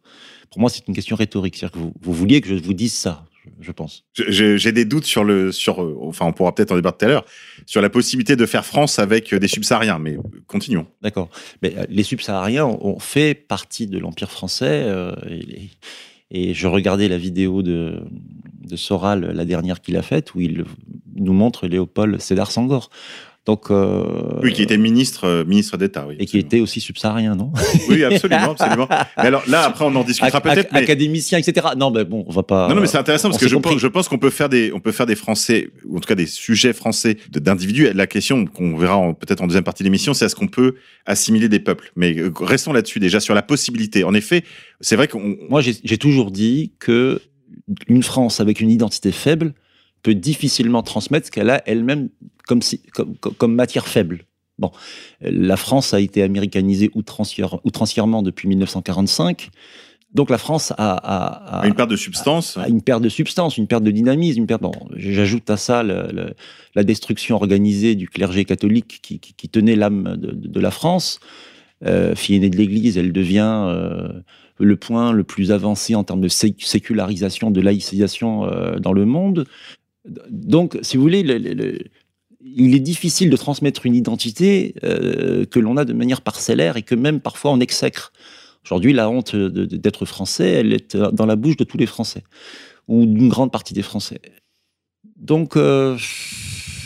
Pour 0.51 0.61
moi, 0.61 0.71
c'est 0.71 0.87
une 0.87 0.95
question 0.95 1.17
rhétorique. 1.17 1.57
C'est-à-dire 1.57 1.73
que 1.73 1.79
vous, 1.79 1.95
vous 2.01 2.13
vouliez 2.13 2.41
que 2.41 2.49
je 2.49 2.55
vous 2.55 2.75
dise 2.75 2.93
ça 2.93 3.25
je 3.61 3.73
pense. 3.73 4.05
J'ai 4.15 4.73
des 4.73 4.85
doutes 4.85 5.05
sur 5.05 5.25
le, 5.25 5.53
sur, 5.53 5.83
euh, 5.83 5.97
enfin, 6.03 6.27
on 6.27 6.33
pourra 6.33 6.55
peut-être 6.55 6.73
en 6.73 6.77
débattre 6.77 6.99
tout 6.99 7.05
à 7.07 7.09
l'heure, 7.09 7.25
sur 7.67 7.81
la 7.81 7.91
possibilité 7.91 8.37
de 8.37 8.47
faire 8.47 8.65
France 8.65 8.99
avec 8.99 9.35
des 9.35 9.49
subsahariens, 9.49 9.99
mais 9.99 10.17
continuons. 10.47 10.87
D'accord. 11.01 11.29
Mais 11.63 11.75
euh, 11.77 11.85
les 11.89 12.03
subsahariens 12.03 12.67
ont 12.67 12.99
fait 12.99 13.35
partie 13.35 13.87
de 13.87 13.99
l'Empire 13.99 14.31
français, 14.31 14.85
euh, 14.87 15.15
et, 15.29 15.71
et, 16.31 16.55
je 16.55 16.67
regardais 16.67 17.09
la 17.09 17.19
vidéo 17.19 17.63
de, 17.63 18.01
de 18.65 18.77
Soral, 18.77 19.33
la 19.33 19.45
dernière 19.45 19.81
qu'il 19.81 19.97
a 19.97 20.03
faite, 20.03 20.35
où 20.35 20.41
il 20.41 20.65
nous 21.17 21.33
montre 21.33 21.67
Léopold 21.67 22.21
Sédar 22.21 22.51
Sangor. 22.51 22.91
Donc, 23.45 23.73
euh, 23.73 24.39
oui, 24.41 24.53
qui 24.53 24.63
était 24.63 24.79
ministre, 24.79 25.25
euh, 25.25 25.45
ministre 25.45 25.77
d'État, 25.77 26.07
oui. 26.07 26.15
Et 26.21 26.27
qui 26.27 26.39
était 26.39 26.61
aussi 26.61 26.81
subsaharien, 26.81 27.35
non? 27.35 27.53
Oui, 27.89 28.05
absolument, 28.05 28.53
absolument. 28.53 28.89
Mais 29.17 29.27
alors 29.27 29.43
là, 29.49 29.65
après, 29.65 29.85
on 29.85 29.95
en 29.97 30.05
discutera 30.05 30.41
peut-être. 30.41 30.73
Mais... 30.73 30.79
Académicien, 30.79 31.39
etc. 31.39 31.67
Non, 31.77 31.91
mais 31.91 32.05
bon, 32.05 32.25
on 32.29 32.31
va 32.31 32.45
pas. 32.45 32.69
Non, 32.69 32.77
non 32.77 32.81
mais 32.81 32.87
c'est 32.87 32.99
intéressant 32.99 33.31
parce 33.31 33.43
que 33.43 33.49
je 33.49 33.57
pense, 33.57 33.79
je 33.79 33.87
pense, 33.89 34.09
qu'on 34.09 34.19
peut 34.19 34.31
faire 34.31 34.49
des, 34.49 34.71
on 34.73 34.79
peut 34.79 34.93
faire 34.93 35.07
des 35.07 35.17
Français, 35.17 35.71
ou 35.85 35.97
en 35.97 36.01
tout 36.01 36.07
cas 36.07 36.15
des 36.15 36.27
sujets 36.27 36.73
français 36.73 37.17
d'individus. 37.31 37.93
La 37.93 38.07
question 38.07 38.47
qu'on 38.47 38.77
verra 38.77 39.13
peut-être 39.15 39.43
en 39.43 39.49
deuxième 39.49 39.65
partie 39.65 39.83
de 39.83 39.89
l'émission, 39.89 40.15
c'est 40.15 40.27
est-ce 40.27 40.37
qu'on 40.37 40.47
peut 40.47 40.77
assimiler 41.05 41.49
des 41.49 41.59
peuples? 41.59 41.91
Mais 41.97 42.17
euh, 42.17 42.31
restons 42.41 42.73
là-dessus 42.73 43.01
déjà 43.01 43.19
sur 43.19 43.35
la 43.35 43.43
possibilité. 43.43 44.05
En 44.05 44.15
effet, 44.15 44.45
c'est 44.81 44.95
vrai 44.95 45.09
qu'on. 45.09 45.37
Moi, 45.49 45.63
j'ai 45.63 45.99
toujours 45.99 46.31
dit 46.31 46.75
que 46.79 47.21
une 47.89 48.05
France 48.05 48.41
avec 48.41 48.61
une 48.61 48.71
identité 48.71 49.11
faible 49.11 49.55
peut 50.03 50.15
difficilement 50.15 50.83
transmettre 50.83 51.27
ce 51.27 51.31
qu'elle 51.31 51.51
a 51.51 51.63
elle-même 51.67 52.09
comme, 52.47 52.61
comme, 53.21 53.55
matière 53.55 53.87
faible. 53.87 54.25
Bon, 54.59 54.71
la 55.21 55.57
France 55.57 55.95
a 55.95 56.01
été 56.01 56.23
américanisée 56.23 56.91
outrancièrement 56.95 58.23
depuis 58.23 58.49
1945. 58.49 59.51
Donc 60.15 60.29
la 60.29 60.39
France 60.39 60.75
a, 60.77 61.63
une 61.65 61.75
perte 61.75 61.91
de 61.91 61.97
substance, 61.97 62.59
une 62.69 62.83
perte 62.83 63.03
de 63.03 63.09
substance, 63.09 63.57
une 63.57 63.67
perte 63.67 63.83
de 63.83 63.91
dynamisme, 63.91 64.41
une 64.41 64.47
perte. 64.47 64.61
Bon, 64.61 64.73
j'ajoute 64.95 65.49
à 65.49 65.57
ça 65.57 65.83
la 65.83 66.85
destruction 66.85 67.37
organisée 67.37 67.95
du 67.95 68.09
clergé 68.09 68.45
catholique 68.45 69.01
qui, 69.03 69.49
tenait 69.49 69.77
l'âme 69.77 70.17
de, 70.19 70.61
la 70.61 70.71
France. 70.71 71.19
Euh, 71.85 72.15
fille 72.15 72.37
aînée 72.37 72.51
de 72.51 72.57
l'Église, 72.57 72.97
elle 72.97 73.13
devient 73.13 73.65
euh, 73.67 74.09
le 74.59 74.77
point 74.77 75.13
le 75.13 75.25
plus 75.25 75.51
avancé 75.51 75.95
en 75.95 76.05
termes 76.05 76.21
de 76.21 76.29
sécularisation, 76.29 77.51
de 77.51 77.61
laïcisation 77.61 78.45
euh, 78.45 78.79
dans 78.79 78.93
le 78.93 79.05
monde. 79.05 79.47
Donc, 80.05 80.79
si 80.83 80.97
vous 80.97 81.03
voulez, 81.03 81.21
il 82.41 82.75
est 82.75 82.81
difficile 82.81 83.31
de 83.31 83.37
transmettre 83.37 83.87
une 83.87 83.95
identité 83.95 84.75
euh, 84.83 85.45
que 85.47 85.61
l'on 85.61 85.77
a 85.77 85.85
de 85.85 85.93
manière 85.93 86.23
parcellaire 86.23 86.77
et 86.77 86.83
que 86.83 86.95
même 86.95 87.21
parfois 87.21 87.53
on 87.53 87.61
exècre. 87.61 88.13
Aujourd'hui, 88.65 88.93
la 88.93 89.11
honte 89.11 89.35
d'être 89.35 90.05
français, 90.05 90.51
elle 90.51 90.73
est 90.73 90.97
dans 90.97 91.27
la 91.27 91.37
bouche 91.37 91.57
de 91.57 91.65
tous 91.65 91.79
les 91.79 91.87
Français, 91.87 92.23
ou 92.87 93.07
d'une 93.07 93.29
grande 93.29 93.51
partie 93.51 93.75
des 93.75 93.83
Français. 93.83 94.21
Donc, 95.17 95.57
euh, 95.57 95.99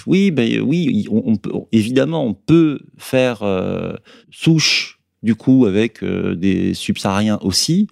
oui, 0.06 0.30
ben, 0.30 0.60
oui 0.60 1.06
on, 1.10 1.36
peut, 1.36 1.52
évidemment, 1.72 2.24
on 2.24 2.32
peut 2.32 2.80
faire 2.96 3.42
euh, 3.42 3.94
souche, 4.30 5.00
du 5.22 5.34
coup, 5.34 5.66
avec 5.66 6.02
des 6.02 6.72
subsahariens 6.72 7.38
aussi, 7.42 7.88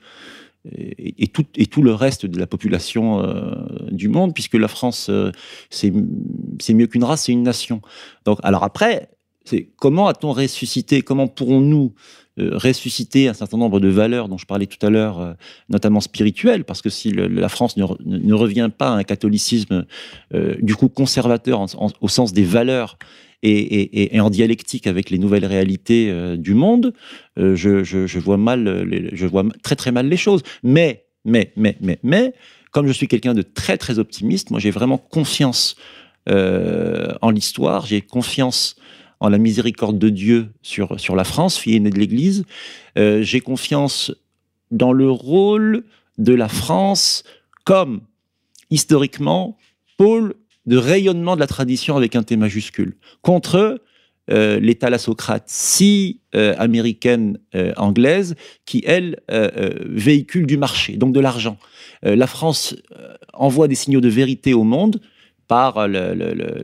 et, 0.73 1.27
tout, 1.27 1.45
et 1.57 1.67
tout 1.67 1.83
le 1.83 1.93
reste 1.93 2.27
de 2.27 2.39
la 2.39 2.47
population 2.47 3.23
euh, 3.23 3.55
du 3.91 4.09
monde, 4.09 4.33
puisque 4.33 4.55
la 4.55 4.69
France, 4.69 5.09
euh, 5.11 5.31
c'est 5.71 5.91
mieux 6.73 6.87
qu'une 6.87 7.05
race, 7.05 7.25
c'est 7.25 7.33
une 7.33 7.43
nation. 7.43 7.83
Donc, 8.25 8.39
alors 8.43 8.65
après, 8.65 9.11
comment 9.77 10.07
a-t-on 10.07 10.33
ressuscité, 10.33 11.03
comment 11.03 11.29
pourrons-nous 11.29 11.93
euh, 12.39 12.57
ressusciter 12.57 13.29
un 13.29 13.35
certain 13.35 13.59
nombre 13.59 13.79
de 13.79 13.89
valeurs 13.89 14.29
dont 14.29 14.39
je 14.39 14.47
parlais 14.47 14.67
tout 14.67 14.85
à 14.85 14.91
l'heure, 14.91 15.37
notamment 15.69 16.01
spirituelles, 16.01 16.65
parce 16.65 16.81
que 16.81 16.89
si 16.89 17.13
la 17.13 17.49
France 17.51 17.77
ne, 17.77 18.35
revient 18.35 18.71
pas 18.77 18.89
à 18.89 18.93
un 18.93 19.05
catholicisme 19.05 19.85
du 20.61 20.75
coup 20.75 20.89
conservateur 20.89 21.67
au 22.01 22.09
sens 22.09 22.33
des 22.33 22.45
valeurs 22.45 22.99
et, 23.45 24.21
en 24.21 24.31
dialectique 24.31 24.87
avec 24.87 25.11
les 25.11 25.19
nouvelles 25.19 25.45
réalités 25.45 26.11
euh, 26.11 26.37
du 26.37 26.55
monde, 26.55 26.95
euh, 27.39 27.55
je, 27.55 28.19
vois 28.19 28.37
mal, 28.37 28.87
je 29.13 29.27
vois 29.27 29.45
très 29.63 29.77
très 29.77 29.93
mal 29.93 30.09
les 30.09 30.17
choses. 30.17 30.43
Mais, 30.63 31.05
mais, 31.25 31.53
mais, 31.57 31.77
mais, 31.81 31.99
mais, 32.03 32.35
comme 32.71 32.87
je 32.87 32.93
suis 32.93 33.07
quelqu'un 33.07 33.35
de 33.35 33.43
très 33.43 33.77
très 33.77 33.99
optimiste, 33.99 34.51
moi 34.51 34.61
j'ai 34.61 34.71
vraiment 34.71 34.99
confiance 34.99 35.77
euh, 36.29 37.13
en 37.21 37.31
l'histoire, 37.31 37.87
j'ai 37.87 38.01
confiance 38.01 38.77
en 39.21 39.29
la 39.29 39.39
miséricorde 39.39 39.99
de 39.99 40.09
Dieu 40.09 40.49
sur, 40.63 40.99
sur 40.99 41.15
la 41.15 41.25
France, 41.25 41.59
fille 41.59 41.77
aînée 41.77 41.91
de 41.91 41.99
l'Église. 41.99 42.45
j'ai 42.97 43.41
confiance 43.41 44.13
dans 44.71 44.93
le 44.93 45.11
rôle 45.11 45.85
de 46.19 46.35
la 46.35 46.49
France 46.49 47.25
comme, 47.65 48.01
historiquement, 48.71 49.57
pôle 49.97 50.35
de 50.67 50.77
rayonnement 50.77 51.35
de 51.35 51.41
la 51.41 51.47
tradition 51.47 51.97
avec 51.97 52.17
un 52.17 52.23
T 52.23 52.37
majuscule. 52.37 52.97
Contre 53.23 53.81
euh, 54.31 54.59
les 54.59 54.75
thalassocrates 54.75 55.45
si 55.49 56.21
euh, 56.35 56.55
américaines, 56.57 57.39
euh, 57.55 57.75
anglaises, 57.77 58.37
qui, 58.65 58.83
elles, 58.87 59.21
véhiculent 59.85 60.47
du 60.47 60.57
marché, 60.57 60.97
donc 60.97 61.13
de 61.13 61.21
l'argent. 61.21 61.59
la 62.03 62.27
France 62.27 62.75
envoie 63.33 63.69
des 63.69 63.75
signaux 63.75 64.01
de 64.01 64.09
vérité 64.09 64.55
au 64.55 64.65
monde 64.65 65.01
par 65.47 65.87
le, 65.87 66.63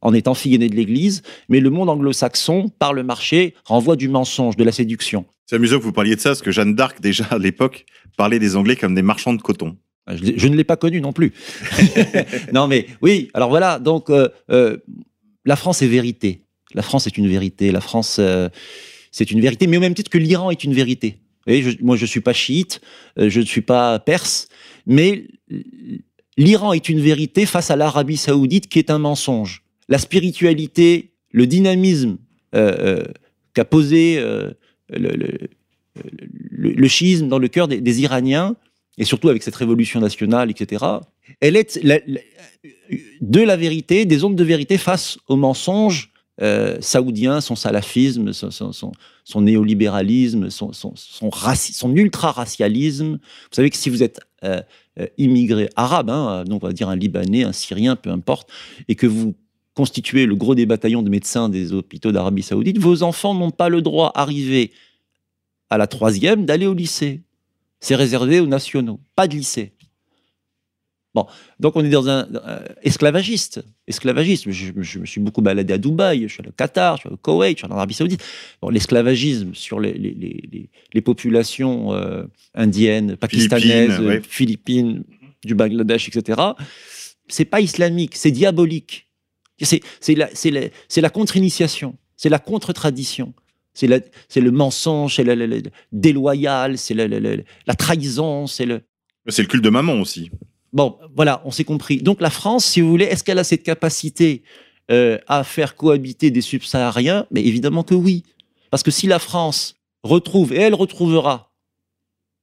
en 0.00 0.14
étant 0.14 0.34
fille 0.34 0.58
de 0.58 0.74
l'Église, 0.74 1.22
mais 1.48 1.60
le 1.60 1.70
monde 1.70 1.90
anglo-saxon, 1.90 2.70
par 2.78 2.94
le 2.94 3.02
marché, 3.02 3.54
renvoie 3.64 3.96
du 3.96 4.08
mensonge, 4.08 4.56
de 4.56 4.64
la 4.64 4.72
séduction. 4.72 5.26
C'est 5.46 5.56
amusant 5.56 5.78
que 5.78 5.84
vous 5.84 5.92
parliez 5.92 6.16
de 6.16 6.20
ça, 6.20 6.30
parce 6.30 6.42
que 6.42 6.50
Jeanne 6.50 6.74
d'Arc, 6.74 7.00
déjà 7.00 7.24
à 7.30 7.38
l'époque, 7.38 7.84
parlait 8.16 8.38
des 8.38 8.56
Anglais 8.56 8.76
comme 8.76 8.94
des 8.94 9.02
marchands 9.02 9.34
de 9.34 9.42
coton. 9.42 9.76
Je, 10.08 10.48
ne 10.48 10.56
l'ai 10.56 10.64
pas 10.64 10.76
connu 10.76 11.00
non 11.00 11.12
plus. 11.12 11.32
non, 12.52 12.66
mais 12.66 12.86
oui, 13.02 13.30
alors 13.34 13.50
voilà, 13.50 13.78
donc 13.78 14.10
euh, 14.10 14.28
euh, 14.50 14.78
la 15.44 15.54
France 15.54 15.80
est 15.82 15.86
vérité. 15.86 16.42
La 16.74 16.82
France 16.82 17.06
est 17.06 17.16
une 17.16 17.28
vérité. 17.28 17.70
La 17.70 17.80
France, 17.80 18.16
euh, 18.18 18.48
c'est 19.12 19.30
une 19.30 19.40
vérité, 19.40 19.66
mais 19.66 19.76
au 19.76 19.80
même 19.80 19.94
titre 19.94 20.10
que 20.10 20.18
l'Iran 20.18 20.50
est 20.50 20.64
une 20.64 20.74
vérité. 20.74 21.18
moi, 21.80 21.96
je 21.96 22.02
ne 22.02 22.06
suis 22.06 22.20
pas 22.20 22.32
chiite, 22.32 22.80
je 23.16 23.40
ne 23.40 23.44
suis 23.44 23.60
pas 23.60 24.00
perse, 24.00 24.48
mais 24.86 25.28
l'Iran 26.36 26.72
est 26.72 26.88
une 26.88 27.00
vérité 27.00 27.46
face 27.46 27.70
à 27.70 27.76
l'Arabie 27.76 28.16
saoudite 28.16 28.68
qui 28.68 28.80
est 28.80 28.90
un 28.90 28.98
mensonge. 28.98 29.62
La 29.88 29.98
spiritualité, 29.98 31.12
le 31.30 31.46
dynamisme 31.46 32.16
qu'a 32.52 33.64
posé 33.64 34.20
le, 34.90 35.48
le, 36.50 36.88
schisme 36.88 37.28
dans 37.28 37.38
le 37.38 37.48
cœur 37.48 37.68
des 37.68 38.02
Iraniens, 38.02 38.56
et 38.98 39.04
surtout 39.04 39.28
avec 39.28 39.42
cette 39.42 39.56
révolution 39.56 40.00
nationale, 40.00 40.50
etc., 40.50 40.84
elle 41.40 41.56
est 41.56 41.80
de 43.20 43.40
la 43.40 43.56
vérité, 43.56 44.04
des 44.04 44.24
ondes 44.24 44.36
de 44.36 44.44
vérité 44.44 44.78
face 44.78 45.18
au 45.28 45.36
mensonge 45.36 46.12
euh, 46.40 46.78
saoudien, 46.80 47.40
son 47.40 47.54
salafisme, 47.54 48.32
son, 48.32 49.40
néolibéralisme, 49.40 50.50
son, 50.50 51.94
ultra-racialisme. 51.94 53.12
Vous 53.12 53.54
savez 53.54 53.70
que 53.70 53.76
si 53.76 53.90
vous 53.90 54.02
êtes 54.02 54.20
euh, 54.44 54.60
euh, 54.98 55.06
immigré 55.18 55.68
arabe, 55.76 56.10
hein, 56.10 56.44
on 56.50 56.58
va 56.58 56.72
dire 56.72 56.88
un 56.88 56.96
Libanais, 56.96 57.44
un 57.44 57.52
Syrien, 57.52 57.96
peu 57.96 58.10
importe, 58.10 58.50
et 58.88 58.94
que 58.94 59.06
vous 59.06 59.34
constituez 59.74 60.26
le 60.26 60.34
gros 60.34 60.54
des 60.54 60.66
bataillons 60.66 61.02
de 61.02 61.10
médecins 61.10 61.48
des 61.48 61.72
hôpitaux 61.72 62.12
d'Arabie 62.12 62.42
saoudite, 62.42 62.78
vos 62.78 63.02
enfants 63.02 63.34
n'ont 63.34 63.50
pas 63.50 63.68
le 63.68 63.80
droit, 63.80 64.10
arrivé 64.14 64.72
à 65.70 65.78
la 65.78 65.86
troisième, 65.86 66.44
d'aller 66.44 66.66
au 66.66 66.74
lycée 66.74 67.20
c'est 67.82 67.96
réservé 67.96 68.40
aux 68.40 68.46
nationaux, 68.46 69.00
pas 69.14 69.28
de 69.28 69.34
lycée. 69.34 69.72
Bon, 71.14 71.26
donc 71.60 71.76
on 71.76 71.84
est 71.84 71.90
dans 71.90 72.08
un 72.08 72.26
esclavagiste. 72.82 73.62
Esclavagisme. 73.86 74.50
Je, 74.50 74.98
me 74.98 75.04
suis 75.04 75.20
beaucoup 75.20 75.42
baladé 75.42 75.74
à 75.74 75.78
Dubaï, 75.78 76.22
je 76.22 76.28
suis 76.28 76.40
allé 76.40 76.48
au 76.48 76.52
Qatar, 76.52 76.96
je 76.96 77.00
suis 77.00 77.08
allé 77.08 77.14
au 77.14 77.18
Koweït, 77.18 77.58
je 77.58 77.60
suis 77.60 77.64
allé 77.66 77.74
en 77.74 77.76
Arabie 77.76 77.92
Saoudite. 77.92 78.24
Bon, 78.62 78.70
l'esclavagisme 78.70 79.54
sur 79.54 79.78
les, 79.78 79.92
les, 79.92 81.00
populations 81.02 81.92
euh, 81.92 82.24
indiennes, 82.54 83.16
pakistanaises, 83.16 84.22
Philippines, 84.22 85.04
du 85.44 85.54
Bangladesh, 85.54 86.08
etc. 86.08 86.40
C'est 87.28 87.44
pas 87.44 87.60
islamique, 87.60 88.16
c'est 88.16 88.30
diabolique. 88.30 89.08
C'est 89.60 90.14
la, 90.14 90.28
la 90.96 91.10
contre-initiation, 91.10 91.96
c'est 92.16 92.30
la 92.30 92.38
contre-tradition. 92.38 93.34
C'est 93.74 93.86
le 93.88 94.50
mensonge, 94.50 95.16
c'est 95.16 95.24
le, 95.24 95.34
le- 95.34 95.46
le 95.46 95.62
déloyal, 95.92 96.76
c'est 96.78 96.94
la 96.94 97.74
trahison, 97.74 98.46
c'est 98.46 98.66
le. 98.66 98.82
C'est 99.28 99.42
le 99.42 99.48
culte 99.48 99.64
de 99.64 99.70
maman 99.70 99.94
aussi. 99.94 100.30
Bon, 100.72 100.98
voilà, 101.14 101.42
on 101.44 101.50
s'est 101.50 101.64
compris. 101.64 101.98
Donc 101.98 102.20
la 102.20 102.30
France, 102.30 102.64
si 102.64 102.80
vous 102.80 102.88
voulez, 102.88 103.04
est-ce 103.04 103.22
qu'elle 103.24 103.38
a 103.38 103.44
cette 103.44 103.62
capacité 103.62 104.42
euh, 104.90 105.18
à 105.28 105.44
faire 105.44 105.76
cohabiter 105.76 106.30
des 106.30 106.40
subsahariens? 106.40 107.26
Mais 107.30 107.44
évidemment 107.44 107.82
que 107.84 107.94
oui. 107.94 108.24
Parce 108.70 108.82
que 108.82 108.90
si 108.90 109.06
la 109.06 109.18
France 109.18 109.76
retrouve, 110.02 110.52
et 110.52 110.56
elle 110.56 110.74
retrouvera, 110.74 111.52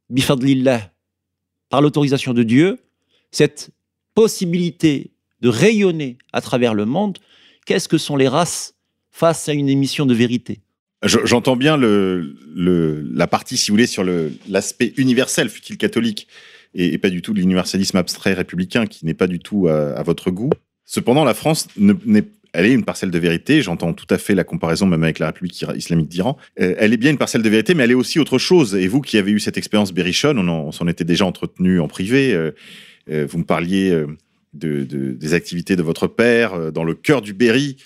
bifadlillah, 0.09 0.91
par 1.69 1.81
l'autorisation 1.81 2.33
de 2.33 2.43
Dieu, 2.43 2.79
cette 3.31 3.71
possibilité 4.15 5.11
de 5.41 5.49
rayonner 5.49 6.17
à 6.33 6.41
travers 6.41 6.73
le 6.73 6.85
monde, 6.85 7.17
qu'est-ce 7.65 7.87
que 7.87 7.97
sont 7.97 8.15
les 8.15 8.27
races 8.27 8.75
face 9.11 9.49
à 9.49 9.53
une 9.53 9.69
émission 9.69 10.05
de 10.05 10.13
vérité? 10.13 10.61
J'entends 11.03 11.55
bien 11.55 11.77
le, 11.77 12.35
le- 12.53 13.01
la 13.13 13.25
partie, 13.27 13.55
si 13.55 13.71
vous 13.71 13.75
voulez, 13.75 13.87
sur 13.87 14.03
l'aspect 14.49 14.93
universel, 14.97 15.49
fut-il 15.49 15.77
catholique, 15.77 16.27
et, 16.75 16.93
et 16.93 16.97
pas 16.97 17.09
du 17.09 17.21
tout 17.21 17.33
l'universalisme 17.33 17.95
abstrait 17.97 18.33
républicain 18.33 18.85
qui 18.85 19.05
n'est 19.05 19.13
pas 19.13 19.27
du 19.27 19.39
tout 19.39 19.69
à, 19.69 19.91
à 19.91 20.03
votre 20.03 20.29
goût. 20.29 20.49
Cependant, 20.85 21.23
la 21.23 21.33
France, 21.33 21.67
ne- 21.77 21.93
n'est- 22.05 22.27
elle 22.51 22.65
est 22.65 22.73
une 22.73 22.83
parcelle 22.83 23.11
de 23.11 23.19
vérité. 23.19 23.61
J'entends 23.61 23.93
tout 23.93 24.07
à 24.09 24.17
fait 24.17 24.35
la 24.35 24.43
comparaison 24.43 24.87
même 24.87 25.03
avec 25.03 25.19
la 25.19 25.27
République 25.27 25.63
islamique 25.75 26.09
d'Iran. 26.09 26.35
Euh, 26.59 26.73
elle 26.77 26.91
est 26.93 26.97
bien 26.97 27.11
une 27.11 27.17
parcelle 27.17 27.43
de 27.43 27.49
vérité, 27.49 27.75
mais 27.75 27.83
elle 27.83 27.91
est 27.91 27.95
aussi 27.95 28.19
autre 28.19 28.37
chose. 28.37 28.75
Et 28.75 28.87
vous 28.87 28.99
qui 29.01 29.17
avez 29.17 29.31
eu 29.31 29.39
cette 29.39 29.57
expérience 29.57 29.93
berrichonne, 29.93 30.37
on, 30.37 30.47
en- 30.49 30.63
on 30.65 30.71
s'en 30.73 30.87
était 30.87 31.05
déjà 31.05 31.25
entretenu 31.25 31.79
en 31.79 31.87
privé. 31.87 32.33
euh, 32.33 32.51
euh, 33.09 33.25
vous 33.29 33.37
me 33.37 33.43
parliez 33.45 33.91
euh, 33.91 34.07
de, 34.53 34.83
de- 34.83 35.11
des 35.11 35.33
activités 35.33 35.75
de 35.75 35.83
votre 35.83 36.07
père 36.07 36.71
dans 36.73 36.83
le 36.83 36.93
cœur 36.95 37.21
du 37.21 37.33
Berry, 37.33 37.77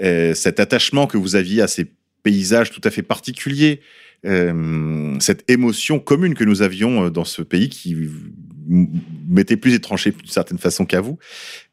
euh, 0.00 0.32
cet 0.34 0.58
attachement 0.60 1.06
que 1.06 1.18
vous 1.18 1.34
aviez 1.36 1.60
à 1.60 1.66
ces 1.66 1.86
paysages 2.22 2.70
tout 2.70 2.80
à 2.84 2.90
fait 2.90 3.02
particuliers, 3.02 3.80
euh, 4.24 5.16
cette 5.20 5.50
émotion 5.50 5.98
commune 5.98 6.34
que 6.34 6.44
nous 6.44 6.62
avions 6.62 7.06
euh, 7.06 7.10
dans 7.10 7.24
ce 7.24 7.42
pays 7.42 7.68
qui 7.68 7.96
m'était 9.28 9.56
plus 9.56 9.74
étranger 9.74 10.12
d'une 10.12 10.28
certaine 10.30 10.58
façon 10.58 10.84
qu'à 10.86 11.00
vous, 11.00 11.18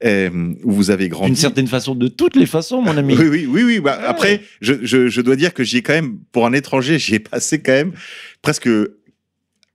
euh, 0.04 0.54
où 0.64 0.72
vous 0.72 0.90
avez 0.90 1.08
grandi. 1.08 1.28
D'une 1.32 1.36
certaine 1.36 1.68
façon, 1.68 1.94
de 1.94 2.08
toutes 2.08 2.36
les 2.36 2.48
façons, 2.48 2.82
mon 2.82 2.98
ami. 2.98 3.16
Oui, 3.16 3.28
oui, 3.28 3.46
oui, 3.48 3.64
oui. 3.64 3.80
Bah, 3.80 3.98
Ouais. 4.00 4.06
Après, 4.08 4.42
je, 4.62 4.74
je, 4.82 5.08
je 5.08 5.22
dois 5.22 5.36
dire 5.36 5.54
que 5.54 5.64
j'y 5.64 5.78
ai 5.78 5.82
quand 5.84 5.94
même, 5.94 6.18
pour 6.32 6.48
un 6.48 6.54
étranger, 6.54 6.98
j'y 6.98 7.16
ai 7.16 7.20
passé 7.20 7.62
quand 7.62 7.72
même 7.74 7.92
presque 8.42 8.68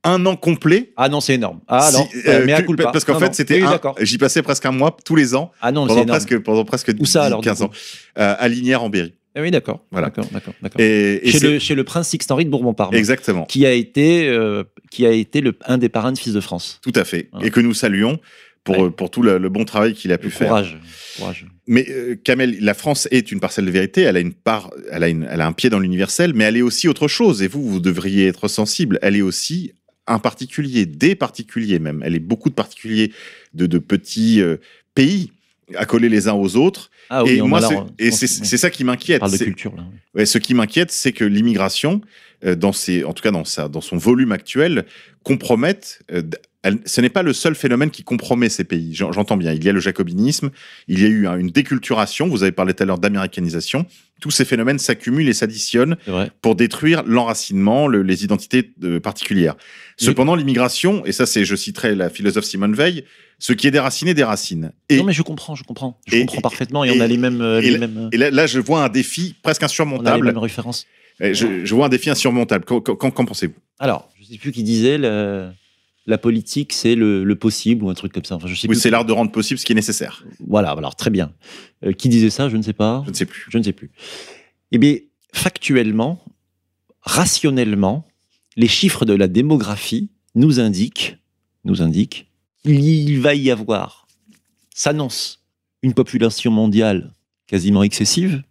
un 0.02 0.26
an 0.26 0.34
complet. 0.36 0.92
Ah 0.96 1.08
non, 1.08 1.20
c'est 1.20 1.34
énorme. 1.34 1.60
Ah 1.68 1.88
Si- 1.90 1.96
non, 1.98 2.08
euh, 2.26 2.42
mais 2.44 2.52
à 2.52 2.62
culpa. 2.62 2.90
parce 2.90 3.04
qu'en 3.04 3.18
fait, 3.20 3.34
c'était 3.34 3.62
Oui, 3.62 3.68
j'y 4.00 4.18
passais 4.18 4.42
presque 4.42 4.66
un 4.66 4.72
mois 4.72 4.94
tous 5.04 5.14
les 5.16 5.34
ans 5.36 5.50
Ah 5.62 5.70
non, 5.72 5.84
c'est 5.88 5.94
pendant 5.94 6.06
presque 6.06 6.38
pendant 6.40 6.64
presque 6.64 6.92
Où 6.98 7.06
ça, 7.06 7.20
10, 7.20 7.26
alors, 7.26 7.40
du 7.40 7.48
15 7.48 7.58
coup? 7.58 7.64
ans 7.64 7.70
euh, 8.18 8.34
à 8.38 8.48
Lignières 8.48 8.82
en 8.82 8.90
Berry. 8.90 9.14
Ah 9.36 9.42
oui, 9.42 9.50
d'accord. 9.50 9.84
Voilà. 9.90 10.08
D'accord, 10.08 10.26
d'accord, 10.32 10.54
d'accord. 10.62 10.80
Et, 10.80 11.26
et 11.28 11.30
Chez 11.32 11.40
le, 11.40 11.58
chez 11.58 11.74
le 11.74 11.82
prince 11.84 12.08
Sixte-Henri 12.08 12.44
de 12.44 12.50
Bourbon-Parme, 12.50 12.94
exactement, 12.94 13.44
qui 13.46 13.66
a 13.66 13.72
été, 13.72 14.28
euh, 14.28 14.62
qui 14.90 15.04
a 15.06 15.10
été 15.12 15.40
le, 15.40 15.54
un 15.66 15.78
des 15.78 15.88
parrains 15.88 16.12
de 16.12 16.18
Fils 16.18 16.32
de 16.32 16.40
France. 16.40 16.80
tout 16.82 16.92
à 16.94 17.04
fait, 17.04 17.28
Ouais. 17.32 17.48
et 17.48 17.50
que 17.50 17.60
nous 17.60 17.74
saluons 17.74 18.18
pour 18.62 18.78
Ouais. 18.78 18.90
pour 18.90 19.10
tout 19.10 19.22
le, 19.22 19.38
le 19.38 19.48
bon 19.48 19.64
travail 19.64 19.92
qu'il 19.94 20.12
a 20.12 20.18
pu 20.18 20.30
faire. 20.30 20.48
courage. 20.48 20.78
courage. 21.18 21.46
Mais 21.66 21.86
euh, 21.90 22.14
Kamel, 22.22 22.56
la 22.60 22.74
France 22.74 23.08
est 23.10 23.32
une 23.32 23.40
parcelle 23.40 23.66
de 23.66 23.70
vérité. 23.70 24.02
Elle 24.02 24.16
a 24.16 24.20
une 24.20 24.32
part, 24.34 24.70
elle 24.90 25.02
a, 25.02 25.08
une, 25.08 25.26
elle 25.30 25.40
a 25.40 25.46
un 25.46 25.52
pied 25.52 25.68
dans 25.68 25.78
l'universel, 25.80 26.32
mais 26.34 26.44
elle 26.44 26.56
est 26.56 26.62
aussi 26.62 26.88
autre 26.88 27.08
chose. 27.08 27.42
Et 27.42 27.48
vous, 27.48 27.62
vous 27.68 27.80
devriez 27.80 28.26
être 28.26 28.48
sensible. 28.48 28.98
Elle 29.02 29.16
est 29.16 29.22
aussi 29.22 29.72
un 30.06 30.18
particulier, 30.18 30.84
des 30.86 31.14
particuliers 31.14 31.78
même. 31.78 32.02
Elle 32.04 32.14
est 32.14 32.18
beaucoup 32.20 32.50
de 32.50 32.54
particuliers 32.54 33.10
de, 33.54 33.66
de 33.66 33.78
petits 33.78 34.40
euh, 34.42 34.56
pays 34.94 35.32
accolés 35.74 36.08
les 36.10 36.28
uns 36.28 36.34
aux 36.34 36.56
autres. 36.56 36.90
Ah 37.10 37.24
oui, 37.24 37.32
et 37.38 37.42
moi, 37.42 37.60
c'est- 38.10 38.26
c'est 38.44 38.56
ça 38.56 38.70
qui 38.70 38.84
m'inquiète. 38.84 39.20
parle 39.20 39.32
de 39.32 39.36
culture, 39.44 39.74
là. 39.76 39.84
Ouais, 40.14 40.26
ce 40.26 40.38
qui 40.38 40.54
m'inquiète, 40.54 40.90
c'est 40.90 41.12
que 41.12 41.24
l'immigration, 41.24 42.00
euh, 42.44 42.54
dans 42.54 42.72
ses, 42.72 43.04
en 43.04 43.12
tout 43.12 43.22
cas 43.22 43.30
dans, 43.30 43.44
sa, 43.44 43.68
dans 43.68 43.80
son 43.80 43.96
volume 43.96 44.32
actuel, 44.32 44.84
compromette. 45.22 46.02
euh, 46.12 46.22
elle- 46.64 46.80
ce 46.84 47.00
n'est 47.00 47.08
pas 47.10 47.22
le 47.22 47.32
seul 47.32 47.54
phénomène 47.54 47.90
qui 47.90 48.02
compromet 48.02 48.48
ces 48.48 48.64
pays. 48.64 48.94
J'en- 48.94 49.12
J'entends 49.12 49.36
bien. 49.36 49.52
Il 49.52 49.62
y 49.62 49.68
a 49.68 49.72
le 49.72 49.78
jacobinisme, 49.80 50.50
il 50.88 51.00
y 51.00 51.04
a 51.04 51.08
eu 51.08 51.26
hein, 51.28 51.36
une 51.36 51.50
déculturation. 51.50 52.26
Vous 52.26 52.42
avez 52.42 52.50
parlé 52.52 52.74
tout 52.74 52.82
à 52.82 52.86
l'heure 52.86 52.98
d'américanisation. 52.98 53.86
Tous 54.20 54.30
ces 54.32 54.44
phénomènes 54.44 54.78
s'accumulent 54.78 55.28
et 55.28 55.32
s'additionnent 55.34 55.96
pour 56.42 56.56
détruire 56.56 57.02
l'enracinement, 57.06 57.86
le- 57.86 58.02
les 58.02 58.24
identités 58.24 58.72
euh, 58.82 58.98
particulières. 58.98 59.54
Cependant, 59.96 60.34
l'immigration, 60.34 61.04
et 61.06 61.12
ça, 61.12 61.26
c'est, 61.26 61.44
je 61.44 61.54
citerai 61.54 61.94
la 61.94 62.10
philosophe 62.10 62.44
Simone 62.44 62.74
Veil, 62.74 63.04
ce 63.38 63.52
qui 63.52 63.66
est 63.66 63.70
déraciné, 63.70 64.14
déracine. 64.14 64.72
Et, 64.88 64.96
non, 64.98 65.04
mais 65.04 65.12
je 65.12 65.22
comprends, 65.22 65.54
je 65.54 65.64
comprends. 65.64 66.00
Je 66.06 66.16
et- 66.16 66.20
comprends 66.20 66.40
parfaitement 66.40 66.84
et, 66.84 66.88
et- 66.88 66.98
on 66.98 67.00
a 67.00 67.06
les 67.06 67.16
mêmes, 67.18 67.40
euh, 67.40 67.60
et 67.60 67.62
les 67.62 67.70
la- 67.72 67.78
mêmes, 67.78 67.98
euh, 67.98 68.08
et 68.12 68.16
là, 68.16 68.30
là, 68.30 68.46
je 68.46 68.58
vois 68.60 68.82
un 68.84 68.88
défi 68.88 69.34
presque 69.42 69.62
on 69.62 69.64
a 69.64 69.66
les 69.66 69.72
insurmontable. 69.72 70.26
mêmes 70.26 70.38
références. 70.38 70.86
Eh, 71.20 71.32
Je, 71.34 71.64
je 71.64 71.74
vois 71.74 71.86
un 71.86 71.88
défi 71.90 72.10
insurmontable. 72.10 72.64
Qu'en, 72.64 72.80
pensez-vous? 73.10 73.54
Alors, 73.78 74.08
je 74.20 74.24
sais 74.32 74.38
plus 74.38 74.50
qui 74.52 74.62
disait 74.64 74.98
le- 74.98 75.50
la 76.06 76.18
politique, 76.18 76.72
c'est 76.72 76.94
le, 76.94 77.24
le 77.24 77.36
possible 77.36 77.84
ou 77.84 77.90
un 77.90 77.94
truc 77.94 78.12
comme 78.12 78.24
ça. 78.24 78.36
Enfin, 78.36 78.46
je 78.46 78.54
sais 78.54 78.68
Oui, 78.68 78.76
c'est 78.76 78.90
l'art 78.90 79.04
de 79.04 79.12
rendre 79.12 79.32
possible 79.32 79.58
ce 79.58 79.64
qui 79.64 79.72
est 79.72 79.76
nécessaire. 79.76 80.24
Voilà, 80.46 80.70
alors 80.70 80.96
très 80.96 81.10
bien. 81.10 81.32
Euh, 81.84 81.92
qui 81.92 82.08
disait 82.08 82.30
ça 82.30 82.48
Je 82.48 82.56
ne 82.56 82.62
sais 82.62 82.72
pas. 82.72 83.02
Je 83.06 83.10
ne 83.10 83.14
sais 83.14 83.26
plus. 83.26 83.46
Je 83.48 83.58
ne 83.58 83.62
sais 83.62 83.72
plus. 83.72 83.90
Eh 84.72 84.78
bien, 84.78 84.96
factuellement, 85.32 86.22
rationnellement, 87.02 88.06
les 88.56 88.68
chiffres 88.68 89.04
de 89.04 89.14
la 89.14 89.28
démographie 89.28 90.10
nous 90.34 90.60
indiquent, 90.60 91.16
nous 91.64 91.82
indiquent 91.82 92.30
qu'il 92.64 93.20
va 93.20 93.34
y 93.34 93.50
avoir, 93.50 94.06
s'annonce, 94.74 95.44
une 95.82 95.94
population 95.94 96.50
mondiale 96.50 97.12
quasiment 97.46 97.82
excessive 97.82 98.42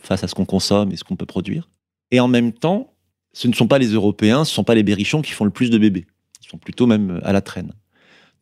face 0.00 0.24
à 0.24 0.28
ce 0.28 0.34
qu'on 0.34 0.44
consomme 0.44 0.90
et 0.92 0.96
ce 0.96 1.04
qu'on 1.04 1.16
peut 1.16 1.26
produire. 1.26 1.70
Et 2.10 2.20
en 2.20 2.28
même 2.28 2.52
temps, 2.52 2.92
ce 3.32 3.48
ne 3.48 3.52
sont 3.52 3.68
pas 3.68 3.78
les 3.78 3.88
Européens, 3.88 4.44
ce 4.44 4.50
ne 4.50 4.54
sont 4.54 4.64
pas 4.64 4.74
les 4.74 4.82
berrichons 4.82 5.22
qui 5.22 5.32
font 5.32 5.44
le 5.44 5.50
plus 5.50 5.70
de 5.70 5.78
bébés. 5.78 6.06
Sont 6.52 6.58
plutôt 6.58 6.86
même 6.86 7.18
à 7.24 7.32
la 7.32 7.40
traîne. 7.40 7.72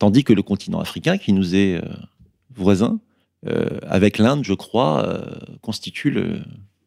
Tandis 0.00 0.24
que 0.24 0.32
le 0.32 0.42
continent 0.42 0.80
africain, 0.80 1.16
qui 1.16 1.32
nous 1.32 1.54
est 1.54 1.76
euh, 1.76 1.82
voisin, 2.52 2.98
euh, 3.46 3.78
avec 3.86 4.18
l'Inde, 4.18 4.42
je 4.44 4.52
crois, 4.54 5.06
euh, 5.06 5.22
constitue 5.62 6.10
le- 6.10 6.40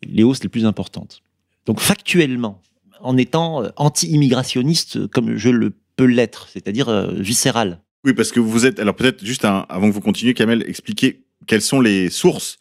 les 0.06 0.24
hausses 0.24 0.44
les 0.44 0.50
plus 0.50 0.66
importantes. 0.66 1.22
Donc 1.66 1.80
factuellement, 1.80 2.62
en 3.00 3.16
étant 3.16 3.64
euh, 3.64 3.70
anti-immigrationniste 3.78 5.08
comme 5.08 5.38
je 5.38 5.48
le 5.50 5.72
peux 5.96 6.04
l'être, 6.06 6.50
c'est-à-dire 6.52 6.90
euh, 6.90 7.14
viscéral. 7.14 7.80
Oui, 8.04 8.14
parce 8.14 8.32
que 8.34 8.42
vous 8.42 8.66
êtes. 8.66 8.80
Alors 8.80 8.96
peut-être 8.96 9.24
juste 9.24 9.46
avant 9.46 9.88
que 9.88 9.94
vous 9.94 10.02
continuiez, 10.02 10.34
Kamel, 10.34 10.62
expliquez 10.68 11.24
quelles 11.48 11.62
sont 11.62 11.80
les 11.80 12.10
sources 12.10 12.58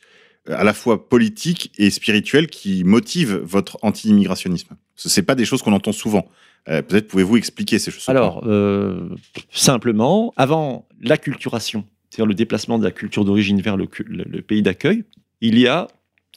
euh, 0.49 0.55
à 0.57 0.63
la 0.63 0.73
fois 0.73 1.09
politiques 1.09 1.73
et 1.79 1.91
spirituelles 1.91 2.47
qui 2.47 2.85
motivent 2.85 3.35
votre 3.43 3.77
anti-immigrationnisme. 3.83 4.77
Ce 4.95 5.09
n'est 5.19 5.25
pas 5.27 5.35
des 5.35 5.45
choses 5.47 5.63
qu'on 5.63 5.73
entend 5.73 5.91
souvent. 5.93 6.29
Euh, 6.69 6.83
peut-être 6.83 7.09
pouvez-vous 7.09 7.37
expliquer 7.37 7.79
ces 7.79 7.91
choses. 7.91 8.09
Alors, 8.09 8.43
euh, 8.47 9.09
simplement, 9.51 10.33
avant 10.37 10.87
l'acculturation, 11.01 11.85
c'est-à-dire 12.09 12.27
le 12.27 12.35
déplacement 12.35 12.79
de 12.79 12.85
la 12.85 12.93
culture 12.93 13.25
d'origine 13.25 13.61
vers 13.61 13.77
le, 13.77 13.89
le 14.07 14.43
pays 14.43 14.63
d'accueil, 14.63 15.05
il 15.41 15.59
y 15.59 15.67
a 15.67 15.89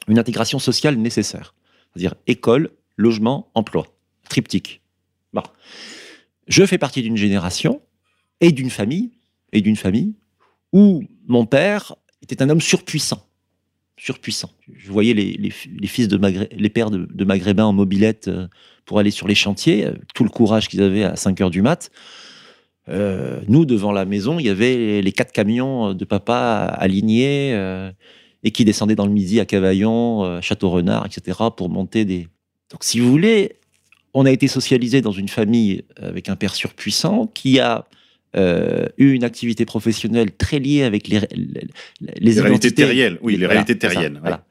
une 0.08 0.18
intégration 0.18 0.58
sociale 0.58 0.96
nécessaire. 0.96 1.54
C'est-à-dire 1.92 2.14
école, 2.26 2.70
logement, 2.96 3.50
emploi. 3.54 3.86
Triptyque. 4.28 4.82
Bon. 5.32 5.42
Je 6.48 6.64
fais 6.64 6.78
partie 6.78 7.02
d'une 7.02 7.16
génération 7.16 7.80
et 8.40 8.52
d'une 8.52 8.70
famille, 8.70 9.12
et 9.52 9.60
d'une 9.60 9.76
famille, 9.76 10.14
où 10.72 11.04
mon 11.26 11.46
père 11.46 11.94
était 12.22 12.42
un 12.42 12.50
homme 12.50 12.60
surpuissant. 12.60 13.26
Surpuissant. 13.98 14.50
Je 14.74 14.90
voyais 14.90 15.14
les, 15.14 15.32
les, 15.32 15.86
fils 15.86 16.08
de 16.08 16.20
les 16.52 16.68
pères 16.68 16.90
de, 16.90 17.08
de 17.10 17.24
maghrébins 17.24 17.64
en 17.64 17.72
mobilette 17.72 18.28
euh, 18.28 18.46
pour 18.84 18.98
aller 18.98 19.10
sur 19.10 19.26
les 19.26 19.34
chantiers, 19.34 19.86
euh, 19.86 19.92
tout 20.14 20.22
le 20.22 20.30
courage 20.30 20.68
qu'ils 20.68 20.82
avaient 20.82 21.04
à 21.04 21.16
5 21.16 21.40
heures 21.40 21.50
du 21.50 21.62
mat. 21.62 21.90
Euh, 22.88 23.40
nous, 23.48 23.64
devant 23.64 23.92
la 23.92 24.04
maison, 24.04 24.38
il 24.38 24.46
y 24.46 24.50
avait 24.50 25.00
les 25.00 25.12
quatre 25.12 25.32
camions 25.32 25.94
de 25.94 26.04
papa 26.04 26.66
alignés 26.78 27.52
et 28.46 28.52
qui 28.52 28.64
descendaient 28.64 28.94
dans 28.94 29.06
le 29.06 29.12
midi 29.12 29.40
à 29.40 29.44
Cavaillon, 29.44 30.24
euh, 30.24 30.40
Château-Renard, 30.40 31.04
etc., 31.04 31.38
pour 31.56 31.68
monter 31.68 32.04
des. 32.04 32.28
Donc, 32.70 32.84
si 32.84 33.00
vous 33.00 33.10
voulez, 33.10 33.56
on 34.14 34.24
a 34.24 34.30
été 34.30 34.46
socialisé 34.46 35.00
dans 35.00 35.10
une 35.10 35.28
famille 35.28 35.82
avec 35.96 36.28
un 36.28 36.36
père 36.36 36.54
surpuissant 36.54 37.26
qui 37.26 37.58
a 37.58 37.86
euh, 38.36 38.86
eu 38.98 39.12
une 39.12 39.24
activité 39.24 39.64
professionnelle 39.64 40.30
très 40.32 40.58
liée 40.58 40.82
avec 40.82 41.08
les, 41.08 41.20
les, 41.34 41.66
les 42.00 42.32
Les 42.34 42.40
réalités 42.40 42.72
terriennes. 42.72 43.18
Oui, 43.22 43.32
les 43.36 43.46
voilà, 43.46 43.62
réalités 43.62 43.72
ça, 43.86 43.92
terriennes. 43.92 44.18
voilà. 44.20 44.44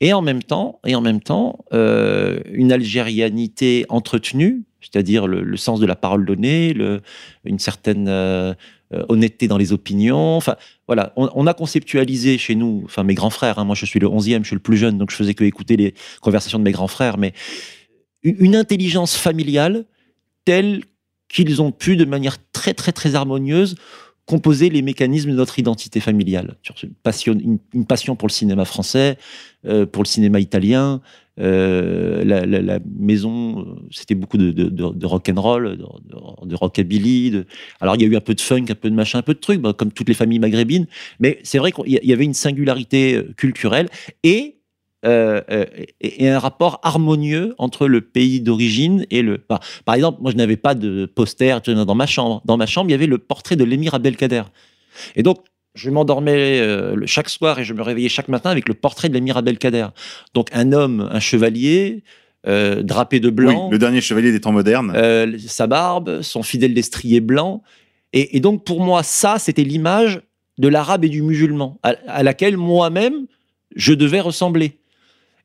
Et 0.00 0.12
en 0.12 0.22
même 0.22 0.42
temps, 0.42 0.80
et 0.86 0.94
en 0.94 1.00
même 1.00 1.20
temps, 1.20 1.64
euh, 1.72 2.40
une 2.52 2.72
algérianité 2.72 3.84
entretenue, 3.88 4.62
c'est-à-dire 4.80 5.26
le, 5.26 5.42
le 5.42 5.56
sens 5.56 5.80
de 5.80 5.86
la 5.86 5.96
parole 5.96 6.24
donnée, 6.26 6.72
le- 6.72 7.00
une 7.44 7.58
certaine 7.58 8.06
euh, 8.08 8.54
euh, 8.94 9.04
honnêteté 9.08 9.48
dans 9.48 9.58
les 9.58 9.72
opinions. 9.72 10.36
Enfin, 10.36 10.56
voilà, 10.86 11.12
on, 11.16 11.28
on 11.34 11.46
a 11.46 11.54
conceptualisé 11.54 12.36
chez 12.38 12.54
nous, 12.54 12.82
enfin 12.84 13.02
mes 13.04 13.14
grands 13.14 13.30
frères. 13.30 13.58
hein, 13.58 13.64
moi, 13.64 13.74
je 13.74 13.86
suis 13.86 13.98
le 14.00 14.06
11e, 14.08 14.42
je 14.42 14.48
suis 14.48 14.56
le 14.56 14.60
plus 14.60 14.76
jeune, 14.76 14.98
donc 14.98 15.10
je 15.10 15.16
faisais 15.16 15.34
que 15.34 15.44
écouter 15.44 15.76
les 15.76 15.94
conversations 16.20 16.58
de 16.58 16.64
mes 16.64 16.72
grands 16.72 16.88
frères, 16.88 17.16
mais 17.18 17.32
une, 18.22 18.36
une 18.38 18.56
intelligence 18.56 19.16
familiale 19.16 19.84
telle 20.44 20.82
qu'ils 21.32 21.62
ont 21.62 21.72
pu, 21.72 21.96
de 21.96 22.04
manière 22.04 22.36
très 22.52 22.74
très 22.74 22.92
très 22.92 23.14
harmonieuse, 23.14 23.74
composer 24.26 24.70
les 24.70 24.82
mécanismes 24.82 25.30
de 25.30 25.36
notre 25.36 25.58
identité 25.58 26.00
familiale. 26.00 26.56
Une 26.82 26.94
passion, 27.02 27.58
une, 27.72 27.86
passion 27.86 28.14
pour 28.14 28.28
le 28.28 28.32
cinéma 28.32 28.64
français, 28.64 29.18
euh, 29.66 29.84
pour 29.86 30.02
le 30.02 30.08
cinéma 30.08 30.40
italien, 30.40 31.00
Euh, 31.40 32.24
la, 32.24 32.78
maison, 32.84 33.60
euh, 33.60 33.64
c'était 33.90 34.14
beaucoup 34.14 34.36
de, 34.36 34.50
de, 34.50 34.64
de, 34.64 34.90
de 34.90 35.06
rock 35.06 35.30
and 35.30 35.40
roll, 35.40 35.78
de, 35.78 35.86
de, 36.44 36.54
rockabilly. 36.54 37.44
Alors 37.80 37.96
il 37.96 38.02
y 38.02 38.04
a 38.04 38.08
eu 38.08 38.16
un 38.16 38.20
peu 38.20 38.34
de 38.34 38.40
funk, 38.40 38.66
un 38.68 38.74
peu 38.74 38.90
de 38.90 38.94
machin, 38.94 39.18
un 39.18 39.22
peu 39.22 39.32
de 39.32 39.38
trucs, 39.38 39.60
bah, 39.60 39.72
comme 39.72 39.92
toutes 39.92 40.08
les 40.08 40.14
familles 40.14 40.40
maghrébines. 40.40 40.86
Mais 41.20 41.38
c'est 41.42 41.58
vrai 41.58 41.72
qu'il 41.72 41.88
y 41.88 42.12
avait 42.12 42.24
une 42.24 42.34
singularité 42.34 43.22
culturelle 43.38 43.88
et 44.22 44.56
euh, 45.04 45.40
euh, 45.50 45.66
et, 46.00 46.24
et 46.24 46.28
un 46.28 46.38
rapport 46.38 46.80
harmonieux 46.82 47.54
entre 47.58 47.88
le 47.88 48.00
pays 48.00 48.40
d'origine 48.40 49.06
et 49.10 49.22
le. 49.22 49.38
Par, 49.38 49.60
par 49.84 49.94
exemple, 49.94 50.22
moi 50.22 50.30
je 50.30 50.36
n'avais 50.36 50.56
pas 50.56 50.74
de 50.74 51.06
poster 51.06 51.58
dans 51.66 51.94
ma 51.94 52.06
chambre. 52.06 52.42
Dans 52.44 52.56
ma 52.56 52.66
chambre, 52.66 52.90
il 52.90 52.92
y 52.92 52.94
avait 52.94 53.06
le 53.06 53.18
portrait 53.18 53.56
de 53.56 53.64
l'émir 53.64 53.94
Abdelkader. 53.94 54.42
Et 55.16 55.22
donc 55.22 55.38
je 55.74 55.90
m'endormais 55.90 56.60
euh, 56.60 56.96
chaque 57.06 57.28
soir 57.28 57.58
et 57.58 57.64
je 57.64 57.72
me 57.74 57.82
réveillais 57.82 58.08
chaque 58.08 58.28
matin 58.28 58.50
avec 58.50 58.68
le 58.68 58.74
portrait 58.74 59.08
de 59.08 59.14
l'émir 59.14 59.36
Abdelkader. 59.36 59.86
Donc 60.34 60.48
un 60.52 60.72
homme, 60.72 61.08
un 61.10 61.20
chevalier, 61.20 62.04
drapé 62.44 63.20
de 63.20 63.28
Oui, 63.28 63.34
blanc, 63.34 63.70
le 63.70 63.78
dernier 63.78 64.00
chevalier 64.00 64.32
des 64.32 64.40
temps 64.40 64.52
modernes. 64.52 64.92
sa 65.46 65.66
barbe, 65.66 66.22
son 66.22 66.42
fidèle 66.42 66.74
destrier 66.74 67.20
blanc. 67.20 67.62
Et, 68.12 68.36
et 68.36 68.40
donc, 68.40 68.64
pour 68.64 68.80
moi, 68.80 69.02
ça, 69.02 69.38
c'était 69.38 69.64
l'image 69.64 70.20
de 70.58 70.68
l'arabe 70.68 71.04
et 71.04 71.08
du 71.08 71.22
musulman, 71.22 71.78
à, 71.82 71.94
à 72.06 72.22
laquelle 72.22 72.56
moi-même, 72.56 73.26
je 73.74 73.94
devais 73.94 74.20
ressembler. 74.20 74.78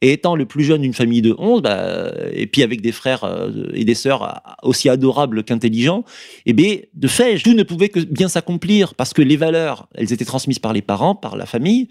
Et 0.02 0.14
étant 0.14 0.36
le 0.36 0.46
plus 0.46 0.64
jeune 0.64 0.82
d'une 0.82 0.94
famille 0.94 1.22
de 1.22 1.36
11, 1.38 1.62
bah, 1.62 2.12
et 2.32 2.46
puis 2.48 2.62
avec 2.64 2.82
des 2.82 2.92
frères 2.92 3.24
euh, 3.24 3.52
et 3.74 3.84
des 3.84 3.96
sœurs 3.96 4.24
euh, 4.24 4.52
aussi 4.62 4.90
adorables 4.90 5.44
qu'intelligents, 5.44 6.04
eh 6.46 6.54
bien, 6.54 6.78
de 6.94 7.08
fait, 7.08 7.38
tout 7.40 7.54
ne 7.54 7.64
pouvait 7.64 7.90
que 7.90 8.00
bien 8.02 8.28
s'accomplir 8.28 8.94
parce 8.94 9.14
que 9.14 9.22
les 9.22 9.38
valeurs, 9.38 9.88
elles 9.96 10.14
étaient 10.14 10.26
transmises 10.26 10.60
par 10.60 10.74
les 10.74 10.82
parents, 10.82 11.16
par 11.16 11.36
la 11.36 11.46
famille, 11.46 11.90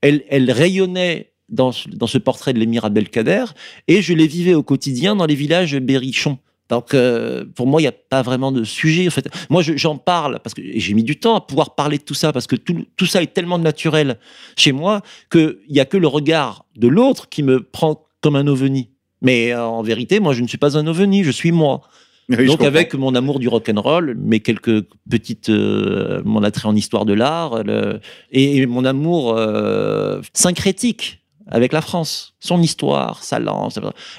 elles, 0.00 0.50
rayonnaient 0.50 1.32
dans, 1.48 1.72
dans 1.88 2.06
ce 2.06 2.18
portrait 2.18 2.52
de 2.52 2.58
l'émir 2.58 2.84
Abdelkader, 2.84 3.46
et 3.88 4.00
je 4.00 4.14
les 4.14 4.26
vivais 4.26 4.54
au 4.54 4.62
quotidien 4.62 5.16
dans 5.16 5.26
les 5.26 5.34
villages 5.34 5.76
berrichons. 5.76 6.38
Donc, 6.70 6.94
euh, 6.94 7.44
pour 7.54 7.66
moi, 7.66 7.80
il 7.80 7.84
n'y 7.84 7.88
a 7.88 7.92
pas 7.92 8.22
vraiment 8.22 8.52
de 8.52 8.64
sujet. 8.64 9.06
En 9.08 9.10
fait, 9.10 9.28
moi, 9.50 9.60
je- 9.62 9.76
j'en 9.76 9.96
parle 9.98 10.38
parce 10.42 10.54
que 10.54 10.62
j'ai 10.64 10.94
mis 10.94 11.02
du 11.04 11.18
temps 11.18 11.34
à 11.36 11.40
pouvoir 11.40 11.74
parler 11.74 11.98
de 11.98 12.04
tout 12.04 12.14
ça 12.14 12.32
parce 12.32 12.46
que 12.46 12.56
tout, 12.56 12.86
tout 12.96 13.06
ça 13.06 13.22
est 13.22 13.34
tellement 13.34 13.58
naturel 13.58 14.18
chez 14.56 14.72
moi 14.72 15.02
qu'il 15.30 15.56
n'y 15.68 15.80
a 15.80 15.84
que 15.84 15.96
le 15.96 16.06
regard 16.06 16.64
de 16.76 16.88
l'autre 16.88 17.28
qui 17.28 17.42
me 17.42 17.60
prend 17.62 18.06
comme 18.20 18.36
un 18.36 18.46
ovni. 18.46 18.90
Mais 19.20 19.52
euh, 19.52 19.64
en 19.66 19.82
vérité, 19.82 20.20
moi, 20.20 20.32
je 20.32 20.42
ne 20.42 20.46
suis 20.48 20.58
pas 20.58 20.78
un 20.78 20.86
ovni, 20.86 21.24
je 21.24 21.30
suis 21.32 21.52
moi. 21.52 21.80
Oui, 22.38 22.46
Donc 22.46 22.62
avec 22.62 22.94
mon 22.94 23.16
amour 23.16 23.40
du 23.40 23.48
rock 23.48 23.68
and 23.74 23.80
roll, 23.80 24.14
mes 24.16 24.38
quelques 24.38 24.84
petites, 25.10 25.48
euh, 25.48 26.22
mon 26.24 26.44
attrait 26.44 26.68
en 26.68 26.76
histoire 26.76 27.04
de 27.04 27.12
l'art, 27.12 27.60
et, 28.30 28.56
et 28.58 28.66
mon 28.66 28.84
amour 28.84 29.36
syncrétique 30.32 31.19
avec 31.50 31.72
la 31.72 31.80
France, 31.80 32.34
son 32.40 32.62
histoire, 32.62 33.22
sa 33.22 33.38
langue, 33.38 33.72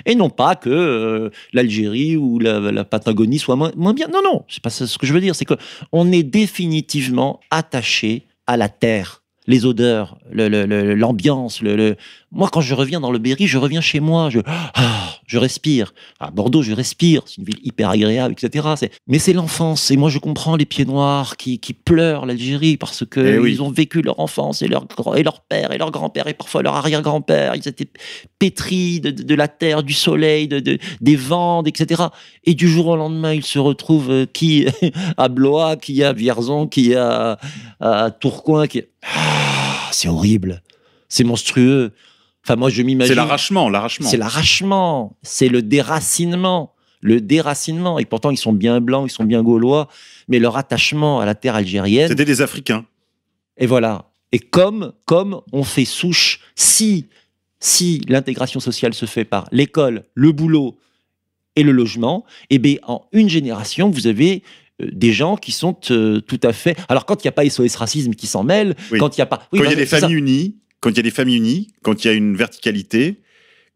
et 0.05 0.15
non 0.15 0.29
pas 0.29 0.55
que 0.55 0.69
euh, 0.69 1.29
l'Algérie 1.53 2.17
ou 2.17 2.39
la, 2.39 2.83
Patagonie 2.83 3.39
soient 3.39 3.55
moins, 3.55 3.93
bien. 3.93 4.07
Non, 4.07 4.21
non, 4.23 4.43
c'est 4.47 4.61
pas 4.61 4.69
ce 4.69 4.97
que 4.97 5.05
je 5.05 5.13
veux 5.13 5.21
dire. 5.21 5.35
C'est 5.35 5.45
que 5.45 5.55
on 5.91 6.11
est 6.11 6.23
définitivement 6.23 7.39
attaché 7.49 8.27
à 8.47 8.57
la 8.57 8.69
terre, 8.69 9.23
les 9.47 9.65
odeurs, 9.65 10.17
l'ambiance. 10.31 11.61
Moi, 12.31 12.49
quand 12.51 12.61
je 12.61 12.73
reviens 12.73 12.99
dans 12.99 13.11
le 13.11 13.19
Berry, 13.19 13.47
je 13.47 13.57
reviens 13.57 13.81
chez 13.81 13.99
moi, 13.99 14.29
ah, 14.45 15.15
je 15.31 15.37
respire. 15.37 15.93
À 16.19 16.29
Bordeaux, 16.29 16.61
je 16.61 16.73
respire. 16.73 17.21
C'est 17.25 17.37
une 17.37 17.45
ville 17.45 17.59
hyper 17.63 17.89
agréable, 17.89 18.33
etc. 18.37 18.67
Mais 19.07 19.17
c'est 19.17 19.31
l'enfance. 19.31 19.89
Et 19.91 19.95
moi, 19.95 20.09
je 20.09 20.19
comprends 20.19 20.57
les 20.57 20.65
pieds 20.65 20.83
noirs 20.83 21.37
qui, 21.37 21.57
qui 21.59 21.71
pleurent 21.73 22.25
l'Algérie 22.25 22.75
parce 22.75 23.05
que 23.05 23.21
Eh 23.21 23.39
oui. 23.39 23.53
ils 23.53 23.61
ont 23.61 23.71
vécu 23.71 24.01
leur 24.01 24.19
enfance 24.19 24.61
et 24.61 24.67
leur, 24.67 24.85
et 25.15 25.23
leur 25.23 25.39
père 25.39 25.71
et 25.71 25.77
leur 25.77 25.89
grand-père 25.91 26.27
et 26.27 26.33
parfois 26.33 26.61
leur 26.63 26.75
arrière-grand-père. 26.75 27.55
Ils 27.55 27.65
étaient 27.65 27.87
pétris 28.39 28.99
de, 28.99 29.11
de- 29.11 29.23
de 29.23 29.35
la 29.35 29.47
terre, 29.47 29.83
du 29.83 29.93
soleil, 29.93 30.49
de, 30.49 30.59
de- 30.59 30.79
des 30.99 31.15
vents, 31.15 31.63
etc. 31.63 32.03
Et 32.43 32.53
du 32.53 32.67
jour 32.67 32.87
au 32.87 32.95
lendemain, 32.97 33.33
ils 33.33 33.45
se 33.45 33.59
retrouvent 33.59 34.11
euh, 34.11 34.25
qui 34.25 34.65
à 35.17 35.29
Blois, 35.29 35.77
qui 35.77 36.03
à 36.03 36.11
Vierzon, 36.11 36.67
qui 36.67 36.93
à, 36.95 37.37
à 37.79 38.11
Tourcoing. 38.11 38.67
Qui... 38.67 38.81
Ah, 39.15 39.89
c'est 39.93 40.09
horrible. 40.09 40.61
C'est 41.07 41.23
monstrueux. 41.23 41.91
Enfin, 42.43 42.55
moi, 42.55 42.69
je 42.69 42.81
m'imagine. 42.81 43.11
C'est 43.11 43.15
l'arrachement, 43.15 43.69
l'arrachement. 43.69 44.09
C'est 44.09 44.17
l'arrachement, 44.17 45.17
c'est 45.21 45.47
le 45.47 45.61
déracinement, 45.61 46.73
le 46.99 47.21
déracinement. 47.21 47.99
Et 47.99 48.05
pourtant, 48.05 48.31
ils 48.31 48.37
sont 48.37 48.53
bien 48.53 48.81
blancs, 48.81 49.05
ils 49.07 49.13
sont 49.13 49.23
bien 49.25 49.43
gaulois, 49.43 49.87
mais 50.27 50.39
leur 50.39 50.57
attachement 50.57 51.19
à 51.19 51.25
la 51.25 51.35
terre 51.35 51.55
algérienne. 51.55 52.07
C'était 52.09 52.25
des 52.25 52.41
Africains. 52.41 52.85
Et 53.57 53.67
voilà. 53.67 54.05
Et 54.31 54.39
comme, 54.39 54.93
comme 55.05 55.41
on 55.51 55.63
fait 55.63 55.85
souche, 55.85 56.39
si, 56.55 57.07
si 57.59 58.01
l'intégration 58.07 58.59
sociale 58.59 58.93
se 58.93 59.05
fait 59.05 59.25
par 59.25 59.47
l'école, 59.51 60.03
le 60.15 60.31
boulot 60.31 60.77
et 61.55 61.63
le 61.63 61.71
logement, 61.71 62.25
eh 62.49 62.57
bien, 62.57 62.77
en 62.87 63.03
une 63.11 63.29
génération, 63.29 63.89
vous 63.89 64.07
avez 64.07 64.41
euh, 64.81 64.87
des 64.91 65.11
gens 65.11 65.35
qui 65.35 65.51
sont 65.51 65.75
euh, 65.91 66.21
tout 66.21 66.39
à 66.43 66.53
fait. 66.53 66.77
Alors, 66.87 67.05
quand 67.05 67.23
il 67.23 67.27
n'y 67.27 67.29
a 67.29 67.33
pas 67.33 67.47
SOS 67.47 67.75
racisme 67.75 68.13
qui 68.15 68.25
s'en 68.25 68.43
mêle, 68.43 68.75
Oui. 68.91 68.99
quand 68.99 69.15
il 69.17 69.19
n'y 69.19 69.23
a 69.23 69.27
pas. 69.27 69.43
Oui, 69.51 69.59
quand 69.59 69.65
il 69.65 69.71
y 69.71 69.73
a 69.73 69.75
des 69.75 69.85
familles 69.85 70.15
unies, 70.15 70.55
quand 70.81 70.89
il 70.89 70.97
y 70.97 70.99
a 70.99 71.03
des 71.03 71.11
familles 71.11 71.37
unies, 71.37 71.67
quand 71.83 72.03
il 72.03 72.07
y 72.07 72.11
a 72.11 72.13
une 72.13 72.35
verticalité, 72.35 73.21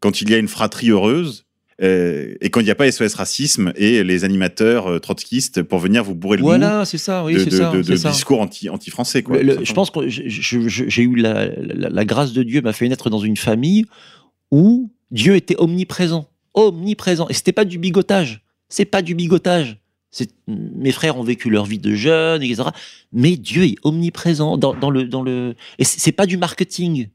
quand 0.00 0.20
il 0.20 0.30
y 0.30 0.34
a 0.34 0.38
une 0.38 0.48
fratrie 0.48 0.90
heureuse, 0.90 1.44
euh, 1.82 2.34
et 2.40 2.48
quand 2.48 2.60
il 2.60 2.64
n'y 2.64 2.70
a 2.70 2.74
pas 2.74 2.90
SOS 2.90 3.14
racisme 3.14 3.72
et 3.76 4.02
les 4.02 4.24
animateurs 4.24 4.86
euh, 4.86 4.98
trotskistes 4.98 5.62
pour 5.62 5.78
venir 5.78 6.02
vous 6.04 6.14
bourrer 6.14 6.38
le 6.38 6.42
Voilà, 6.42 6.84
c'est 6.86 6.96
ça, 6.98 7.22
oui, 7.24 7.34
de, 7.34 7.44
de- 7.44 7.50
ça. 7.50 7.70
de- 7.70 7.82
c'est 7.82 7.92
de 7.92 7.96
ça. 7.96 8.10
discours 8.10 8.40
anti, 8.40 8.68
anti-français. 8.70 9.22
Quoi, 9.22 9.36
Le- 9.38 9.42
le- 9.42 9.56
tout 9.56 9.64
je 9.66 9.72
pense 9.74 9.90
que 9.90 10.08
j'ai 10.08 11.02
eu 11.02 11.16
la, 11.16 11.48
la- 11.54 11.90
la 11.90 12.04
grâce 12.06 12.32
de 12.32 12.42
Dieu 12.42 12.62
m'a 12.62 12.72
fait 12.72 12.88
naître 12.88 13.10
dans 13.10 13.18
une 13.18 13.36
famille 13.36 13.84
où 14.50 14.90
Dieu 15.10 15.36
était 15.36 15.56
omniprésent, 15.58 16.28
omniprésent. 16.54 17.28
Et 17.28 17.34
c'était 17.34 17.52
pas 17.52 17.64
du 17.66 17.78
bigotage. 17.78 18.40
C'est 18.68 18.84
pas 18.86 19.02
du 19.02 19.14
bigotage. 19.14 19.78
Mes 20.48 20.92
frères 20.92 21.16
ont 21.18 21.22
vécu 21.24 21.50
leur 21.50 21.64
vie 21.66 21.78
de 21.78 21.94
jeunes, 21.94 22.42
etc. 22.42 22.68
Mais 23.12 23.36
Dieu 23.36 23.64
est 23.64 23.76
omniprésent 23.82 24.56
dans, 24.56 24.74
dans 24.74 24.90
le 24.90 25.04
dans 25.04 25.22
le. 25.22 25.54
Et 25.78 25.84
c'est 25.84 26.12
pas 26.12 26.26
du 26.26 26.36
marketing. 26.36 27.08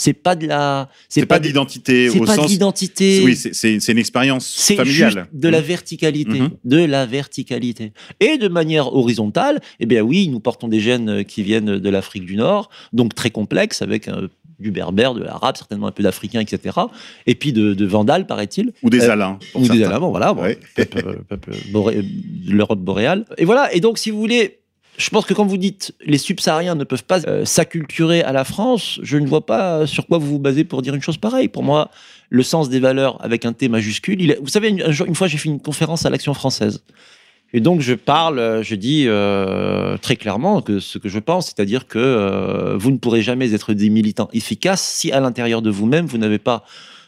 C'est 0.00 0.12
pas 0.12 0.36
de 0.36 0.46
la. 0.46 0.88
C'est 1.08 1.26
pas 1.26 1.40
de- 1.40 1.48
d'identité 1.48 2.08
C'est 2.08 2.20
pas 2.20 2.36
sens. 2.36 2.46
d'identité. 2.46 3.20
Oui, 3.24 3.34
c'est- 3.34 3.88
une 3.88 3.98
expérience 3.98 4.46
juste 4.54 4.76
familiale. 4.76 5.26
de 5.32 5.48
la 5.48 5.60
verticalité, 5.60 6.38
Mhm. 6.40 6.50
de 6.64 6.76
la 6.84 7.04
verticalité. 7.04 7.92
Et 8.20 8.38
de 8.38 8.46
manière 8.46 8.94
horizontale, 8.94 9.60
eh 9.80 9.86
bien 9.86 10.02
oui, 10.02 10.28
nous 10.28 10.38
portons 10.38 10.68
des 10.68 10.78
gènes 10.78 11.24
qui 11.24 11.42
viennent 11.42 11.78
de 11.80 11.90
l'Afrique 11.90 12.26
du 12.26 12.36
Nord, 12.36 12.70
donc 12.92 13.16
très 13.16 13.30
complexes, 13.30 13.82
avec 13.82 14.06
euh, 14.06 14.28
du 14.58 14.70
berbère, 14.70 15.14
de 15.14 15.22
l'arabe, 15.22 15.56
certainement 15.56 15.86
un 15.86 15.92
peu 15.92 16.02
d'africain, 16.02 16.40
etc. 16.40 16.76
Et 17.26 17.34
puis 17.34 17.52
de, 17.52 17.74
de 17.74 17.86
vandales, 17.86 18.26
paraît-il. 18.26 18.72
Ou 18.82 18.90
des 18.90 19.04
Euh, 19.04 19.12
alains. 19.12 19.38
pour 19.52 19.60
Ou 19.62 19.64
des 19.64 19.68
certains. 19.78 19.86
Alamans, 19.90 20.10
voilà, 20.10 20.32
bon, 20.34 20.42
Ouais. 20.42 20.58
peuple, 20.74 21.02
euh, 21.06 21.14
peuple 21.28 21.52
boré- 21.72 22.02
de 22.02 22.52
l'Europe 22.52 22.80
boréale. 22.80 23.24
Et 23.38 23.44
voilà, 23.44 23.72
et 23.74 23.80
donc 23.80 23.98
si 23.98 24.10
vous 24.10 24.18
voulez, 24.18 24.58
je 24.96 25.10
pense 25.10 25.24
que 25.26 25.32
quand 25.34 25.46
vous 25.46 25.58
dites 25.58 25.94
les 26.04 26.18
subsahariens 26.18 26.74
ne 26.74 26.82
peuvent 26.82 27.04
pas 27.04 27.20
euh, 27.28 27.44
s'acculturer 27.44 28.22
à 28.22 28.32
la 28.32 28.42
France, 28.44 28.98
je 29.02 29.16
ne 29.16 29.26
vois 29.28 29.46
pas 29.46 29.86
sur 29.86 30.06
quoi 30.08 30.18
vous 30.18 30.26
vous 30.26 30.38
basez 30.40 30.64
pour 30.64 30.82
dire 30.82 30.94
une 30.94 31.02
chose 31.02 31.18
pareille. 31.18 31.46
Pour 31.48 31.62
moi, 31.62 31.90
le 32.30 32.42
sens 32.42 32.68
des 32.68 32.80
valeurs 32.80 33.16
avec 33.24 33.44
un 33.44 33.52
T 33.52 33.68
majuscule, 33.68 34.20
il 34.20 34.32
est- 34.32 34.38
vous 34.40 34.48
savez, 34.48 34.70
une 34.70 35.14
fois 35.14 35.28
j'ai 35.28 35.38
fait 35.38 35.48
une 35.48 35.60
conférence 35.60 36.04
à 36.04 36.10
l'Action 36.10 36.34
française. 36.34 36.82
Et 37.52 37.60
donc 37.60 37.80
je 37.80 37.94
parle, 37.94 38.38
euh, 38.38 38.62
je 38.62 38.74
dis 38.74 39.04
euh, 39.06 39.96
très 39.98 40.16
clairement 40.16 40.62
ce 40.66 40.98
que 40.98 41.08
je 41.08 41.18
pense, 41.18 41.46
c'est-à-dire 41.46 41.86
que 41.86 41.98
euh, 41.98 42.76
vous 42.76 42.90
ne 42.90 42.98
pourrez 42.98 43.22
jamais 43.22 43.54
être 43.54 43.72
des 43.72 43.88
militants 43.88 44.28
efficaces 44.32 44.82
si 44.82 45.10
à 45.12 45.20
l'intérieur 45.20 45.62
de 45.62 45.70
vous-même 45.70 46.04
vous 46.06 46.18
n'avez 46.18 46.38
pas 46.38 46.64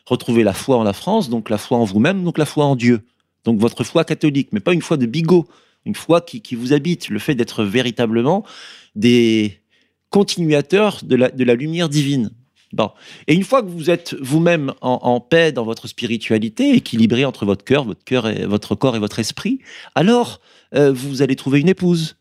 retrouvé 0.06 0.42
la 0.42 0.54
foi 0.54 0.78
en 0.78 0.82
la 0.82 0.94
France, 0.94 1.28
donc 1.28 1.50
la 1.50 1.58
foi 1.58 1.76
en 1.76 1.84
vous-même, 1.84 2.24
donc 2.24 2.38
la 2.38 2.46
foi 2.46 2.64
en 2.64 2.74
Dieu, 2.74 3.02
donc 3.44 3.60
votre 3.60 3.84
foi 3.84 4.04
catholique, 4.04 4.48
mais 4.52 4.60
pas 4.60 4.72
une 4.72 4.82
foi 4.82 4.96
de 4.96 5.06
bigot, 5.06 5.46
une 5.84 5.94
foi 5.94 6.20
qui, 6.20 6.54
vous 6.54 6.72
habite, 6.72 7.10
le 7.10 7.18
fait 7.18 7.34
d'être 7.34 7.62
véritablement 7.62 8.44
des 8.94 9.60
continuateurs 10.10 11.00
de 11.02 11.14
la 11.16 11.54
lumière 11.54 11.88
divine. 11.88 12.30
Bon. 12.72 12.90
Et 13.26 13.34
une 13.34 13.42
fois 13.42 13.62
que 13.62 13.68
vous 13.68 13.90
êtes 13.90 14.14
vous-même 14.20 14.72
en, 14.80 15.20
paix 15.20 15.50
dans 15.50 15.64
votre 15.64 15.88
spiritualité, 15.88 16.74
équilibré 16.74 17.24
entre 17.24 17.44
votre 17.44 17.64
cœur, 17.64 17.84
votre 17.84 18.04
cœur 18.04 18.28
et 18.28 18.46
votre 18.46 18.74
corps 18.76 18.94
et 18.94 19.00
votre 19.00 19.18
esprit, 19.18 19.58
alors 19.94 20.40
euh, 20.74 20.92
vous 20.92 21.22
allez 21.22 21.34
trouver 21.34 21.60
une 21.60 21.68
épouse. 21.68 22.16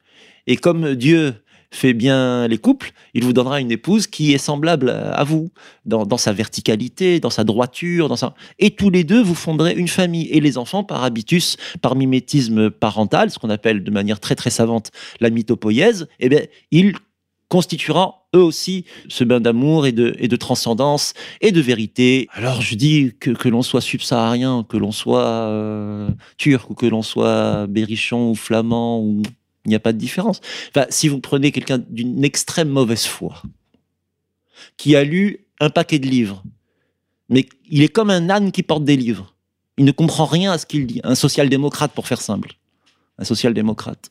Et 0.47 0.57
comme 0.57 0.95
Dieu 0.95 1.35
fait 1.71 1.93
bien 1.93 2.47
les 2.47 2.57
couples, 2.57 2.93
il 3.13 3.23
vous 3.23 3.33
donnera 3.33 3.61
une 3.61 3.71
épouse 3.71 4.07
qui 4.07 4.33
est 4.33 4.39
semblable 4.39 4.89
à 4.89 5.23
vous, 5.23 5.51
dans, 5.85 6.03
dans 6.03 6.17
sa 6.17 6.33
verticalité, 6.33 7.19
dans 7.19 7.29
sa 7.29 7.43
droiture, 7.43 8.09
dans 8.09 8.15
sa... 8.15 8.33
et 8.57 8.71
tous 8.71 8.89
les 8.89 9.03
deux 9.03 9.21
vous 9.21 9.35
fonderez 9.35 9.73
une 9.73 9.87
famille. 9.87 10.27
Et 10.31 10.39
les 10.39 10.57
enfants, 10.57 10.83
par 10.83 11.03
habitus, 11.03 11.57
par 11.81 11.95
mimétisme 11.95 12.71
parental, 12.71 13.29
ce 13.29 13.37
qu'on 13.37 13.51
appelle 13.51 13.83
de 13.83 13.91
manière 13.91 14.19
très 14.19 14.33
très 14.33 14.49
savante 14.49 14.89
la 15.19 15.29
mythopoïèse, 15.29 16.07
eh 16.19 16.29
bien, 16.29 16.41
ils 16.71 16.93
constitueront 17.49 18.13
eux 18.35 18.41
aussi 18.41 18.85
ce 19.07 19.23
bain 19.23 19.39
d'amour 19.39 19.87
et 19.87 19.91
de, 19.91 20.15
et 20.19 20.27
de 20.27 20.35
transcendance 20.35 21.13
et 21.41 21.51
de 21.51 21.61
vérité. 21.61 22.27
Alors 22.33 22.61
je 22.61 22.75
dis 22.75 23.13
que, 23.19 23.31
que 23.31 23.49
l'on 23.49 23.61
soit 23.61 23.81
subsaharien, 23.81 24.65
que 24.67 24.77
l'on 24.77 24.91
soit 24.91 25.25
euh, 25.25 26.09
turc 26.37 26.69
ou 26.69 26.75
que 26.75 26.85
l'on 26.85 27.01
soit 27.01 27.67
berrichon 27.67 28.31
ou 28.31 28.35
flamand, 28.35 29.03
il 29.65 29.69
n'y 29.69 29.75
a 29.75 29.79
pas 29.79 29.93
de 29.93 29.97
différence. 29.97 30.41
Enfin, 30.69 30.85
si 30.89 31.07
vous 31.07 31.19
prenez 31.19 31.51
quelqu'un 31.51 31.79
d'une 31.89 32.23
extrême 32.23 32.69
mauvaise 32.69 33.05
foi, 33.05 33.41
qui 34.77 34.95
a 34.95 35.03
lu 35.03 35.45
un 35.59 35.69
paquet 35.69 35.99
de 35.99 36.07
livres, 36.07 36.43
mais 37.29 37.47
il 37.69 37.83
est 37.83 37.89
comme 37.89 38.09
un 38.09 38.29
âne 38.29 38.51
qui 38.51 38.63
porte 38.63 38.83
des 38.83 38.97
livres. 38.97 39.35
Il 39.77 39.85
ne 39.85 39.91
comprend 39.91 40.25
rien 40.25 40.51
à 40.51 40.57
ce 40.57 40.65
qu'il 40.65 40.85
dit. 40.87 40.99
Un 41.03 41.15
social-démocrate, 41.15 41.93
pour 41.93 42.07
faire 42.07 42.21
simple. 42.21 42.53
Un 43.17 43.23
social-démocrate. 43.23 44.09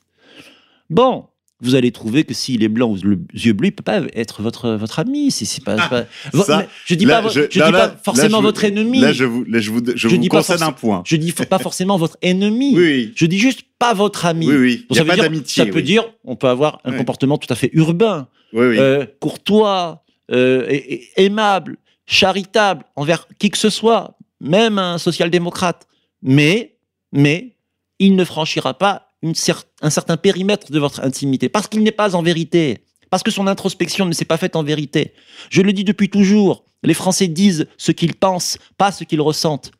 Bon, 0.89 1.27
vous 1.61 1.75
allez 1.75 1.91
trouver 1.91 2.23
que 2.23 2.33
s'il 2.33 2.63
est 2.63 2.69
blanc 2.69 2.89
ou 2.91 2.95
le 3.03 3.19
yeux 3.33 3.53
bleus, 3.53 3.67
il 3.67 3.71
peut 3.73 3.83
pas 3.83 4.01
être 4.13 4.41
votre 4.41 4.71
votre 4.75 4.99
ami. 4.99 5.29
C'est 5.31 5.45
c'est 5.45 5.63
pas, 5.63 5.77
ça, 5.77 6.57
mais 6.59 6.67
je 6.85 6.95
dis 6.95 7.05
là, 7.05 7.15
pas, 7.15 7.21
vo- 7.27 7.29
je- 7.29 7.47
je, 7.49 7.59
là, 7.59 7.65
dis 7.67 7.71
là, 7.73 7.87
pas 7.89 7.95
forcément 8.03 8.41
votre 8.41 8.63
ennemi. 8.63 8.99
Là, 9.01 9.11
je 9.11 9.25
vous, 9.25 9.45
je 9.47 9.69
vous, 9.71 9.81
je 9.85 9.93
Je 9.95 10.07
vous 10.07 10.17
dis 10.17 10.29
concède 10.29 10.61
un 10.61 10.71
point. 10.71 11.01
Je 11.05 11.15
dis 11.17 11.31
pas 11.33 11.59
forcément 11.59 11.97
votre 11.97 12.17
ennemi. 12.21 12.73
Oui, 12.75 12.83
oui. 12.83 13.11
Je 13.15 13.25
dis 13.25 13.39
juste 13.39 13.63
pas 13.77 13.93
votre 13.93 14.25
ami. 14.25 14.47
Oui, 14.47 14.55
oui. 14.55 14.85
Donc 14.89 14.91
a 14.91 14.95
ça 14.95 15.01
veut 15.03 15.07
pas 15.09 15.15
dire, 15.15 15.23
d'amitié. 15.23 15.65
ça 15.65 15.69
peut 15.71 15.81
dire, 15.81 16.03
on 16.23 16.35
peut 16.35 16.47
avoir 16.47 16.79
un 16.85 16.91
Oui. 16.91 16.97
comportement 16.97 17.37
tout 17.37 17.51
à 17.51 17.55
fait 17.55 17.69
urbain, 17.73 18.27
euh, 18.55 19.05
courtois, 19.19 20.03
euh, 20.31 20.65
et- 20.69 20.93
et- 20.93 21.25
aimable, 21.25 21.77
charitable 22.05 22.83
envers 22.95 23.27
qui 23.37 23.49
que 23.49 23.57
ce 23.57 23.69
soit, 23.69 24.17
même 24.41 24.77
un 24.79 24.97
social-démocrate. 24.97 25.87
Mais, 26.23 26.75
mais, 27.11 27.55
il 27.99 28.15
ne 28.15 28.23
franchira 28.23 28.73
pas 28.73 29.08
un 29.23 29.89
certain 29.89 30.17
périmètre 30.17 30.71
de 30.71 30.79
votre 30.79 31.01
intimité 31.03 31.49
parce 31.49 31.67
qu'il 31.67 31.83
n'est 31.83 31.91
pas 31.91 32.15
en 32.15 32.21
vérité, 32.21 32.79
parce 33.09 33.23
que 33.23 33.31
son 33.31 33.47
introspection 33.47 34.05
ne 34.05 34.13
s'est 34.13 34.25
pas 34.25 34.37
faite 34.37 34.55
en 34.55 34.63
vérité. 34.63 35.13
Je 35.49 35.61
le 35.61 35.73
dis 35.73 35.83
depuis 35.83 36.09
toujours. 36.09 36.63
Les 36.83 36.93
Français 36.93 37.27
disent 37.27 37.67
ce 37.77 37.91
qu'ils 37.91 38.15
pensent, 38.15 38.57
pas 38.77 38.91
ce 38.91 39.03
qu'ils 39.03 39.21
ressentent. 39.21 39.71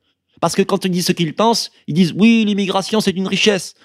Parce 0.41 0.56
que 0.56 0.62
quand 0.62 0.84
ils 0.86 0.91
disent 0.91 1.08
ce 1.08 1.12
qu'ils 1.13 1.34
pensent, 1.36 1.71
ils 1.88 1.93
disent 1.93 2.13
oui, 2.17 2.43
l'immigration 2.45 2.99
c'est 3.02 3.12
une 3.12 3.28
richesse. 3.28 3.75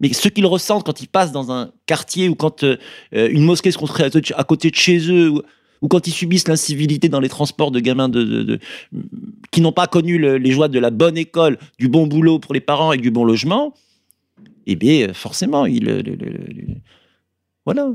Mais 0.00 0.12
ce 0.12 0.28
qu'ils 0.28 0.46
ressentent 0.46 0.84
quand 0.84 1.00
ils 1.00 1.08
passent 1.08 1.32
dans 1.32 1.52
un 1.52 1.70
quartier 1.86 2.28
ou 2.28 2.34
quand 2.34 2.64
euh, 2.64 2.76
euh, 3.14 3.28
une 3.30 3.44
mosquée 3.44 3.70
se 3.70 3.78
construit 3.78 4.04
à, 4.04 4.44
côté 4.44 4.70
de 4.70 4.74
chez 4.74 4.98
eux, 5.10 5.32
ou, 5.80 5.88
quand 5.88 6.06
ils 6.06 6.12
subissent 6.12 6.48
l'incivilité 6.48 7.08
dans 7.08 7.20
les 7.20 7.28
transports 7.28 7.70
de 7.70 7.80
gamins 7.80 8.08
de, 8.08 8.58
qui 9.52 9.60
n'ont 9.60 9.72
pas 9.72 9.86
connu 9.86 10.18
le- 10.18 10.38
les 10.38 10.50
joies 10.50 10.68
de 10.68 10.78
la 10.78 10.90
bonne 10.90 11.16
école, 11.16 11.58
du 11.78 11.88
bon 11.88 12.06
boulot 12.06 12.38
pour 12.38 12.52
les 12.54 12.60
parents 12.60 12.92
et 12.92 12.98
du 12.98 13.10
bon 13.10 13.24
logement, 13.24 13.74
eh 14.66 14.76
bien, 14.76 15.08
euh, 15.08 15.12
forcément, 15.14 15.66
il, 15.66 15.84
le- 15.84 16.02
voilà, 17.64 17.90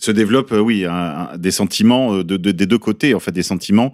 se 0.00 0.10
développe, 0.12 0.52
euh, 0.52 0.60
oui, 0.60 0.84
des 1.36 1.50
sentiments 1.50 2.14
euh, 2.14 2.24
de, 2.24 2.36
de- 2.36 2.52
des 2.52 2.66
deux 2.66 2.78
côtés, 2.78 3.14
en 3.14 3.20
fait, 3.20 3.32
des 3.32 3.42
sentiments 3.42 3.92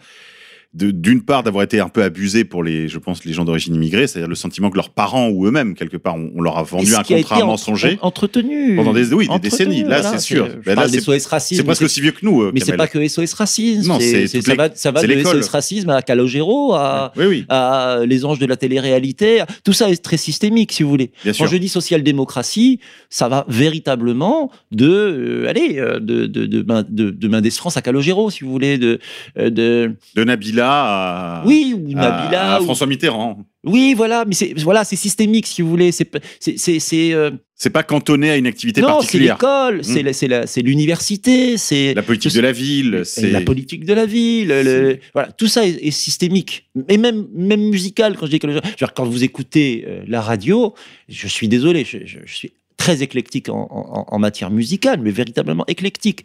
d'une 0.74 1.22
part 1.22 1.42
d'avoir 1.44 1.62
été 1.62 1.78
un 1.80 1.88
peu 1.88 2.02
abusés 2.02 2.44
pour 2.44 2.64
les, 2.64 2.88
je 2.88 2.98
pense, 2.98 3.24
les 3.24 3.32
gens 3.32 3.44
d'origine 3.44 3.74
immigrée, 3.76 4.06
c'est-à-dire 4.08 4.28
le 4.28 4.34
sentiment 4.34 4.70
que 4.70 4.76
leurs 4.76 4.90
parents 4.90 5.28
ou 5.28 5.46
eux-mêmes, 5.46 5.74
quelque 5.74 5.96
part, 5.96 6.16
on, 6.16 6.32
on 6.34 6.42
leur 6.42 6.58
a 6.58 6.64
vendu 6.64 6.94
un 6.94 6.98
a 6.98 7.04
contrat 7.04 7.36
été 7.38 7.46
mensonger 7.46 7.92
entre- 8.00 8.04
entretenu 8.24 8.74
pendant 8.76 8.92
des, 8.92 9.12
oui, 9.14 9.28
des 9.28 9.38
décennies. 9.38 9.82
Là, 9.82 10.00
voilà, 10.00 10.12
c'est 10.18 10.18
sûr. 10.24 10.48
Ben 10.66 10.74
là, 10.74 10.86
c'est 10.88 10.96
des 10.96 11.00
SOS 11.00 11.26
racisme. 11.26 11.60
c'est 11.60 11.64
presque 11.64 11.82
aussi 11.82 12.00
vieux 12.00 12.10
que 12.10 12.24
nous, 12.24 12.42
euh, 12.42 12.50
Mais 12.52 12.60
c'est 12.60 12.76
pas 12.76 12.88
que 12.88 12.98
SOS 13.06 13.34
racisme. 13.34 13.88
Non, 13.88 14.00
c'est- 14.00 14.26
ça 14.26 14.54
va, 14.54 14.68
ça 14.74 14.90
va 14.90 15.02
de. 15.02 15.22
SOS 15.22 15.48
racisme 15.48 15.90
à 15.90 16.02
Calogero, 16.02 16.74
à, 16.74 17.12
Oui, 17.16 17.24
oui, 17.26 17.46
à 17.48 18.00
les 18.06 18.24
anges 18.24 18.38
de 18.40 18.46
la 18.46 18.56
télé-réalité. 18.56 19.42
Tout 19.64 19.72
ça 19.72 19.88
est 19.90 20.02
très 20.02 20.16
systémique, 20.16 20.72
si 20.72 20.82
vous 20.82 20.88
voulez. 20.88 21.12
bien 21.22 21.32
Quand 21.32 21.38
sûr. 21.44 21.46
je 21.48 21.56
dis 21.56 21.68
social-démocratie, 21.68 22.80
ça 23.10 23.28
va 23.28 23.44
véritablement 23.48 24.50
de, 24.72 24.88
euh, 24.88 25.48
allez, 25.48 25.78
euh, 25.78 26.00
de, 26.00 26.26
de, 26.26 26.46
de, 26.46 26.62
Main- 26.62 26.84
de, 26.88 27.10
de 27.10 27.28
Mendes 27.28 27.50
France 27.52 27.76
à 27.76 27.82
Calogero, 27.82 28.30
si 28.30 28.42
vous 28.44 28.50
voulez, 28.50 28.78
de, 28.78 28.98
euh, 29.38 29.50
de, 29.50 29.92
De 30.16 30.24
Nabila 30.24 30.63
à, 30.70 31.42
oui, 31.46 31.74
ou 31.74 31.80
Nabila, 31.94 32.54
à 32.56 32.60
ou- 32.60 32.64
François 32.64 32.86
Mitterrand. 32.86 33.38
oui, 33.64 33.94
voilà, 33.96 34.24
mais 34.26 34.34
c'est, 34.34 34.54
voilà, 34.60 34.84
c'est 34.84 34.96
systémique, 34.96 35.46
si 35.46 35.62
vous 35.62 35.68
voulez, 35.68 35.92
c'est, 35.92 36.10
c'est, 36.40 36.58
c'est, 36.58 36.78
c'est, 36.80 37.12
euh, 37.12 37.30
C'est 37.56 37.70
pas 37.70 37.82
cantonné 37.82 38.30
à 38.30 38.36
une 38.36 38.46
activité 38.46 38.80
non, 38.80 38.88
c'est 38.88 38.94
particulière. 38.96 39.34
l'école, 39.36 39.84
c'est, 39.84 40.02
la- 40.02 40.12
c'est, 40.12 40.28
la- 40.28 40.46
c'est 40.46 40.62
l'université, 40.62 41.56
c'est 41.56 41.94
La 41.94 42.02
politique 42.02 42.32
de 42.34 42.40
la 42.40 42.52
ville, 42.52 43.02
c'est 43.04 43.30
la 43.30 43.40
politique 43.40 43.84
de 43.84 43.94
la 43.94 44.06
ville, 44.06 44.48
le- 44.48 44.62
le- 44.62 44.98
voilà, 45.12 45.30
tout 45.32 45.46
ça 45.48 45.66
est, 45.66 45.78
est 45.86 45.90
systémique. 45.90 46.68
Et 46.88 46.98
même, 46.98 47.26
même 47.34 47.62
musical, 47.62 48.16
quand 48.16 48.26
je 48.26 48.32
dis 48.32 48.38
que, 48.38 48.46
quand 48.94 49.04
vous 49.04 49.24
écoutez 49.24 49.84
euh, 49.86 50.02
la 50.06 50.20
radio, 50.20 50.74
je 51.08 51.26
suis 51.28 51.48
désolé, 51.48 51.84
je, 51.84 51.98
je- 52.04 52.18
je 52.24 52.34
suis 52.34 52.52
très 52.76 53.02
éclectique 53.02 53.48
en, 53.48 53.68
en- 53.70 54.06
en 54.14 54.18
matière 54.18 54.50
musicale, 54.50 55.00
mais 55.02 55.10
véritablement 55.10 55.64
éclectique. 55.68 56.24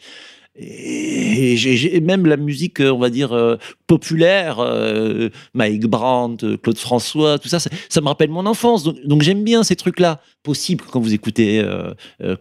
Et 0.61 1.55
j'ai 1.55 2.01
même 2.01 2.25
la 2.25 2.35
musique, 2.35 2.81
euh, 2.81 2.91
on 2.91 2.99
va 2.99 3.09
dire, 3.09 3.31
euh, 3.31 3.55
populaire, 3.87 4.59
euh, 4.59 5.29
Mike 5.53 5.85
Brandt, 5.85 6.57
Claude 6.57 6.77
François, 6.77 7.39
tout 7.39 7.47
ça, 7.47 7.59
ça, 7.59 8.01
me 8.01 8.07
rappelle 8.07 8.29
mon 8.29 8.45
enfance. 8.45 8.83
Donc, 8.83 9.21
j'aime 9.21 9.45
bien 9.45 9.63
ces 9.63 9.77
trucs-là. 9.77 10.21
Possible 10.43 10.83
quand 10.91 10.99
vous 10.99 11.13
écoutez 11.13 11.59
euh, 11.59 11.93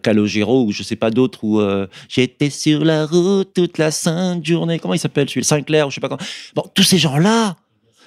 Calogero 0.03 0.65
ou 0.65 0.71
je 0.71 0.83
sais 0.83 0.97
pas 0.97 1.11
d'autres, 1.11 1.43
ou 1.43 1.61
J'étais 2.09 2.49
sur 2.49 2.83
la 2.83 3.05
route 3.05 3.53
toute 3.53 3.77
la 3.77 3.91
sainte 3.91 4.45
journée. 4.45 4.79
Comment 4.79 4.93
il 4.93 4.99
s'appelle 4.99 5.29
celui 5.29 5.45
Sinclair 5.45 5.87
ou 5.87 5.89
je 5.89 5.95
sais 5.95 6.01
pas 6.01 6.09
comment. 6.09 6.21
Bon, 6.55 6.63
tous 6.73 6.83
ces 6.83 6.97
gens-là, 6.97 7.55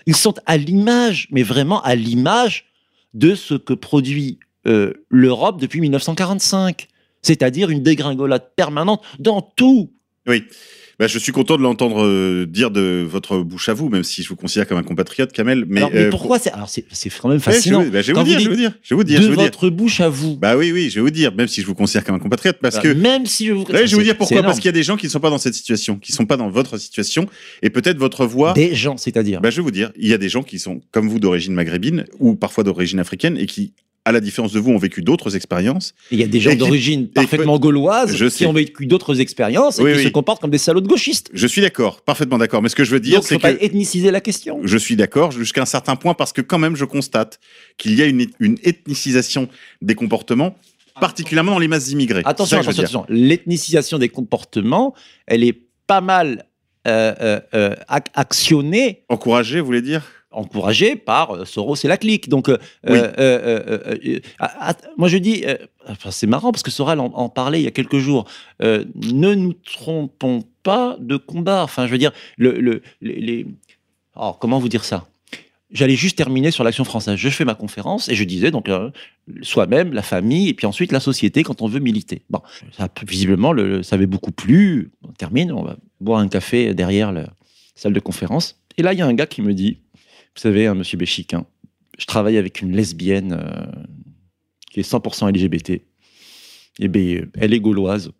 ils 0.06 0.16
sont 0.16 0.34
à 0.44 0.56
l'image, 0.56 1.28
mais 1.30 1.42
vraiment 1.42 1.80
à 1.82 1.94
l'image 1.94 2.66
de 3.14 3.34
ce 3.34 3.54
que 3.54 3.72
produit 3.74 4.38
l'Europe 5.10 5.60
depuis 5.60 5.80
1945. 5.80 6.88
C'est-à-dire 7.22 7.70
une 7.70 7.82
dégringolade 7.82 8.50
permanente 8.56 9.02
dans 9.18 9.40
tout. 9.40 9.90
Oui. 10.26 10.44
Bah, 10.98 11.06
je 11.08 11.18
suis 11.18 11.32
content 11.32 11.56
de 11.56 11.62
l'entendre 11.62 12.04
euh, 12.04 12.46
dire 12.46 12.70
de 12.70 13.04
votre 13.08 13.38
bouche 13.38 13.68
à 13.68 13.74
vous, 13.74 13.88
même 13.88 14.04
si 14.04 14.22
je 14.22 14.28
vous 14.28 14.36
considère 14.36 14.68
comme 14.68 14.76
un 14.78 14.82
compatriote, 14.84 15.32
Kamel. 15.32 15.64
Mais, 15.66 15.80
alors, 15.80 15.90
mais 15.92 16.00
euh, 16.04 16.10
pourquoi 16.10 16.38
c'est 16.38 16.52
Alors, 16.52 16.68
c'est 16.68 16.84
c'est 16.92 17.10
quand 17.10 17.28
même 17.30 17.40
pour- 17.40 17.48
Ouais, 17.48 17.54
je, 17.54 17.58
fascinant. 17.58 17.82
vais- 17.82 17.90
bah, 17.90 18.02
je 18.02 18.12
vais 18.12 18.18
vous 18.18 18.24
dire, 18.24 18.38
vous 18.38 18.44
je 18.44 18.48
vais 18.50 18.54
vous 18.54 18.60
dire, 18.60 18.72
je 18.82 18.94
vais 18.94 18.96
vous 18.96 19.04
dire, 19.04 19.18
de 19.18 19.22
je 19.24 19.28
vais 19.28 19.34
vous 19.34 19.40
dire. 19.40 19.50
votre 19.50 19.70
bouche 19.70 20.00
à 20.00 20.08
vous. 20.10 20.36
Bah 20.36 20.56
oui, 20.56 20.70
oui, 20.70 20.90
je 20.90 20.96
vais 20.96 21.00
vous 21.00 21.10
dire, 21.10 21.34
même 21.34 21.48
si 21.48 21.62
je 21.62 21.66
vous 21.66 21.74
considère 21.74 22.04
comme 22.04 22.14
un 22.14 22.18
compatriote, 22.20 22.58
parce 22.60 22.76
Voilà, 22.76 22.94
que 22.94 22.98
même 23.00 23.26
si 23.26 23.46
je 23.46 23.52
vous. 23.52 23.62
Ouais, 23.64 23.86
je 23.86 23.92
vais 23.92 23.96
vous 23.96 24.02
dire 24.02 24.16
pourquoi. 24.16 24.42
Parce 24.42 24.58
qu'il 24.58 24.66
y 24.66 24.68
a 24.68 24.72
des 24.72 24.82
gens 24.84 24.96
qui 24.96 25.06
ne 25.06 25.10
sont 25.10 25.18
pas 25.18 25.30
dans 25.30 25.38
cette 25.38 25.54
situation, 25.54 25.96
qui 25.96 26.12
ne 26.12 26.16
sont 26.16 26.26
pas 26.26 26.36
dans 26.36 26.50
votre 26.50 26.76
situation, 26.78 27.26
et 27.62 27.70
peut-être 27.70 27.98
votre 27.98 28.24
voix. 28.26 28.52
Des 28.52 28.74
gens, 28.74 28.96
c'est-à-dire. 28.98 29.40
Bah, 29.40 29.50
je 29.50 29.56
vais 29.56 29.62
vous 29.62 29.70
dire, 29.72 29.90
il 29.96 30.08
y 30.08 30.12
a 30.14 30.18
des 30.18 30.28
gens 30.28 30.42
qui 30.44 30.58
sont 30.60 30.82
comme 30.92 31.08
vous 31.08 31.18
d'origine 31.18 31.54
maghrébine 31.54 32.04
ou 32.20 32.36
parfois 32.36 32.62
d'origine 32.62 33.00
africaine 33.00 33.36
et 33.38 33.46
qui, 33.46 33.72
à 34.04 34.10
la 34.12 34.20
différence 34.20 34.52
de 34.52 34.58
vous, 34.58 34.72
ont 34.72 34.78
vécu 34.78 35.00
d'autres 35.02 35.36
expériences. 35.36 35.94
Il 36.10 36.18
y 36.18 36.24
a 36.24 36.26
des 36.26 36.40
gens 36.40 36.54
d'origine 36.56 37.08
parfaitement 37.08 37.58
gauloise 37.58 38.16
Je 38.16 38.24
qui 38.26 38.30
sais. 38.38 38.46
ont 38.46 38.52
vécu 38.52 38.86
d'autres 38.86 39.20
expériences 39.20 39.78
et 39.78 39.82
Oui, 39.82 39.92
qui 39.92 39.98
oui. 39.98 40.04
se 40.04 40.08
comportent 40.08 40.40
comme 40.40 40.50
des 40.50 40.58
salauds 40.58 40.80
de 40.80 40.88
gauchistes. 40.88 41.30
Je 41.32 41.46
suis 41.46 41.60
d'accord, 41.60 42.00
parfaitement 42.02 42.36
d'accord. 42.38 42.62
Mais 42.62 42.68
ce 42.68 42.74
que 42.74 42.82
je 42.82 42.90
veux 42.90 42.98
dire, 43.00 43.22
c'est 43.22 43.34
faut 43.34 43.40
pas 43.40 43.52
que 43.54 43.62
ethniciser 43.64 44.10
la 44.10 44.20
question. 44.20 44.58
je 44.64 44.76
suis 44.76 44.96
d'accord 44.96 45.30
jusqu'à 45.30 45.62
un 45.62 45.66
certain 45.66 45.94
point 45.94 46.14
parce 46.14 46.32
que 46.32 46.40
quand 46.40 46.58
même, 46.58 46.74
je 46.74 46.84
constate 46.84 47.38
qu'il 47.78 47.94
y 47.94 48.02
a 48.02 48.06
une, 48.06 48.26
une 48.40 48.58
ethnicisation 48.64 49.48
des 49.82 49.94
comportements, 49.94 50.56
particulièrement 51.00 51.52
dans 51.52 51.58
les 51.60 51.68
masses 51.68 51.90
immigrées. 51.92 52.22
Attention, 52.24 52.56
que 52.58 52.62
attention, 52.64 52.82
attention. 52.82 53.06
L'ethnicisation 53.08 53.98
des 53.98 54.08
comportements, 54.08 54.94
elle 55.26 55.44
est 55.44 55.60
pas 55.86 56.00
mal 56.00 56.46
euh, 56.88 57.14
euh, 57.20 57.40
euh, 57.54 57.74
ac- 57.88 58.06
actionnée, 58.14 58.86
dire. 58.92 58.96
Encouragé, 59.10 59.60
vous 59.60 59.66
voulez 59.66 59.82
dire? 59.82 60.02
Encouragée 60.32 60.96
par 60.96 61.30
euh, 61.34 61.44
Soros 61.44 61.76
et 61.84 61.88
la 61.88 61.96
clique. 61.96 62.28
Donc, 62.28 62.48
euh, 62.48 62.58
Oui. 62.88 62.98
euh, 63.18 64.20
moi 64.96 65.08
je 65.08 65.18
dis, 65.18 65.44
enfin, 65.88 66.10
c'est 66.10 66.26
marrant 66.26 66.52
parce 66.52 66.62
que 66.62 66.70
Soral 66.70 67.00
en, 67.00 67.06
en 67.06 67.28
parlait 67.28 67.60
il 67.60 67.64
y 67.64 67.68
a 67.68 67.70
quelques 67.72 67.98
jours. 67.98 68.26
ne 68.60 69.34
nous 69.34 69.52
trompons 69.52 70.44
pas 70.62 70.96
de 71.00 71.16
combat. 71.16 71.62
Enfin, 71.64 71.86
je 71.86 71.92
veux 71.92 71.98
dire, 71.98 72.12
le, 72.36 72.52
le- 72.60 72.82
les, 73.00 73.20
les- 73.20 73.46
alors, 74.14 74.38
comment 74.38 74.58
vous 74.58 74.68
dire 74.68 74.84
ça? 74.84 75.06
J'allais 75.70 75.96
juste 75.96 76.18
terminer 76.18 76.50
sur 76.50 76.64
l'action 76.64 76.84
française. 76.84 77.16
Je 77.16 77.30
fais 77.30 77.46
ma 77.46 77.54
conférence 77.54 78.10
et 78.10 78.14
je 78.14 78.24
disais 78.24 78.50
donc 78.50 78.68
soi-même, 79.40 79.94
la 79.94 80.02
famille 80.02 80.50
et 80.50 80.54
puis 80.54 80.66
ensuite 80.66 80.92
la 80.92 81.00
société 81.00 81.42
quand 81.44 81.62
on 81.62 81.66
veut 81.66 81.80
militer. 81.80 82.22
Bon, 82.28 82.40
ça, 82.76 82.88
visiblement, 83.08 83.52
le, 83.54 83.68
le- 83.78 83.82
ça 83.82 83.96
avait 83.96 84.06
beaucoup 84.06 84.32
plu. 84.32 84.90
On 85.02 85.12
termine, 85.12 85.50
on 85.50 85.62
va 85.62 85.76
boire 86.00 86.20
un 86.20 86.28
café 86.28 86.74
derrière 86.74 87.10
la 87.10 87.26
salle 87.74 87.94
de 87.94 88.00
conférence. 88.00 88.60
Et 88.76 88.82
là, 88.82 88.92
il 88.92 88.98
y 88.98 89.02
a 89.02 89.06
un 89.06 89.14
gars 89.14 89.26
qui 89.26 89.40
me 89.40 89.54
dit, 89.54 89.78
vous 90.34 90.40
savez, 90.40 90.66
un 90.66 90.74
monsieur 90.74 90.98
Béchic, 90.98 91.34
hein, 91.34 91.46
je 91.98 92.06
travaille 92.06 92.36
avec 92.36 92.62
une 92.62 92.74
lesbienne 92.74 93.32
euh, 93.38 93.66
qui 94.70 94.80
est 94.80 94.90
100% 94.90 95.30
LGBT. 95.30 95.82
Et 96.78 96.88
bien, 96.88 97.26
elle 97.34 97.52
est 97.52 97.60
gauloise, 97.60 98.10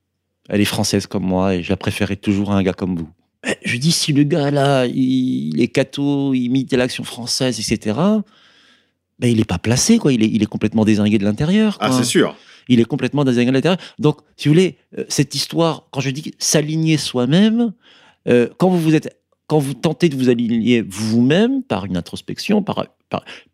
elle 0.48 0.60
est 0.60 0.66
française 0.66 1.06
comme 1.06 1.24
moi 1.24 1.54
et 1.54 1.62
je 1.62 1.70
la 1.70 1.76
préférais 1.76 2.16
toujours 2.16 2.52
à 2.52 2.56
un 2.56 2.62
gars 2.62 2.74
comme 2.74 2.96
vous. 2.96 3.08
Eh, 3.46 3.54
Je 3.64 3.76
dis, 3.78 3.92
si 3.92 4.12
le 4.12 4.24
gars 4.24 4.50
là, 4.50 4.86
il, 4.86 5.60
est 5.60 5.68
catho, 5.68 6.34
il 6.34 6.44
imite 6.44 6.72
l'action 6.74 7.04
française, 7.04 7.58
etc., 7.58 7.96
ben, 9.18 9.28
il 9.30 9.36
n'est 9.36 9.44
pas 9.44 9.58
placé, 9.58 9.98
quoi. 9.98 10.12
Il 10.12 10.22
est, 10.22 10.28
il 10.28 10.42
est 10.42 10.46
complètement 10.46 10.84
désingué 10.84 11.16
de 11.16 11.24
l'intérieur. 11.24 11.76
Ah, 11.80 11.92
c'est 11.92 12.04
sûr. 12.04 12.36
Il 12.68 12.80
est 12.80 12.84
complètement 12.84 13.24
désingué 13.24 13.46
de 13.46 13.52
l'intérieur. 13.52 13.78
Donc, 13.98 14.18
si 14.36 14.48
vous 14.48 14.54
voulez, 14.54 14.78
euh, 14.98 15.04
cette 15.08 15.34
histoire, 15.34 15.86
quand 15.92 16.00
je 16.00 16.10
dis 16.10 16.32
s'aligner 16.38 16.96
soi-même, 16.96 17.72
euh, 18.28 18.48
quand 18.58 18.68
vous 18.68 18.80
vous 18.80 18.94
êtes, 18.94 19.16
quand 19.52 19.58
vous 19.58 19.74
tentez 19.74 20.08
de 20.08 20.16
vous 20.16 20.30
aligner 20.30 20.80
vous-même 20.80 21.62
par 21.62 21.84
une 21.84 21.98
introspection, 21.98 22.62
par, 22.62 22.86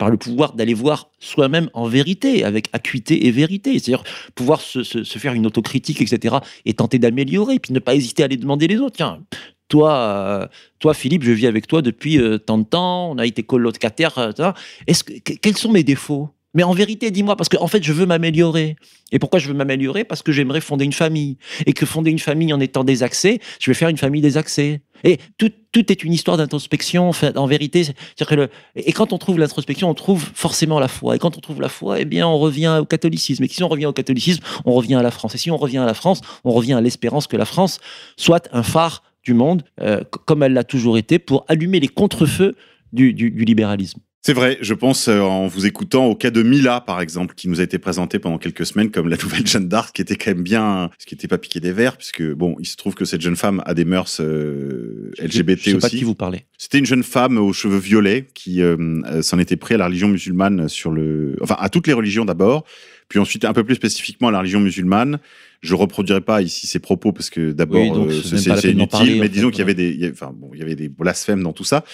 le 0.09 0.17
pouvoir 0.17 0.53
d'aller 0.53 0.73
voir 0.73 1.11
soi-même 1.19 1.71
en 1.75 1.89
vérité, 1.89 2.45
avec 2.45 2.69
acuité 2.73 3.27
et 3.27 3.33
vérité, 3.33 3.73
c'est-à-dire 3.81 4.05
pouvoir 4.37 4.61
se, 4.61 4.85
faire 5.03 5.33
une 5.33 5.45
autocritique, 5.45 6.01
etc., 6.01 6.37
et 6.65 6.75
tenter 6.75 7.01
d'améliorer, 7.01 7.59
puis 7.59 7.73
ne 7.73 7.81
pas 7.81 7.97
hésiter 7.97 8.23
à 8.23 8.27
aller 8.27 8.37
demander 8.37 8.69
les 8.69 8.77
autres. 8.77 8.95
Tiens, 8.95 9.25
toi, 9.67 9.97
euh, 9.97 10.47
toi, 10.79 10.95
Philippe, 10.95 11.25
je 11.25 11.33
vis 11.33 11.49
avec 11.49 11.67
toi 11.67 11.83
depuis 11.83 12.21
euh, 12.21 12.39
tant 12.39 12.59
de 12.59 12.65
temps, 12.65 13.11
on 13.11 13.19
a 13.19 13.27
été 13.27 13.43
colocataires. 13.43 14.19
euh. 14.19 14.53
Est-ce 14.87 15.03
que, 15.03 15.15
que- 15.19 15.33
quels 15.33 15.57
sont 15.57 15.73
mes 15.73 15.83
défauts? 15.83 16.31
Mais 16.55 16.63
en 16.63 16.73
vérité, 16.73 17.11
dis-moi, 17.11 17.37
parce 17.37 17.49
qu'en 17.49 17.63
en 17.63 17.67
fait, 17.67 17.83
je 17.83 17.93
veux 17.93 18.07
m'améliorer. 18.07 18.77
Et 19.13 19.19
pourquoi 19.19 19.39
je 19.39 19.49
veux 19.49 19.55
m'améliorer? 19.55 20.05
Parce 20.05 20.23
que 20.23 20.33
j'aimerais 20.33 20.63
fonder 20.63 20.85
une 20.85 20.93
famille. 20.93 21.37
Et 21.67 21.73
que 21.75 21.85
fonder 21.85 22.11
une 22.11 22.19
famille 22.19 22.53
en 22.53 22.61
étant 22.61 22.85
désaxé, 22.85 23.41
je 23.61 23.71
vais 23.71 23.75
faire 23.75 23.91
une 23.91 23.99
famille 23.99 24.23
désaxée. 24.23 24.81
Et 25.05 25.19
tout, 25.37 25.51
tout 25.73 25.93
est 25.93 26.03
une 26.03 26.13
histoire 26.13 26.39
d'introspection, 26.39 27.11
en 27.37 27.47
vérité. 27.47 27.87
Que 28.19 28.35
le, 28.35 28.49
et 28.75 28.93
quand 28.93 29.13
on 29.13 29.19
trouve 29.19 29.39
l'introspection, 29.39 29.91
on 29.91 29.95
trouve 29.95 30.25
forcément 30.35 30.81
la 30.81 30.89
foi. 30.89 31.17
Et 31.17 31.19
quand 31.19 31.37
on 31.37 31.41
trouve 31.41 31.61
la 31.61 31.69
foi, 31.69 32.01
eh 32.01 32.07
bien, 32.07 32.27
on 32.27 32.39
revient 32.39 32.79
au 32.81 32.87
catholicisme. 32.87 33.45
Et 33.45 33.49
si 33.49 33.63
on 33.63 33.69
revient 33.69 33.87
au 33.87 33.93
catholicisme, 33.93 34.43
on 34.65 34.73
revient 34.73 34.95
à 34.95 35.03
la 35.03 35.11
France. 35.11 35.35
Et 35.35 35.39
si 35.39 35.51
on 35.51 35.59
revient 35.59 35.79
à 35.79 35.87
la 35.87 35.95
France, 35.95 36.23
on 36.45 36.53
revient 36.53 36.73
à 36.73 36.81
l'espérance 36.81 37.27
que 37.27 37.37
la 37.37 37.45
France 37.45 37.79
soit 38.17 38.49
un 38.53 38.63
phare 38.63 39.03
du 39.23 39.35
monde, 39.35 39.65
euh, 39.83 40.03
comme 40.25 40.43
elle 40.43 40.55
l'a 40.55 40.65
toujours 40.65 40.97
été, 40.97 41.19
pour 41.19 41.45
allumer 41.49 41.79
les 41.79 41.89
contrefeux 41.89 42.57
du, 42.93 43.13
du 43.13 43.31
libéralisme. 43.45 44.01
C'est 44.23 44.33
vrai, 44.33 44.59
je 44.61 44.75
pense 44.75 45.09
euh, 45.09 45.21
en 45.21 45.47
vous 45.47 45.65
écoutant 45.67 46.07
au 46.07 46.15
cas 46.15 46.31
de 46.31 46.43
Mila 46.43 46.81
par 46.81 47.01
exemple, 47.01 47.35
qui 47.35 47.49
nous 47.49 47.61
a 47.61 47.63
été 47.63 47.79
présenté 47.79 48.19
pendant 48.19 48.39
quelques 48.39 48.67
semaines 48.67 48.91
comme 48.91 49.09
la 49.09 49.17
nouvelle 49.17 49.47
Jeanne 49.47 49.69
d'Arc, 49.69 49.95
qui 49.95 50.03
était 50.03 50.17
quand 50.17 50.33
même 50.33 50.43
bien, 50.43 50.91
ce 50.99 51.07
qui 51.07 51.15
n'était 51.15 51.29
pas 51.29 51.39
piqué 51.39 51.61
des 51.61 51.73
verres, 51.73 51.97
puisque 51.97 52.23
bon, 52.35 52.57
il 52.59 52.67
se 52.67 52.77
trouve 52.77 52.95
que 52.95 53.05
cette 53.05 53.21
jeune 53.21 53.37
femme 53.37 53.63
a 53.65 53.75
des 53.75 53.85
mœurs 53.85 54.21
euh, 54.21 55.13
LGBT 55.19 55.59
je 55.59 55.65
sais 55.65 55.75
aussi. 55.75 55.81
Pas 55.81 55.89
de 55.89 55.97
qui 55.97 56.05
vous 56.05 56.15
parlez. 56.15 56.45
C'était 56.59 56.79
une 56.79 56.87
jeune 56.87 57.05
femme 57.05 57.39
aux 57.39 57.53
cheveux 57.53 57.79
violets 57.79 58.27
qui 58.35 58.61
euh, 58.61 59.23
s'en 59.23 59.39
était 59.39 59.57
pris 59.57 59.75
à 59.75 59.79
la 59.79 59.87
religion 59.87 60.09
musulmane 60.09 60.69
sur 60.69 60.91
le, 60.91 61.37
enfin 61.41 61.57
à 61.59 61.69
toutes 61.69 61.87
les 61.87 61.93
religions 61.93 62.25
d'abord, 62.25 62.65
puis 63.09 63.19
ensuite 63.19 63.45
un 63.45 63.53
peu 63.53 63.65
plus 63.65 63.75
spécifiquement 63.75 64.29
à 64.29 64.31
la 64.31 64.39
religion 64.41 64.61
musulmane. 64.61 65.19
Je 65.61 65.75
reproduirai 65.75 66.21
pas 66.21 66.43
ici 66.43 66.67
ses 66.67 66.79
propos 66.79 67.13
parce 67.13 67.31
que 67.31 67.53
d'abord 67.53 67.99
euh, 67.99 68.23
c'est 68.23 68.71
inutile, 68.71 69.21
mais 69.21 69.29
disons 69.29 69.51
qu'il 69.51 69.61
y 69.61 69.63
avait 69.63 69.75
des, 69.75 70.11
enfin 70.13 70.33
bon, 70.35 70.51
il 70.53 70.61
y 70.61 70.63
avait 70.63 70.77
des 70.77 70.89
blasphèmes 70.89 71.43
dans 71.43 71.53
tout 71.53 71.65
ça. 71.65 71.85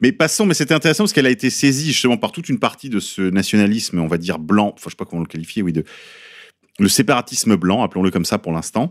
Mais 0.00 0.12
passons, 0.12 0.46
mais 0.46 0.54
c'était 0.54 0.74
intéressant 0.74 1.04
parce 1.04 1.12
qu'elle 1.12 1.26
a 1.26 1.30
été 1.30 1.50
saisie 1.50 1.92
justement 1.92 2.16
par 2.16 2.32
toute 2.32 2.48
une 2.48 2.58
partie 2.58 2.88
de 2.88 3.00
ce 3.00 3.22
nationalisme, 3.22 4.00
on 4.00 4.08
va 4.08 4.18
dire 4.18 4.38
blanc, 4.38 4.72
enfin 4.74 4.84
je 4.86 4.90
sais 4.90 4.96
pas 4.96 5.04
comment 5.04 5.22
le 5.22 5.28
qualifier, 5.28 5.62
oui, 5.62 5.72
de 5.72 5.84
le 6.78 6.88
séparatisme 6.88 7.54
blanc, 7.56 7.82
appelons-le 7.82 8.10
comme 8.10 8.24
ça 8.24 8.38
pour 8.38 8.52
l'instant, 8.52 8.88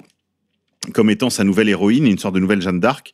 comme 0.93 1.09
étant 1.09 1.29
sa 1.29 1.43
nouvelle 1.43 1.67
héroïne, 1.67 2.05
une 2.05 2.19
sorte 2.19 2.36
de 2.36 2.39
nouvelle 2.39 2.61
Jeanne 2.61 2.79
d'Arc 2.79 3.11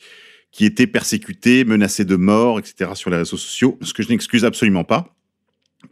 qui 0.51 0.65
était 0.65 0.87
persécutée, 0.87 1.65
menacée 1.65 2.05
de 2.05 2.15
mort, 2.15 2.59
etc. 2.59 2.91
sur 2.93 3.09
les 3.09 3.17
réseaux 3.17 3.37
sociaux, 3.37 3.77
ce 3.81 3.93
que 3.93 4.03
je 4.03 4.09
n'excuse 4.09 4.45
absolument 4.45 4.83
pas 4.83 5.16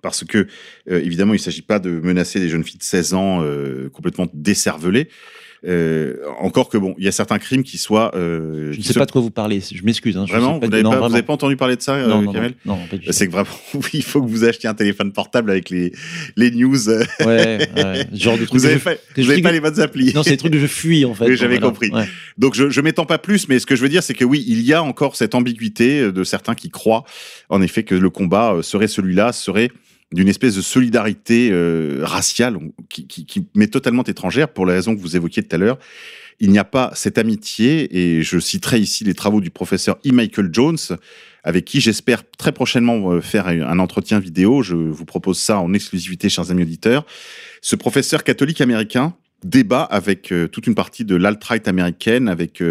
parce 0.01 0.23
que 0.23 0.47
euh, 0.89 0.99
évidemment, 1.01 1.33
il 1.33 1.37
ne 1.37 1.41
s'agit 1.41 1.61
pas 1.61 1.79
de 1.79 1.89
menacer 1.89 2.39
des 2.39 2.49
jeunes 2.49 2.63
filles 2.63 2.79
de 2.79 2.83
16 2.83 3.13
ans 3.13 3.43
euh, 3.43 3.89
complètement 3.89 4.27
décervelées. 4.33 5.09
Euh, 5.67 6.17
encore 6.39 6.69
que 6.69 6.77
bon, 6.77 6.93
il 6.97 7.05
y 7.05 7.07
a 7.07 7.11
certains 7.11 7.39
crimes 7.39 7.63
qui 7.63 7.77
soient. 7.77 8.15
Euh, 8.15 8.71
je 8.71 8.77
ne 8.77 8.83
sais 8.83 8.93
pas 8.93 9.05
de 9.05 9.11
quoi 9.11 9.21
vous 9.21 9.31
parlez. 9.31 9.61
Je 9.61 9.83
m'excuse. 9.83 10.15
Hein, 10.17 10.25
vraiment, 10.27 10.59
vous 10.59 10.67
n'avez 10.67 11.23
pas, 11.23 11.33
entendu 11.33 11.55
parler 11.57 11.75
de 11.75 11.81
ça, 11.81 12.05
non, 12.07 12.21
non, 12.21 12.33
Kamel 12.33 12.53
Non, 12.65 12.79
C'est 13.09 13.27
que 13.27 13.31
vraiment, 13.31 13.49
il 13.93 14.03
faut 14.03 14.21
que 14.21 14.29
vous 14.29 14.43
achetiez 14.43 14.69
un 14.69 14.73
téléphone 14.75 15.11
portable 15.11 15.49
avec 15.49 15.69
les 15.69 15.91
les 16.35 16.51
news. 16.51 16.89
Ouais, 16.89 17.07
ouais 17.25 18.07
genre 18.13 18.37
de 18.37 18.45
trucs. 18.45 18.59
Vous 18.59 18.67
n'avez 18.67 18.79
pas, 18.79 18.93
pas 18.95 19.51
les 19.51 19.59
bonnes 19.59 19.79
applis. 19.79 20.13
Non, 20.13 20.23
c'est 20.23 20.31
des 20.31 20.37
trucs 20.37 20.53
que 20.53 20.59
je 20.59 20.67
fuis 20.67 21.05
en 21.05 21.13
fait. 21.13 21.25
Oui, 21.25 21.37
j'avais 21.37 21.59
compris. 21.59 21.91
Donc 22.37 22.53
je, 22.53 22.69
je 22.69 22.81
m'étends 22.81 23.05
pas 23.05 23.17
plus, 23.17 23.47
mais 23.47 23.59
ce 23.59 23.65
que 23.65 23.75
je 23.75 23.81
veux 23.81 23.89
dire, 23.89 24.03
c'est 24.03 24.13
que 24.13 24.25
oui, 24.25 24.43
il 24.47 24.61
y 24.61 24.73
a 24.73 24.83
encore 24.83 25.15
cette 25.15 25.35
ambiguïté 25.35 26.11
de 26.11 26.23
certains 26.23 26.55
qui 26.55 26.69
croient 26.69 27.05
en 27.49 27.61
effet 27.61 27.83
que 27.83 27.95
le 27.95 28.09
combat 28.09 28.57
serait 28.61 28.87
celui-là, 28.87 29.31
serait 29.33 29.71
d'une 30.11 30.27
espèce 30.27 30.55
de 30.55 30.61
solidarité 30.61 31.49
euh, 31.51 31.99
raciale 32.03 32.57
qui, 32.89 33.07
qui, 33.07 33.47
m'est 33.55 33.67
totalement 33.67 34.03
étrangère 34.03 34.49
pour 34.49 34.65
les 34.65 34.73
raisons 34.73 34.95
que 34.95 35.01
vous 35.01 35.15
évoquiez 35.15 35.43
tout 35.43 35.55
à 35.55 35.59
l'heure. 35.59 35.79
Il 36.39 36.51
n'y 36.51 36.59
a 36.59 36.65
pas 36.65 36.91
cette 36.95 37.17
amitié, 37.17 37.97
et 37.97 38.21
je 38.21 38.39
citerai 38.39 38.79
ici 38.79 39.03
les 39.03 39.13
travaux 39.13 39.41
du 39.41 39.49
professeur 39.49 39.97
E. 40.05 40.11
Michael 40.11 40.49
Jones, 40.51 40.77
avec 41.43 41.65
qui 41.65 41.79
j'espère 41.79 42.29
très 42.29 42.51
prochainement 42.51 43.13
euh, 43.13 43.21
faire 43.21 43.47
un 43.47 43.79
entretien 43.79 44.19
vidéo. 44.19 44.61
Je 44.61 44.75
vous 44.75 45.05
propose 45.05 45.39
ça 45.39 45.59
en 45.59 45.73
exclusivité, 45.73 46.29
chers 46.29 46.51
amis 46.51 46.63
auditeurs. 46.63 47.05
Ce 47.61 47.75
professeur 47.75 48.23
catholique 48.23 48.61
américain 48.61 49.15
débat 49.43 49.83
avec 49.83 50.31
euh, 50.31 50.47
toute 50.47 50.67
une 50.67 50.75
partie 50.75 51.05
de 51.05 51.15
l'alt-right 51.15 51.67
américaine, 51.67 52.27
avec 52.27 52.61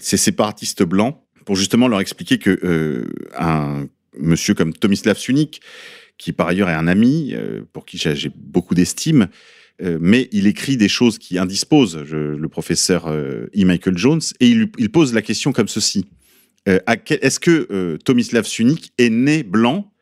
ces 0.00 0.16
séparatistes 0.16 0.82
blancs, 0.82 1.16
pour 1.44 1.54
justement 1.54 1.86
leur 1.86 2.00
expliquer 2.00 2.38
que 2.38 3.06
un 3.38 3.86
monsieur 4.18 4.54
comme 4.54 4.72
Tomislav 4.72 5.16
Sunik, 5.16 5.60
qui 6.18 6.32
par 6.32 6.48
ailleurs 6.48 6.68
est 6.68 6.74
un 6.74 6.88
ami, 6.88 7.32
euh, 7.34 7.62
pour 7.72 7.84
qui 7.84 7.98
j'ai 7.98 8.30
beaucoup 8.34 8.74
d'estime, 8.74 9.28
euh, 9.82 9.98
mais 10.00 10.28
il 10.32 10.46
écrit 10.46 10.76
des 10.76 10.88
choses 10.88 11.18
qui 11.18 11.38
indisposent 11.38 11.98
le 11.98 12.48
professeur 12.48 13.10
E. 13.10 13.48
Michael 13.54 13.98
Jones, 13.98 14.22
et 14.40 14.48
il, 14.48 14.70
il, 14.78 14.90
pose 14.90 15.12
la 15.12 15.22
question 15.22 15.52
comme 15.52 15.68
ceci. 15.68 16.06
est-ce 16.66 17.40
que 17.40 17.96
Tomislav 18.04 18.44
Sunik 18.44 18.92
est 18.98 19.10
né 19.10 19.42
blanc 19.42 19.92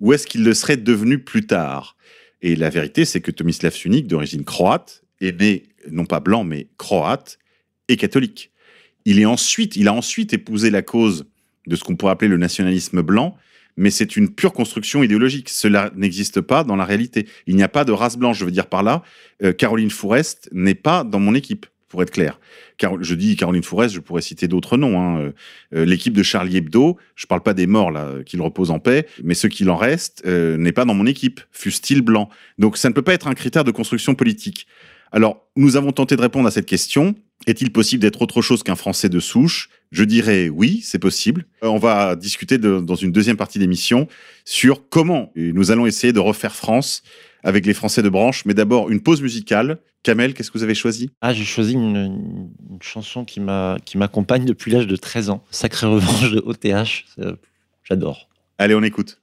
ou 0.00 0.12
est-ce 0.12 0.26
qu'il 0.26 0.44
le 0.44 0.52
serait 0.52 0.76
devenu 0.76 1.18
plus 1.18 1.46
tard? 1.46 1.96
Et 2.42 2.56
la 2.56 2.70
vérité, 2.70 3.04
c'est 3.04 3.20
que 3.20 3.30
Tomislav 3.30 3.72
Sunik, 3.72 4.08
d'origine 4.08 4.44
croate, 4.44 5.04
est 5.20 5.40
né 5.40 5.64
non 5.90 6.04
pas 6.04 6.20
blanc, 6.20 6.44
mais 6.44 6.68
croate 6.76 7.38
et 7.88 7.96
catholique. 7.96 8.50
Il, 9.04 9.18
est 9.18 9.24
ensuite, 9.24 9.76
il 9.76 9.88
a 9.88 9.94
ensuite 9.94 10.32
épousé 10.32 10.70
la 10.70 10.82
cause 10.82 11.26
de 11.66 11.76
ce 11.76 11.84
qu'on 11.84 11.96
pourrait 11.96 12.12
appeler 12.12 12.28
le 12.28 12.36
nationalisme 12.36 13.02
blanc, 13.02 13.36
mais 13.76 13.90
c'est 13.90 14.16
une 14.16 14.28
pure 14.34 14.52
construction 14.52 15.02
idéologique. 15.02 15.48
Cela 15.48 15.90
n'existe 15.96 16.40
pas 16.40 16.64
dans 16.64 16.76
la 16.76 16.84
réalité. 16.84 17.26
Il 17.46 17.56
n'y 17.56 17.62
a 17.62 17.68
pas 17.68 17.84
de 17.84 17.92
race 17.92 18.16
blanche. 18.16 18.38
Je 18.38 18.44
veux 18.44 18.50
dire 18.50 18.66
par 18.66 18.82
là, 18.82 19.02
euh, 19.42 19.52
Caroline 19.52 19.90
Fourest 19.90 20.48
n'est 20.52 20.74
pas 20.74 21.04
dans 21.04 21.20
mon 21.20 21.34
équipe, 21.34 21.66
pour 21.88 22.02
être 22.02 22.10
clair. 22.10 22.40
Car, 22.78 23.02
je 23.02 23.14
dis 23.14 23.36
Caroline 23.36 23.62
Fourest, 23.62 23.94
je 23.94 24.00
pourrais 24.00 24.22
citer 24.22 24.48
d'autres 24.48 24.78
noms. 24.78 24.98
Hein. 24.98 25.20
Euh, 25.20 25.32
euh, 25.74 25.84
l'équipe 25.84 26.14
de 26.14 26.22
Charlie 26.22 26.56
Hebdo, 26.56 26.96
je 27.16 27.26
ne 27.26 27.28
parle 27.28 27.42
pas 27.42 27.52
des 27.52 27.66
morts 27.66 27.90
là, 27.90 28.14
qu'ils 28.24 28.40
reposent 28.40 28.70
en 28.70 28.78
paix, 28.78 29.06
mais 29.22 29.34
ce 29.34 29.46
qu'il 29.46 29.68
en 29.68 29.76
reste 29.76 30.24
n'est 30.26 30.72
pas 30.72 30.86
dans 30.86 30.94
mon 30.94 31.06
équipe, 31.06 31.42
fût-il 31.50 32.00
blanc. 32.00 32.30
Donc 32.58 32.78
ça 32.78 32.88
ne 32.88 32.94
peut 32.94 33.02
pas 33.02 33.12
être 33.12 33.28
un 33.28 33.34
critère 33.34 33.64
de 33.64 33.70
construction 33.70 34.14
politique. 34.14 34.66
Alors, 35.12 35.46
nous 35.56 35.76
avons 35.76 35.92
tenté 35.92 36.16
de 36.16 36.22
répondre 36.22 36.48
à 36.48 36.50
cette 36.50 36.64
question. 36.64 37.14
Est-il 37.46 37.72
possible 37.72 38.02
d'être 38.02 38.22
autre 38.22 38.42
chose 38.42 38.62
qu'un 38.62 38.76
Français 38.76 39.08
de 39.08 39.20
souche? 39.20 39.68
Je 39.90 40.04
dirais 40.04 40.48
oui, 40.48 40.80
c'est 40.82 40.98
possible. 40.98 41.46
Euh, 41.62 41.68
on 41.68 41.78
va 41.78 42.16
discuter 42.16 42.58
dans 42.58 42.94
une 42.94 43.12
deuxième 43.12 43.36
partie 43.36 43.58
d'émission 43.58 44.08
sur 44.44 44.88
comment 44.88 45.32
nous 45.36 45.70
allons 45.70 45.86
essayer 45.86 46.12
de 46.12 46.20
refaire 46.20 46.54
France 46.54 47.02
avec 47.44 47.66
les 47.66 47.74
Français 47.74 48.02
de 48.02 48.08
branche. 48.08 48.44
Mais 48.44 48.54
d'abord, 48.54 48.90
une 48.90 49.02
pause 49.02 49.22
musicale. 49.22 49.78
Kamel, 50.02 50.34
qu'est-ce 50.34 50.50
que 50.50 50.58
vous 50.58 50.64
avez 50.64 50.74
choisi? 50.74 51.10
Ah, 51.20 51.32
j'ai 51.32 51.44
choisi 51.44 51.74
une, 51.74 52.48
chanson 52.80 53.24
qui 53.24 53.40
m'accompagne 53.40 54.44
depuis 54.44 54.72
l'âge 54.72 54.88
de 54.88 54.96
13 54.96 55.30
ans. 55.30 55.44
Sacrée 55.50 55.86
revanche 55.86 56.32
de 56.32 56.42
OTH. 56.44 57.04
J'adore. 57.84 58.28
Allez, 58.58 58.74
on 58.74 58.82
écoute. 58.82 59.21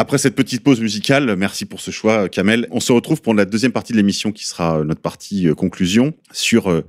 Après 0.00 0.16
cette 0.16 0.36
petite 0.36 0.62
pause 0.62 0.80
musicale, 0.80 1.34
merci 1.36 1.64
pour 1.64 1.80
ce 1.80 1.90
choix, 1.90 2.28
Kamel. 2.28 2.68
On 2.70 2.78
se 2.78 2.92
retrouve 2.92 3.20
pour 3.20 3.34
la 3.34 3.44
deuxième 3.44 3.72
partie 3.72 3.90
de 3.90 3.96
l'émission 3.96 4.30
qui 4.30 4.46
sera 4.46 4.84
notre 4.84 5.00
partie 5.00 5.48
conclusion 5.56 6.14
sur 6.30 6.84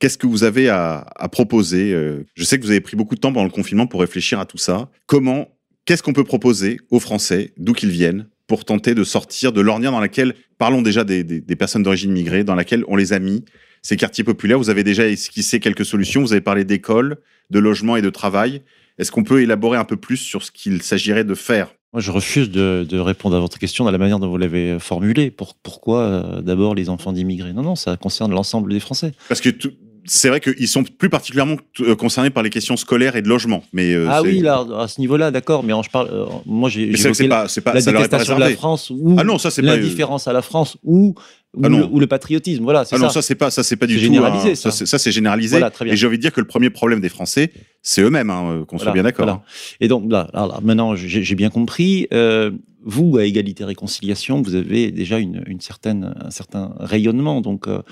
Qu'est-ce 0.00 0.16
que 0.16 0.26
vous 0.26 0.42
avez 0.42 0.70
à, 0.70 1.04
proposer 1.30 1.94
Je 2.34 2.44
sais 2.44 2.58
que 2.58 2.64
vous 2.64 2.70
avez 2.70 2.80
pris 2.80 2.96
beaucoup 2.96 3.14
de 3.14 3.20
temps 3.20 3.30
pendant 3.30 3.44
le 3.44 3.50
confinement 3.50 3.86
pour 3.86 4.00
réfléchir 4.00 4.40
à 4.40 4.46
tout 4.46 4.56
ça. 4.56 4.88
Comment, 5.04 5.54
qu'est-ce 5.84 6.02
qu'on 6.02 6.14
peut 6.14 6.24
proposer 6.24 6.80
aux 6.88 6.98
Français, 6.98 7.52
d'où 7.58 7.74
qu'ils 7.74 7.90
viennent, 7.90 8.26
pour 8.46 8.64
tenter 8.64 8.94
de 8.94 9.04
sortir 9.04 9.52
de 9.52 9.60
l'ornière 9.60 9.92
dans 9.92 10.00
laquelle, 10.00 10.34
parlons 10.56 10.80
déjà 10.80 11.04
des, 11.04 11.24
des 11.24 11.56
personnes 11.56 11.82
d'origine 11.82 12.10
migrée, 12.10 12.42
dans 12.42 12.54
laquelle 12.54 12.84
on 12.88 12.96
les 12.96 13.12
a 13.12 13.18
mis, 13.18 13.44
ces 13.82 13.98
quartiers 13.98 14.24
populaires. 14.24 14.56
Vous 14.56 14.70
avez 14.70 14.82
déjà 14.82 15.06
esquissé 15.06 15.60
quelques 15.60 15.84
solutions. 15.84 16.22
Vous 16.22 16.32
avez 16.32 16.40
parlé 16.40 16.64
d'école, 16.64 17.18
de 17.50 17.58
logement 17.58 17.98
et 17.98 18.02
de 18.02 18.08
travail. 18.08 18.62
Est-ce 18.96 19.12
qu'on 19.12 19.24
peut 19.24 19.42
élaborer 19.42 19.76
un 19.76 19.84
peu 19.84 19.98
plus 19.98 20.16
sur 20.16 20.42
ce 20.42 20.50
qu'il 20.50 20.80
s'agirait 20.80 21.24
de 21.24 21.34
faire? 21.34 21.74
Moi, 21.96 22.02
je 22.02 22.10
refuse 22.10 22.50
de, 22.50 22.86
de, 22.86 22.98
répondre 22.98 23.36
à 23.36 23.40
votre 23.40 23.58
question 23.58 23.86
dans 23.86 23.90
la 23.90 23.96
manière 23.96 24.18
dont 24.18 24.28
vous 24.28 24.36
l'avez 24.36 24.78
formulée. 24.78 25.30
Pour, 25.30 25.54
pourquoi 25.54 26.00
euh, 26.00 26.42
d'abord 26.42 26.74
les 26.74 26.90
enfants 26.90 27.10
d'immigrés? 27.10 27.54
Non, 27.54 27.62
non, 27.62 27.74
ça 27.74 27.96
concerne 27.96 28.32
l'ensemble 28.32 28.70
des 28.70 28.80
Français. 28.80 29.12
Parce 29.30 29.40
que 29.40 29.48
tout, 29.48 29.70
c'est 30.06 30.28
vrai 30.28 30.40
qu'ils 30.40 30.68
sont 30.68 30.84
plus 30.84 31.10
particulièrement 31.10 31.56
euh, 31.80 31.96
concernés 31.96 32.30
par 32.30 32.42
les 32.42 32.50
questions 32.50 32.76
scolaires 32.76 33.16
et 33.16 33.22
de 33.22 33.28
logement. 33.28 33.62
Mais 33.72 33.92
euh, 33.92 34.08
ah 34.10 34.22
oui, 34.22 34.40
là, 34.40 34.64
à 34.78 34.88
ce 34.88 35.00
niveau-là, 35.00 35.30
d'accord. 35.30 35.64
Mais 35.64 35.72
je 35.82 35.90
parle, 35.90 36.08
euh, 36.12 36.26
moi, 36.46 36.68
j'ai 36.68 36.96
c'est 36.96 37.28
pas, 37.28 37.48
c'est 37.48 37.60
pas, 37.60 37.74
la 37.74 37.80
détestation 37.80 38.36
de 38.36 38.40
la 38.40 38.50
France 38.50 38.90
ou 38.90 39.16
ah 39.18 39.24
non, 39.24 39.38
ça 39.38 39.50
c'est 39.50 39.62
l'indifférence 39.62 40.28
à 40.28 40.32
la 40.32 40.42
France 40.42 40.76
ou 40.84 41.14
ou, 41.56 41.62
ah 41.64 41.68
le, 41.68 41.84
ou, 41.86 42.00
le, 42.00 42.06
patriotisme. 42.06 42.62
Voilà, 42.62 42.84
c'est 42.84 42.94
ah 42.94 42.98
ça. 42.98 43.04
non, 43.04 43.10
ça 43.10 43.22
c'est 43.22 43.34
pas, 43.34 43.50
ça 43.50 43.62
c'est 43.62 43.76
pas 43.76 43.86
du 43.86 43.94
tout. 43.94 44.00
Généralisé, 44.00 44.54
ça. 44.54 44.70
ça, 44.70 44.86
ça 44.86 44.98
c'est 44.98 45.12
généralisé. 45.12 45.56
Voilà, 45.56 45.70
très 45.70 45.84
bien. 45.84 45.94
Et 45.94 45.96
j'ai 45.96 46.06
envie 46.06 46.18
de 46.18 46.22
dire 46.22 46.32
que 46.32 46.40
le 46.40 46.46
premier 46.46 46.70
problème 46.70 47.00
des 47.00 47.08
Français, 47.08 47.50
c'est 47.82 48.02
eux-mêmes, 48.02 48.30
hein, 48.30 48.64
qu'on 48.68 48.76
voilà, 48.76 48.84
soit 48.84 48.92
bien 48.92 49.02
d'accord. 49.02 49.24
Voilà. 49.24 49.42
Et 49.80 49.88
donc 49.88 50.10
là, 50.10 50.28
là 50.32 50.60
maintenant, 50.62 50.94
j'ai 50.94 51.34
bien 51.34 51.50
compris. 51.50 52.06
Euh, 52.12 52.50
vous, 52.86 53.18
à 53.18 53.24
égalité 53.24 53.64
réconciliation, 53.64 54.40
vous 54.40 54.54
avez 54.54 54.92
déjà 54.92 55.18
une, 55.18 55.42
une 55.46 55.60
certaine, 55.60 56.14
un 56.20 56.30
certain 56.30 56.72
rayonnement. 56.78 57.40
Donc, 57.40 57.66
euh, 57.66 57.82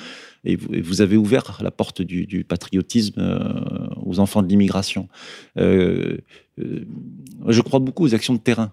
et, 0.45 0.55
vous, 0.55 0.73
et 0.73 0.81
vous, 0.81 1.01
avez 1.01 1.17
ouvert 1.17 1.59
la 1.63 1.73
porte 1.73 2.01
du, 2.01 2.27
du 2.27 2.45
patriotisme 2.45 3.19
euh, 3.19 3.89
aux 4.07 4.21
enfants 4.21 4.41
de 4.41 4.49
l'immigration. 4.49 5.09
Euh, 5.59 6.19
je 6.57 7.61
crois 7.61 7.81
beaucoup 7.81 8.05
aux 8.05 8.15
actions 8.15 8.35
de 8.35 8.39
terrain. 8.39 8.73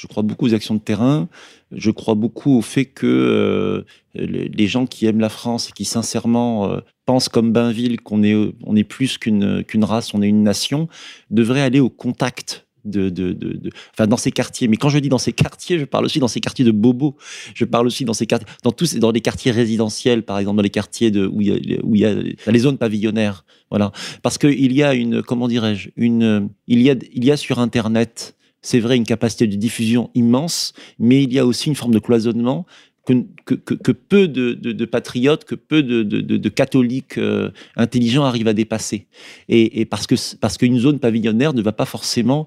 Je 0.00 0.06
crois 0.06 0.22
beaucoup 0.22 0.46
aux 0.46 0.54
actions 0.54 0.74
de 0.74 0.80
terrain. 0.80 1.28
Je 1.72 1.90
crois 1.90 2.14
beaucoup 2.14 2.56
au 2.56 2.62
fait 2.62 2.86
que 2.86 3.06
euh, 3.06 3.84
les, 4.14 4.66
gens 4.66 4.86
qui 4.86 5.04
aiment 5.04 5.20
la 5.20 5.28
France 5.28 5.68
et 5.68 5.72
qui 5.72 5.84
sincèrement 5.84 6.70
euh, 6.70 6.80
pensent 7.04 7.28
comme 7.28 7.52
Bainville 7.52 8.00
qu'on 8.00 8.22
est, 8.22 8.34
on 8.64 8.76
est 8.76 8.84
plus 8.84 9.18
qu'une 9.18 9.62
qu'une 9.62 9.84
race, 9.84 10.14
on 10.14 10.22
est 10.22 10.28
une 10.28 10.42
nation, 10.42 10.88
devraient 11.30 11.60
aller 11.60 11.80
au 11.80 11.90
contact 11.90 12.66
de, 12.86 13.10
de, 13.10 13.32
de, 13.32 13.70
enfin 13.92 14.06
dans 14.06 14.16
ces 14.16 14.32
quartiers. 14.32 14.68
Mais 14.68 14.78
quand 14.78 14.88
je 14.88 14.98
dis 14.98 15.10
dans 15.10 15.18
ces 15.18 15.34
quartiers, 15.34 15.78
je 15.78 15.84
parle 15.84 16.06
aussi 16.06 16.18
dans 16.18 16.28
ces 16.28 16.40
quartiers 16.40 16.64
de 16.64 16.70
bobos. 16.70 17.16
Je 17.54 17.66
parle 17.66 17.86
aussi 17.86 18.06
dans 18.06 18.14
ces 18.14 18.26
quartiers, 18.26 18.48
dans 18.62 18.72
tous, 18.72 18.96
dans 18.96 19.10
les 19.10 19.20
quartiers 19.20 19.52
résidentiels, 19.52 20.22
par 20.22 20.38
exemple, 20.38 20.56
dans 20.56 20.62
les 20.62 20.70
quartiers 20.70 21.10
de 21.10 21.26
où 21.26 21.42
il 21.42 21.48
y 21.48 21.74
a, 21.74 21.78
où 21.82 21.94
il 21.94 22.00
y 22.00 22.06
a 22.06 22.14
les 22.50 22.58
zones 22.58 22.78
pavillonnaires. 22.78 23.44
Voilà, 23.68 23.92
parce 24.22 24.38
que 24.38 24.46
il 24.46 24.72
y 24.72 24.82
a 24.82 24.94
une, 24.94 25.22
comment 25.22 25.46
dirais-je, 25.46 25.90
une, 25.96 26.48
il 26.68 26.80
y 26.80 26.90
a, 26.90 26.94
il 27.12 27.24
y 27.24 27.30
a 27.30 27.36
sur 27.36 27.58
Internet 27.58 28.34
c'est 28.62 28.80
vrai, 28.80 28.96
une 28.96 29.04
capacité 29.04 29.46
de 29.46 29.56
diffusion 29.56 30.10
immense, 30.14 30.72
mais 30.98 31.22
il 31.22 31.32
y 31.32 31.38
a 31.38 31.46
aussi 31.46 31.68
une 31.68 31.76
forme 31.76 31.94
de 31.94 31.98
cloisonnement 31.98 32.66
que, 33.04 33.92
peu 33.92 34.28
de, 34.28 34.84
patriotes, 34.84 35.44
que 35.44 35.54
peu 35.54 35.82
de, 35.82 36.48
catholiques 36.48 37.18
euh, 37.18 37.50
intelligents 37.76 38.24
arrivent 38.24 38.48
à 38.48 38.52
dépasser. 38.52 39.06
Et, 39.48 39.84
parce 39.84 40.06
que 40.06 40.14
parce 40.36 40.58
qu'une 40.58 40.78
zone 40.78 40.98
pavillonnaire 40.98 41.54
ne 41.54 41.62
va 41.62 41.72
pas 41.72 41.86
forcément 41.86 42.46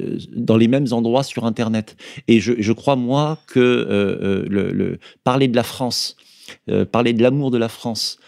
euh, 0.00 0.18
dans 0.34 0.56
les 0.56 0.68
mêmes 0.68 0.86
endroits 0.92 1.22
sur 1.22 1.44
Internet. 1.44 1.96
Et 2.28 2.40
je, 2.40 2.72
crois, 2.72 2.96
moi, 2.96 3.38
que 3.46 3.60
euh, 3.60 4.46
le, 4.48 4.72
le, 4.72 4.98
parler 5.24 5.48
de 5.48 5.56
la 5.56 5.62
France, 5.62 6.16
parler 6.90 7.12
de 7.12 7.22
l'amour 7.22 7.50
de 7.50 7.58
la 7.58 7.68
France, 7.68 8.18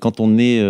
quand 0.00 0.20
on 0.20 0.36
est 0.38 0.62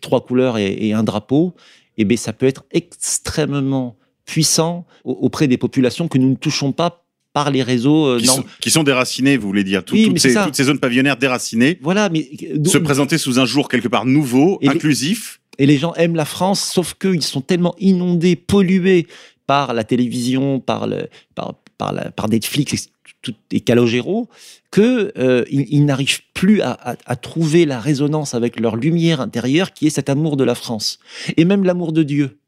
trois 0.00 0.24
couleurs 0.24 0.56
et, 0.58 0.72
et, 0.86 0.92
un 0.92 1.02
drapeau, 1.02 1.54
eh 1.98 2.04
bien, 2.04 2.16
ça 2.16 2.32
peut 2.32 2.46
être 2.46 2.64
extrêmement 2.70 3.96
puissant 4.24 4.86
auprès 5.04 5.48
des 5.48 5.58
populations 5.58 6.08
que 6.08 6.18
nous 6.18 6.30
ne 6.30 6.36
touchons 6.36 6.72
pas 6.72 7.02
par 7.32 7.50
les 7.50 7.62
réseaux 7.62 8.06
euh, 8.06 8.18
qui, 8.18 8.26
sont, 8.26 8.44
qui, 8.60 8.70
sont, 8.70 8.82
déracinés, 8.82 9.36
vous 9.36 9.46
voulez 9.46 9.64
dire, 9.64 9.84
Tout, 9.84 9.94
oui, 9.94 10.08
toutes, 10.08 10.18
ces, 10.18 10.34
toutes, 10.34 10.54
ces, 10.54 10.64
zones 10.64 10.78
pavillonnaires 10.78 11.16
déracinées. 11.16 11.78
Voilà, 11.80 12.08
mais 12.08 12.30
se 12.64 12.78
présenter 12.78 13.18
sous 13.18 13.40
un 13.40 13.46
jour 13.46 13.68
quelque 13.68 13.88
part 13.88 14.04
nouveau, 14.04 14.58
et 14.60 14.68
inclusif. 14.68 15.40
Les, 15.58 15.64
et 15.64 15.66
les 15.66 15.78
gens 15.78 15.94
aiment 15.94 16.16
la 16.16 16.24
France, 16.24 16.60
sauf 16.60 16.94
qu'ils 16.94 17.22
sont 17.22 17.40
tellement 17.40 17.74
inondés, 17.78 18.36
pollués 18.36 19.06
par 19.46 19.72
la 19.72 19.84
télévision, 19.84 20.60
par 20.60 20.86
le, 20.86 21.08
par, 21.34 21.54
par, 21.78 21.92
la, 21.92 22.10
par 22.10 22.28
Netflix, 22.28 22.90
tout, 23.22 23.34
et 23.50 23.60
Calogero, 23.60 24.28
que 24.70 25.12
euh, 25.16 25.44
ils, 25.50 25.66
ils 25.70 25.84
n'arrivent 25.84 26.20
plus 26.34 26.60
à, 26.60 26.72
à, 26.72 26.96
à, 27.06 27.16
trouver 27.16 27.64
la 27.64 27.80
résonance 27.80 28.34
avec 28.34 28.60
leur 28.60 28.76
lumière 28.76 29.20
intérieure, 29.20 29.72
qui 29.72 29.86
est 29.86 29.90
cet 29.90 30.10
amour 30.10 30.36
de 30.36 30.44
la 30.44 30.54
France 30.54 30.98
et 31.36 31.44
même 31.44 31.64
l'amour 31.64 31.92
de 31.92 32.02
Dieu. 32.02 32.38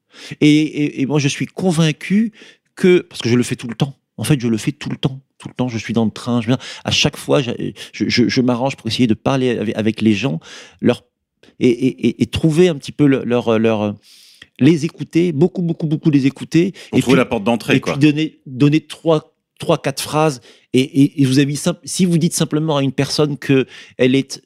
Et, 0.41 0.49
et, 0.49 1.01
et, 1.03 1.07
moi, 1.07 1.19
je 1.19 1.29
suis 1.29 1.47
convaincu 1.47 2.33
que, 2.77 3.01
parce 3.01 3.21
que 3.21 3.29
je 3.29 3.37
le 3.37 3.43
fais 3.43 3.57
tout 3.57 3.69
le 3.69 3.75
temps, 3.75 3.97
en 4.17 4.25
fait, 4.25 4.41
je 4.41 4.49
le 4.49 4.57
fais 4.57 4.73
tout 4.73 4.91
le 4.91 4.97
temps. 4.97 5.21
Tout 5.39 5.49
le 5.49 5.55
temps, 5.55 5.69
je 5.69 5.77
suis 5.77 5.93
dans 5.93 6.05
le 6.05 6.11
train. 6.11 6.41
Je, 6.41 6.51
à 6.85 6.91
chaque 6.91 7.17
fois, 7.17 7.43
je, 7.43 7.51
je, 7.93 8.29
je 8.29 8.41
m'arrange 8.41 8.77
pour 8.77 8.87
essayer 8.87 9.07
de 9.07 9.15
parler 9.15 9.59
avec, 9.59 9.77
avec 9.77 10.01
les 10.01 10.15
gens, 10.15 10.41
leur, 10.81 11.05
et, 11.61 12.23
et, 12.23 12.27
trouver 12.27 12.69
un 12.69 12.77
petit 12.77 12.93
peu 12.93 13.07
leur, 13.07 13.59
leur, 13.59 13.95
les 14.61 14.85
écouter, 14.85 15.33
beaucoup, 15.33 15.63
beaucoup, 15.63 15.87
beaucoup 15.87 16.11
les 16.11 16.27
écouter. 16.27 16.73
Pour 16.91 16.99
et 16.99 17.03
trouver 17.03 17.17
puis, 17.17 17.19
la 17.19 17.27
porte 17.27 17.45
d'entrée, 17.45 17.77
Et 17.77 17.81
quoi. 17.81 17.95
puis 17.95 18.01
donner, 18.01 18.41
donner 18.47 18.81
trois, 18.81 19.35
trois, 19.59 19.79
quatre 19.79 20.03
phrases. 20.03 20.41
Et 20.73 21.25
vous 21.25 21.39
avez 21.39 21.55
si 21.85 22.05
vous 22.05 22.19
dites 22.19 22.35
simplement 22.35 22.77
à 22.79 22.83
une 22.83 22.93
personne 22.93 23.37
que 23.37 23.67
elle 23.99 24.15
est 24.15 24.43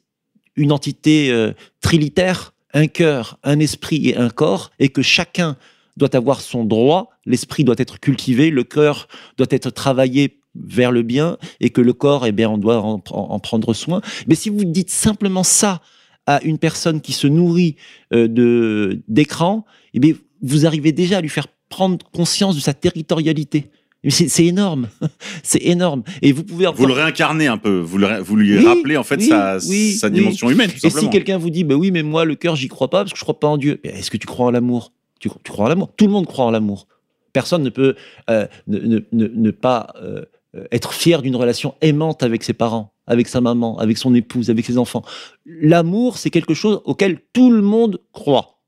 une 0.55 0.71
entité 0.71 1.31
euh, 1.31 1.53
trilitaire, 1.81 2.53
un 2.73 2.87
cœur, 2.87 3.39
un 3.43 3.59
esprit 3.59 4.09
et 4.09 4.17
un 4.17 4.29
corps, 4.29 4.71
et 4.79 4.89
que 4.89 5.01
chacun 5.01 5.57
doit 5.97 6.15
avoir 6.15 6.41
son 6.41 6.63
droit, 6.63 7.09
l'esprit 7.25 7.63
doit 7.63 7.75
être 7.77 7.99
cultivé, 7.99 8.51
le 8.51 8.63
cœur 8.63 9.07
doit 9.37 9.47
être 9.49 9.69
travaillé 9.69 10.39
vers 10.55 10.91
le 10.91 11.03
bien, 11.03 11.37
et 11.59 11.69
que 11.69 11.81
le 11.81 11.93
corps, 11.93 12.25
eh 12.25 12.31
bien, 12.31 12.49
on 12.49 12.57
doit 12.57 12.81
en, 12.81 13.01
en 13.11 13.39
prendre 13.39 13.73
soin. 13.73 14.01
Mais 14.27 14.35
si 14.35 14.49
vous 14.49 14.65
dites 14.65 14.89
simplement 14.89 15.43
ça 15.43 15.81
à 16.25 16.41
une 16.43 16.59
personne 16.59 17.01
qui 17.01 17.13
se 17.13 17.27
nourrit 17.27 17.75
euh, 18.13 18.95
d'écran, 19.07 19.65
eh 19.93 20.15
vous 20.41 20.65
arrivez 20.65 20.91
déjà 20.91 21.17
à 21.17 21.21
lui 21.21 21.29
faire 21.29 21.47
prendre 21.69 22.05
conscience 22.11 22.55
de 22.55 22.61
sa 22.61 22.73
territorialité. 22.73 23.71
C'est 24.07 24.45
énorme, 24.45 24.87
c'est 25.43 25.61
énorme. 25.65 26.03
Et 26.21 26.31
vous 26.31 26.43
pouvez 26.43 26.67
encore... 26.67 26.79
vous 26.79 26.85
le 26.85 26.93
réincarnez 26.93 27.47
un 27.47 27.57
peu, 27.57 27.79
vous, 27.79 27.97
le, 27.97 28.19
vous 28.19 28.37
lui 28.37 28.57
oui, 28.57 28.65
rappelez 28.65 28.95
en 28.95 29.03
fait 29.03 29.17
oui, 29.17 29.27
sa, 29.27 29.57
oui, 29.67 29.91
sa 29.91 30.09
dimension 30.09 30.49
humaine. 30.49 30.71
Tout 30.71 30.87
Et 30.87 30.89
si 30.89 31.09
quelqu'un 31.09 31.37
vous 31.37 31.49
dit, 31.49 31.65
bah 31.65 31.75
oui, 31.75 31.91
mais 31.91 32.01
moi 32.01 32.23
le 32.23 32.35
cœur 32.35 32.55
j'y 32.55 32.69
crois 32.69 32.89
pas 32.89 32.99
parce 32.99 33.11
que 33.11 33.19
je 33.19 33.23
crois 33.23 33.39
pas 33.39 33.47
en 33.47 33.57
Dieu. 33.57 33.81
Est-ce 33.83 34.09
que 34.09 34.15
tu 34.15 34.25
crois 34.25 34.45
en 34.45 34.51
l'amour? 34.51 34.93
Tu, 35.19 35.29
tu, 35.43 35.51
crois 35.51 35.65
en 35.65 35.69
l'amour? 35.69 35.89
Tout 35.97 36.05
le 36.05 36.13
monde 36.13 36.27
croit 36.27 36.45
en 36.45 36.51
l'amour. 36.51 36.87
Personne 37.33 37.61
ne 37.61 37.69
peut 37.69 37.95
euh, 38.29 38.47
ne, 38.67 38.79
ne, 38.79 38.99
ne, 39.11 39.27
ne, 39.27 39.51
pas 39.51 39.93
euh, 40.01 40.23
être 40.71 40.93
fier 40.93 41.21
d'une 41.21 41.35
relation 41.35 41.75
aimante 41.81 42.23
avec 42.23 42.45
ses 42.45 42.53
parents, 42.53 42.93
avec 43.05 43.27
sa 43.27 43.41
maman, 43.41 43.77
avec 43.79 43.97
son 43.97 44.15
épouse, 44.15 44.49
avec 44.49 44.65
ses 44.65 44.77
enfants. 44.77 45.03
L'amour, 45.45 46.17
c'est 46.17 46.29
quelque 46.29 46.53
chose 46.53 46.81
auquel 46.85 47.19
tout 47.33 47.51
le 47.51 47.61
monde 47.61 47.99
croit. 48.13 48.59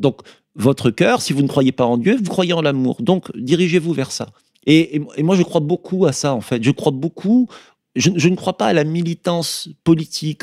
Donc 0.00 0.22
votre 0.56 0.90
cœur, 0.90 1.22
si 1.22 1.32
vous 1.32 1.42
ne 1.42 1.48
croyez 1.48 1.72
pas 1.72 1.84
en 1.84 1.96
Dieu, 1.96 2.16
vous 2.16 2.30
croyez 2.30 2.52
en 2.52 2.62
l'amour. 2.62 2.96
Donc, 3.00 3.34
dirigez-vous 3.36 3.92
vers 3.92 4.12
ça. 4.12 4.28
Et, 4.66 5.00
moi, 5.18 5.36
je 5.36 5.42
crois 5.42 5.60
beaucoup 5.60 6.06
à 6.06 6.12
ça, 6.12 6.34
en 6.34 6.40
fait. 6.40 6.62
Je 6.62 6.70
crois 6.70 6.92
beaucoup. 6.92 7.48
Je, 7.96 8.28
ne 8.28 8.36
crois 8.36 8.56
pas 8.56 8.66
à 8.66 8.72
la 8.72 8.84
militance 8.84 9.68
politique 9.84 10.42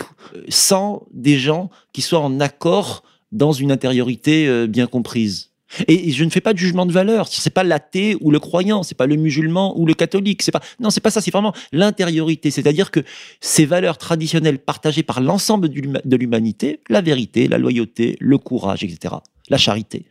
sans 0.50 1.06
des 1.14 1.38
gens 1.38 1.70
qui 1.94 2.02
soient 2.02 2.20
en 2.20 2.40
accord 2.40 3.04
dans 3.32 3.54
une 3.54 3.72
intériorité 3.72 4.68
bien 4.68 4.88
comprise. 4.88 5.52
Et, 5.88 6.12
je 6.12 6.24
ne 6.24 6.30
fais 6.30 6.42
pas 6.42 6.54
de 6.54 6.58
jugement 6.58 6.86
de 6.86 6.92
valeur. 6.92 7.28
C'est 7.28 7.54
pas 7.54 7.64
l'athée 7.64 8.18
ou 8.22 8.32
le 8.32 8.40
croyant, 8.40 8.84
c'est 8.84 8.98
pas 8.98 9.06
le 9.06 9.16
musulman 9.16 9.78
ou 9.80 9.86
le 9.86 9.94
catholique. 9.94 10.42
C'est 10.42 10.52
pas 10.52 10.62
non, 10.80 10.90
c'est 10.90 11.02
pas 11.02 11.12
ça. 11.12 11.22
C'est 11.22 11.32
vraiment 11.32 11.54
l'intériorité. 11.72 12.52
C'est-à-dire 12.52 12.92
que 12.92 13.02
ces 13.40 13.66
valeurs 13.66 13.98
traditionnelles 13.98 14.60
partagées 14.60 15.04
par 15.04 15.22
l'ensemble 15.22 15.70
de 15.70 16.16
l'humanité, 16.18 16.82
la 16.90 17.02
vérité, 17.02 17.48
la 17.48 17.58
loyauté, 17.58 18.18
le 18.20 18.38
courage, 18.38 18.84
etc 18.84 19.16
la 19.50 19.58
charité. 19.58 20.06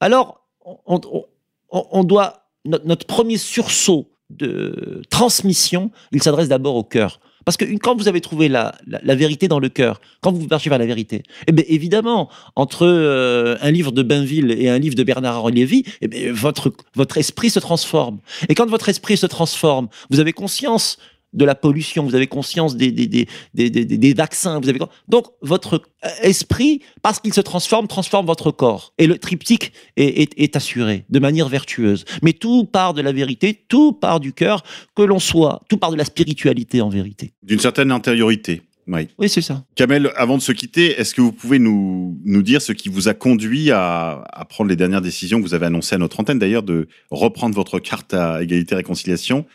Alors, 0.00 0.46
on, 0.86 2.04
doit, 2.04 2.46
notre, 2.64 3.06
premier 3.06 3.36
sursaut 3.36 4.10
de 4.30 5.02
transmission, 5.10 5.90
il 6.12 6.22
s'adresse 6.22 6.48
d'abord 6.48 6.76
au 6.76 6.84
cœur. 6.84 7.20
Parce 7.44 7.56
que 7.56 7.64
quand 7.78 7.96
vous 7.96 8.06
avez 8.06 8.20
trouvé 8.20 8.48
la, 8.48 8.74
la, 8.86 9.14
vérité 9.14 9.48
dans 9.48 9.58
le 9.58 9.70
cœur, 9.70 10.00
quand 10.20 10.30
vous 10.30 10.46
marchez 10.46 10.68
vers 10.68 10.78
la 10.78 10.86
vérité, 10.86 11.22
eh 11.46 11.52
bien 11.52 11.64
évidemment, 11.68 12.28
entre 12.54 12.86
euh, 12.86 13.56
un 13.62 13.70
livre 13.70 13.92
de 13.92 14.02
Bainville 14.02 14.54
et 14.58 14.68
un 14.68 14.78
livre 14.78 14.94
de 14.94 15.02
Bernard-Henri 15.02 15.52
Lévy, 15.52 15.84
eh 16.02 16.30
votre, 16.30 16.72
votre 16.94 17.16
esprit 17.18 17.50
se 17.50 17.58
transforme. 17.58 18.18
Et 18.48 18.54
quand 18.54 18.68
votre 18.68 18.88
esprit 18.88 19.16
se 19.16 19.26
transforme, 19.26 19.88
vous 20.10 20.20
avez 20.20 20.32
conscience 20.32 20.98
de 21.32 21.44
la 21.44 21.54
pollution, 21.54 22.04
vous 22.04 22.14
avez 22.14 22.26
conscience 22.26 22.76
des, 22.76 22.90
des, 22.90 23.06
des, 23.06 23.26
des, 23.54 23.70
des- 23.70 24.14
vaccins, 24.14 24.58
vous 24.60 24.68
avez 24.68 24.80
donc 25.08 25.26
votre 25.42 25.82
euh, 26.04 26.08
esprit, 26.22 26.80
parce 27.02 27.20
qu'il 27.20 27.32
se 27.32 27.40
transforme, 27.40 27.86
transforme 27.86 28.26
votre 28.26 28.50
corps. 28.50 28.92
Et 28.98 29.06
le 29.06 29.16
triptyque 29.18 29.72
est, 29.96 30.22
est, 30.22 30.32
est 30.36 30.56
assuré 30.56 31.04
de 31.08 31.18
manière 31.20 31.48
vertueuse. 31.48 32.04
Mais 32.22 32.32
tout 32.32 32.64
part 32.64 32.94
de 32.94 33.02
la 33.02 33.12
vérité, 33.12 33.64
tout 33.68 33.92
part 33.92 34.18
du 34.18 34.32
cœur, 34.32 34.64
que 34.96 35.02
l'on 35.02 35.20
soit, 35.20 35.60
tout 35.68 35.76
part 35.76 35.92
de 35.92 35.96
la 35.96 36.04
spiritualité 36.04 36.80
en 36.80 36.88
vérité. 36.88 37.32
D'une 37.42 37.60
certaine 37.60 37.92
intériorité. 37.92 38.62
Oui. 38.88 39.06
Oui, 39.18 39.28
c'est 39.28 39.42
ça. 39.42 39.62
Kamel, 39.76 40.10
avant 40.16 40.36
de 40.36 40.42
se 40.42 40.50
quitter, 40.50 40.98
est-ce 40.98 41.14
que 41.14 41.20
vous 41.20 41.30
pouvez 41.30 41.60
nous, 41.60 42.18
nous 42.24 42.42
dire 42.42 42.60
ce 42.60 42.72
qui 42.72 42.88
vous 42.88 43.08
a 43.08 43.14
conduit 43.14 43.70
à, 43.70 44.24
à 44.32 44.44
prendre 44.46 44.68
les 44.68 44.74
dernières 44.74 45.02
décisions 45.02 45.38
que 45.38 45.44
vous 45.46 45.54
avez 45.54 45.66
annoncées 45.66 45.94
à 45.94 45.98
notre 45.98 46.18
antenne, 46.18 46.40
d'ailleurs, 46.40 46.64
de 46.64 46.88
reprendre 47.10 47.54
votre 47.54 47.78
carte 47.78 48.14
à 48.14 48.42
égalité 48.42 48.72
et 48.74 48.76
réconciliation, 48.76 49.46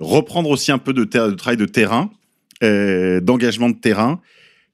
reprendre 0.00 0.50
aussi 0.50 0.72
un 0.72 0.78
peu 0.78 0.92
de, 0.92 1.04
de 1.04 1.34
travail 1.34 1.56
de 1.56 1.66
terrain, 1.66 2.10
euh, 2.62 3.20
d'engagement 3.20 3.70
de 3.70 3.76
terrain. 3.76 4.20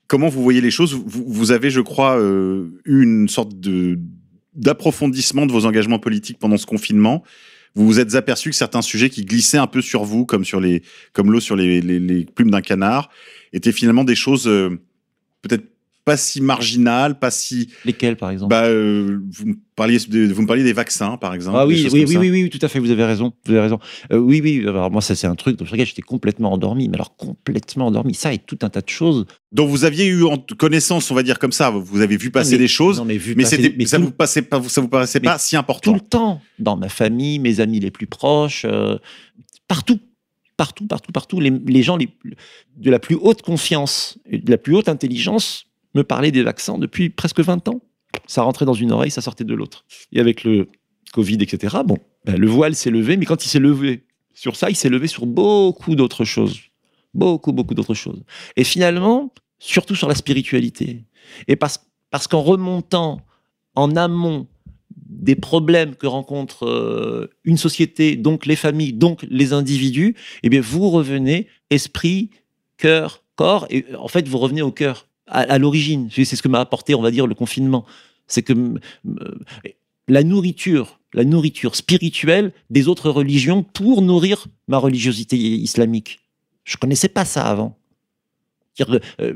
Comment 0.07 0.29
vous 0.29 0.43
voyez 0.43 0.61
les 0.61 0.71
choses? 0.71 0.95
Vous, 0.95 1.53
avez, 1.53 1.71
je 1.71 1.81
crois, 1.81 2.19
euh, 2.19 2.69
eu 2.85 3.03
une 3.03 3.29
sorte 3.29 3.53
d'approfondissement 4.55 5.47
de 5.47 5.53
vos 5.53 5.65
engagements 5.65 5.99
politiques 5.99 6.39
pendant 6.39 6.59
ce 6.59 6.67
confinement. 6.67 7.23
Vous 7.75 7.87
vous 7.87 7.99
êtes 7.99 8.15
aperçu 8.15 8.51
que 8.51 8.57
certains 8.57 8.83
sujets 8.83 9.09
qui 9.09 9.25
glissaient 9.25 9.59
un 9.59 9.67
peu 9.67 9.81
sur 9.81 10.05
vous, 10.05 10.27
comme 10.27 10.45
sur 10.45 10.61
les, 10.61 10.83
comme 11.15 11.33
l'eau 11.33 11.41
sur 11.41 11.57
les 11.57 12.27
plumes 12.35 12.51
d'un 12.51 12.61
canard, 12.61 13.09
étaient 13.55 13.73
finalement 13.73 14.05
des 14.05 14.15
choses 14.15 14.47
euh, 14.47 14.79
peut-être 15.41 15.65
pas 16.05 16.17
si 16.17 16.41
marginales, 16.41 17.19
pas 17.19 17.31
si. 17.31 17.69
Lesquels, 17.85 18.17
par 18.17 18.31
exemple? 18.31 18.51
Bah, 18.51 18.65
euh, 18.65 19.21
vous 19.31 19.47
me 19.47 19.55
parliez, 19.77 19.99
de- 20.09 20.33
vous 20.33 20.43
me 20.43 20.47
parliez 20.47 20.65
des 20.65 20.73
vaccins, 20.73 21.17
par 21.17 21.33
exemple. 21.35 21.57
Ah 21.61 21.67
oui, 21.67 21.89
oui, 21.93 22.05
oui, 22.07 22.13
ça. 22.13 22.19
oui, 22.19 22.31
oui, 22.31 22.51
tout 22.51 22.59
à 22.63 22.69
fait, 22.69 22.79
vous 22.81 22.91
avez 22.91 23.05
raison. 23.05 23.33
Vous 23.47 23.53
avez 23.53 23.61
raison. 23.61 23.79
Euh, 24.13 24.19
oui, 24.19 24.41
oui, 24.43 24.65
alors 24.67 24.91
moi, 24.91 25.01
ça, 25.01 25.15
c'est 25.15 25.27
un 25.29 25.35
truc 25.37 25.57
sur 25.65 25.73
lequel 25.75 25.87
j'étais 25.87 26.03
complètement 26.03 26.53
endormi, 26.53 26.89
mais 26.89 26.97
alors 26.97 27.17
complètement 27.17 27.87
endormi. 27.87 28.15
Ça 28.15 28.33
et 28.33 28.39
tout 28.39 28.59
un 28.63 28.69
tas 28.69 28.81
de 28.81 28.89
choses. 28.89 29.27
Donc 29.53 29.69
vous 29.69 29.85
aviez 29.85 30.07
eu 30.07 30.25
en 30.25 30.39
connaissance, 30.59 31.11
on 31.11 31.15
va 31.15 31.23
dire 31.23 31.39
comme 31.39 31.53
ça, 31.53 31.71
vous 31.71 32.01
avez 32.01 32.17
vu 32.17 32.31
passer 32.31 32.53
mais- 32.53 32.59
des 32.59 32.69
choses, 32.69 32.99
non, 32.99 33.05
mais 33.05 33.17
vu 33.19 33.35
mais, 33.37 33.45
passer 33.45 33.75
mais 33.79 33.87
ça 33.87 33.99
tout- 33.99 34.05
vous 34.05 34.11
passait 34.11 34.43
pas, 34.43 34.63
ça 34.63 34.81
vous 34.81 34.89
paraissait 34.89 35.21
pas 35.21 35.39
si 35.39 35.55
tout 35.55 35.61
important. 35.61 35.93
le 35.95 36.01
temps, 36.01 36.41
dans 36.59 36.77
ma 36.77 36.89
famille, 36.89 37.39
mes 37.39 37.61
amis 37.61 37.79
les 37.81 37.91
plus 37.91 38.07
proches, 38.07 38.65
euh, 38.65 38.97
partout, 39.69 39.99
partout, 40.57 40.87
partout, 40.87 41.13
partout, 41.13 41.39
les, 41.41 41.51
les 41.51 41.83
gens 41.83 41.97
les, 41.97 42.09
de 42.77 42.91
la 42.91 42.99
plus 42.99 43.15
haute 43.17 43.43
confiance, 43.43 44.19
et 44.29 44.39
de 44.39 44.51
la 44.51 44.59
plus 44.59 44.75
haute 44.75 44.89
intelligence 44.89 45.67
me 45.95 46.05
parlaient 46.05 46.31
des 46.31 46.43
vaccins 46.43 46.79
depuis 46.79 47.11
presque 47.11 47.41
20 47.41 47.69
ans. 47.69 47.81
Ça 48.27 48.43
rentrait 48.43 48.65
dans 48.65 48.75
une 48.75 48.93
oreille, 48.93 49.11
ça 49.11 49.21
sortait 49.21 49.45
de 49.45 49.55
l'autre. 49.55 49.85
Et 50.13 50.21
avec 50.21 50.45
le 50.45 50.69
Covid, 51.13 51.39
etc., 51.41 51.79
bon, 51.85 51.99
ben, 52.25 52.37
le 52.37 52.47
voile 52.47 52.75
s'est 52.75 52.91
levé, 52.91 53.17
mais 53.17 53.27
quand 53.27 53.45
il 53.45 53.49
s'est 53.49 53.59
levé 53.59 54.05
sur 54.35 54.57
ça, 54.57 54.71
il 54.71 54.77
s'est 54.77 54.89
levé 54.89 55.07
sur 55.07 55.27
beaucoup 55.27 55.95
d'autres 55.95 56.25
choses. 56.25 56.61
Beaucoup, 57.15 57.53
beaucoup 57.53 57.75
d'autres 57.75 57.95
choses. 57.95 58.23
Et 58.57 58.65
finalement, 58.65 59.33
surtout 59.59 59.95
sur 59.95 60.09
la 60.09 60.15
spiritualité. 60.15 61.05
Et 61.49 61.57
parce, 61.57 61.87
parce 62.11 62.27
qu'en 62.27 62.41
remontant 62.41 63.21
en 63.75 63.97
amont 63.97 64.47
des 64.97 65.35
problèmes 65.37 65.95
que 65.95 66.07
rencontre 66.07 66.67
euh, 66.67 67.31
une 67.45 67.57
société, 67.57 68.17
donc 68.17 68.47
les 68.47 68.57
familles, 68.57 68.93
donc 68.93 69.25
les 69.29 69.53
individus, 69.53 70.17
eh 70.43 70.49
bien, 70.49 70.61
vous 70.61 70.89
revenez 70.91 71.49
esprit, 71.71 72.31
cœur, 72.77 73.23
corps, 73.37 73.67
et 73.71 73.85
en 73.99 74.09
fait, 74.09 74.27
vous 74.27 74.39
revenez 74.39 74.63
au 74.63 74.73
cœur, 74.73 75.07
à, 75.33 75.41
à 75.41 75.59
l'origine. 75.59 76.09
C'est 76.13 76.25
ce 76.25 76.43
que 76.43 76.49
m'a 76.49 76.61
apporté, 76.61 76.95
on 76.95 77.03
va 77.03 77.11
dire, 77.11 77.27
le 77.27 77.35
confinement. 77.35 77.85
C'est 78.29 78.43
que 78.43 78.53
euh, 78.53 79.39
la 80.09 80.23
nourriture, 80.23 81.01
la 81.13 81.25
nourriture 81.25 81.75
spirituelle 81.77 82.53
des 82.71 82.89
autres 82.89 83.11
religions 83.11 83.63
pour 83.63 84.03
nourrir 84.03 84.47
ma 84.69 84.79
religiosité 84.79 85.37
islamique. 85.37 86.21
Je 86.65 86.77
connaissais 86.77 87.09
pas 87.09 87.25
ça 87.25 87.45
avant. 87.47 87.77
C'est-à-dire, 88.75 89.01
euh, 89.21 89.35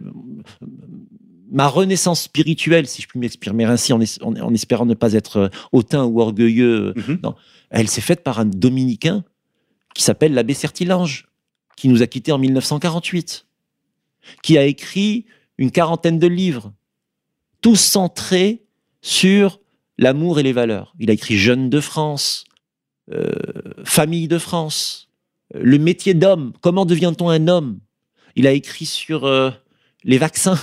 ma 1.51 1.69
renaissance 1.69 2.23
spirituelle, 2.23 2.87
si 2.87 3.03
je 3.03 3.09
puis 3.09 3.19
m'exprimer 3.19 3.65
ainsi, 3.65 3.93
en, 3.93 4.01
es- 4.01 4.23
en- 4.23 4.35
en 4.37 4.55
espérant 4.55 4.87
ne 4.87 4.95
pas 4.95 5.13
être 5.13 5.37
euh, 5.37 5.49
hautain 5.73 6.05
ou 6.05 6.21
orgueilleux, 6.21 6.95
Mhm. 6.97 7.21
non, 7.23 7.35
elle 7.71 7.89
s'est 7.89 8.01
faite 8.01 8.23
par 8.25 8.39
un 8.41 8.45
dominicain 8.47 9.25
qui 9.95 10.03
s'appelle 10.03 10.35
l'abbé 10.35 10.55
Sertilange, 10.55 11.27
qui 11.77 11.89
nous 11.89 12.03
a 12.03 12.07
quittés 12.07 12.33
en 12.33 12.39
1948, 12.39 13.47
qui 14.43 14.57
a 14.59 14.65
écrit 14.65 15.27
une 15.59 15.71
quarantaine 15.71 16.19
de 16.19 16.27
livres, 16.27 16.73
tous 17.61 17.77
centrés 17.77 18.65
sur 19.01 19.61
l'amour 19.99 20.39
et 20.39 20.43
les 20.43 20.53
valeurs. 20.53 20.95
Il 20.99 21.11
a 21.11 21.13
écrit 21.13 21.37
Jeunes 21.39 21.71
de 21.71 21.81
France, 21.81 22.45
euh, 23.13 23.33
Famille 23.85 24.29
de 24.29 24.39
France, 24.39 25.09
euh, 25.55 25.61
Le 25.63 25.79
métier 25.79 26.15
d'homme, 26.15 26.53
comment 26.61 26.85
devient-on 26.85 27.29
un 27.29 27.49
homme? 27.49 27.79
Il 28.35 28.47
a 28.47 28.53
écrit 28.53 28.87
sur 28.87 29.25
euh, 29.25 29.51
les 30.05 30.19
vaccins, 30.19 30.59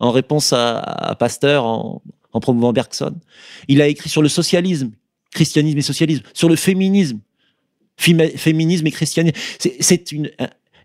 en 0.00 0.10
réponse 0.10 0.52
à, 0.52 1.16
Pasteur, 1.18 1.64
en, 1.64 2.02
promouvant 2.40 2.72
Bergson. 2.72 3.14
Il 3.68 3.80
a 3.80 3.86
écrit 3.86 4.08
sur 4.08 4.22
le 4.22 4.28
socialisme, 4.28 4.90
christianisme 5.30 5.78
et 5.78 5.82
socialisme, 5.82 6.24
sur 6.34 6.48
le 6.48 6.56
féminisme, 6.56 7.20
féminisme 7.96 8.86
et 8.88 8.90
christianisme. 8.90 9.36
C'est- 9.60 9.80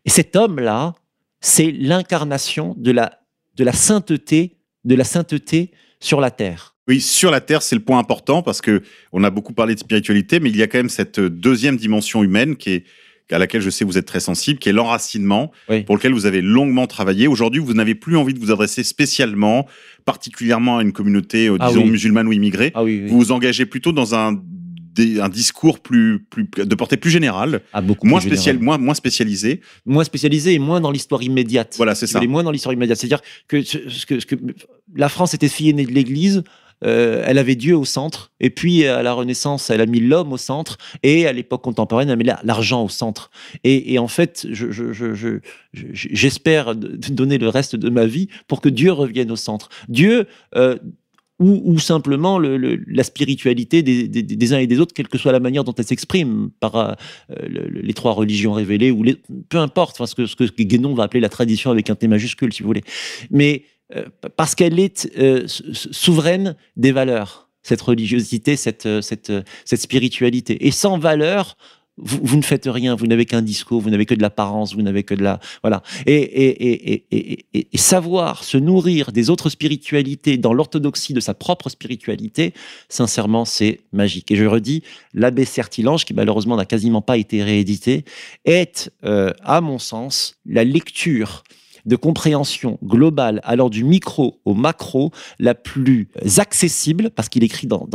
cet 0.05 0.35
homme-là, 0.35 0.93
c'est 1.41 1.71
l'incarnation 1.71 2.75
de 2.77 2.91
la, 2.91 3.18
de 3.59 3.63
la 3.65 3.73
sainteté, 3.73 4.55
de 4.85 4.95
la 4.95 5.03
sainteté 5.03 5.71
sur 5.99 6.21
la 6.21 6.31
terre. 6.31 6.75
Oui, 6.87 7.01
sur 7.01 7.29
la 7.29 7.39
Terre, 7.41 7.61
c'est 7.61 7.75
le 7.75 7.81
point 7.83 7.99
important 7.99 8.41
parce 8.41 8.61
que 8.61 8.81
on 9.11 9.23
a 9.23 9.29
beaucoup 9.29 9.53
parlé 9.53 9.75
de 9.75 9.79
spiritualité, 9.79 10.39
mais 10.39 10.49
il 10.49 10.57
y 10.57 10.63
a 10.63 10.67
quand 10.67 10.79
même 10.79 10.89
cette 10.89 11.19
deuxième 11.19 11.77
dimension 11.77 12.23
humaine 12.23 12.55
qui 12.55 12.71
est 12.71 12.83
à 13.31 13.37
laquelle 13.37 13.61
je 13.61 13.69
sais 13.69 13.85
que 13.85 13.91
vous 13.91 13.99
êtes 13.99 14.07
très 14.07 14.21
sensible, 14.21 14.57
qui 14.57 14.69
est 14.69 14.73
l'enracinement, 14.73 15.51
Oui. 15.69 15.83
pour 15.83 15.95
lequel 15.97 16.13
vous 16.13 16.25
avez 16.25 16.41
longuement 16.41 16.87
travaillé. 16.87 17.27
Aujourd'hui, 17.27 17.61
vous 17.61 17.75
n'avez 17.75 17.93
plus 17.93 18.17
envie 18.17 18.33
de 18.33 18.39
vous 18.39 18.49
adresser 18.49 18.83
spécialement, 18.83 19.67
particulièrement 20.05 20.79
à 20.79 20.81
une 20.81 20.93
communauté, 20.93 21.47
euh, 21.47 21.57
Ah 21.59 21.67
disons, 21.67 21.83
oui. 21.83 21.91
musulmane 21.91 22.27
ou 22.27 22.31
immigrée. 22.31 22.71
Ah 22.73 22.83
oui. 22.83 23.03
Vous 23.05 23.19
vous 23.19 23.31
engagez 23.31 23.67
plutôt 23.67 23.91
dans 23.91 24.15
un, 24.15 24.41
des- 25.05 25.19
un 25.19 25.29
discours 25.29 25.79
plus, 25.79 26.19
plus, 26.29 26.47
de 26.57 26.75
portée 26.75 26.97
plus 26.97 27.09
générale, 27.11 27.61
Ah, 27.73 27.81
beaucoup 27.81 28.07
moins, 28.07 28.19
plus 28.19 28.29
spécial, 28.29 28.55
général. 28.57 28.65
moins, 28.65 28.77
moins 28.85 28.93
spécialisé. 28.93 29.61
moins 29.85 30.03
spécialisé 30.03 30.53
et 30.53 30.59
moins 30.59 30.81
dans 30.81 30.91
l'histoire 30.91 31.21
immédiate. 31.23 31.73
Voilà, 31.77 31.95
c'est 31.95 32.07
ça. 32.07 32.19
voulez, 32.19 32.27
moins 32.31 32.43
dans 32.43 32.51
l'histoire 32.51 32.73
immédiate. 32.73 32.97
C'est-à-dire 32.99 33.21
que, 33.47 33.63
ce, 33.63 33.77
ce 33.89 34.05
que, 34.05 34.19
ce 34.19 34.25
que 34.25 34.35
la 34.95 35.09
France 35.09 35.33
était 35.33 35.49
fille 35.49 35.69
aînée 35.69 35.85
de 35.85 35.91
l'Église. 35.91 36.43
euh, 36.85 37.23
elle 37.27 37.37
avait 37.37 37.55
Dieu 37.57 37.75
au 37.75 37.83
centre, 37.83 38.31
et 38.39 38.49
puis 38.49 38.85
à 38.85 39.03
la 39.03 39.11
Renaissance, 39.11 39.69
elle 39.69 39.81
a 39.81 39.85
mis 39.85 39.99
l'homme 39.99 40.31
au 40.31 40.37
centre, 40.37 40.77
et 41.03 41.27
à 41.27 41.33
l'époque 41.33 41.61
contemporaine, 41.61 42.07
elle 42.07 42.13
a 42.13 42.15
mis 42.15 42.23
la- 42.23 42.39
l'argent 42.45 42.85
au 42.85 42.87
centre. 42.87 43.31
Et, 43.65 43.93
et 43.93 43.99
en 43.99 44.07
fait, 44.07 44.47
je- 44.49 44.71
je- 44.71 44.93
je- 44.93 45.13
je- 45.13 45.39
je- 45.73 45.87
j'espère 45.93 46.75
donner 46.77 47.37
le 47.37 47.49
reste 47.49 47.75
de 47.75 47.89
ma 47.89 48.05
vie 48.05 48.29
pour 48.47 48.61
que 48.61 48.69
Dieu 48.69 48.93
revienne 48.93 49.29
au 49.29 49.35
centre. 49.35 49.67
Dieu, 49.89 50.25
euh, 50.55 50.77
ou, 51.39 51.79
simplement 51.79 52.37
le- 52.37 52.57
le- 52.57 52.83
la 52.87 53.03
spiritualité 53.03 53.81
des, 53.81 54.53
uns 54.53 54.59
et 54.59 54.67
des 54.67 54.79
autres, 54.79 54.93
quelle 54.93 55.07
que 55.07 55.17
soit 55.17 55.31
la 55.31 55.39
manière 55.39 55.63
dont 55.63 55.73
elle 55.77 55.85
s'exprime, 55.85 56.49
par 56.59 56.75
euh, 56.75 56.93
le- 57.29 57.67
le- 57.67 57.81
les 57.81 57.93
trois 57.93 58.11
religions 58.13 58.53
révélées, 58.53 58.91
ou 58.91 59.03
peu 59.47 59.57
importe, 59.57 59.95
enfin, 59.95 60.05
ce, 60.05 60.15
que, 60.15 60.25
ce 60.25 60.35
que 60.35 60.63
Guénon 60.63 60.93
va 60.93 61.03
appeler 61.03 61.21
la 61.21 61.29
tradition 61.29 61.71
avec 61.71 61.89
un 61.89 61.95
T 61.95 62.07
majuscule, 62.07 62.51
si 62.53 62.61
vous 62.63 62.67
voulez. 62.67 62.83
Mais 63.31 63.63
euh, 63.95 64.03
parce 64.35 64.53
qu'elle 64.53 64.79
est 64.79 65.09
euh, 65.17 65.47
sou- 65.47 65.73
sou- 65.73 65.93
souveraine 65.93 66.55
des 66.75 66.91
valeurs, 66.91 67.49
cette 67.63 67.81
religiosité, 67.81 68.55
cette, 68.55 68.87
cette 69.01 69.81
spiritualité. 69.81 70.67
Et 70.67 70.71
sans 70.71 70.97
valeur, 70.97 71.57
vous, 72.01 72.37
ne 72.37 72.41
faites 72.41 72.65
rien, 72.67 72.95
vous 72.95 73.07
n'avez 73.07 73.25
qu'un 73.25 73.41
discours, 73.41 73.81
vous 73.81 73.89
n'avez 73.89 74.05
que 74.05 74.13
de 74.13 74.21
l'apparence, 74.21 74.73
vous 74.73 74.81
n'avez 74.81 75.03
que 75.03 75.13
de 75.13 75.23
la... 75.23 75.39
Voilà. 75.61 75.81
Et, 76.05 76.97
savoir 77.75 78.43
se 78.43 78.57
nourrir 78.57 79.11
des 79.11 79.29
autres 79.29 79.49
spiritualités 79.49 80.37
dans 80.37 80.53
l'orthodoxie 80.53 81.13
de 81.13 81.19
sa 81.19 81.33
propre 81.33 81.69
spiritualité, 81.69 82.53
sincèrement, 82.89 83.45
c'est 83.45 83.79
magique. 83.93 84.31
Et 84.31 84.35
je 84.35 84.45
redis, 84.45 84.83
l'abbé 85.13 85.45
Sertilange, 85.45 86.05
qui 86.05 86.13
malheureusement 86.13 86.55
n'a 86.55 86.65
quasiment 86.65 87.01
pas 87.01 87.17
été 87.17 87.43
réédité, 87.43 88.05
est, 88.45 88.91
euh, 89.03 89.31
à 89.41 89.61
mon 89.61 89.79
sens, 89.79 90.35
la 90.45 90.63
lecture 90.63 91.43
de 91.85 91.95
compréhension 91.95 92.77
globale, 92.83 93.41
alors 93.43 93.69
du 93.69 93.83
micro 93.83 94.41
au 94.45 94.53
macro, 94.53 95.11
la 95.39 95.55
plus 95.55 96.09
accessible, 96.37 97.09
parce 97.09 97.29
qu'il 97.29 97.43
écrit 97.43 97.67
dans- 97.67 97.87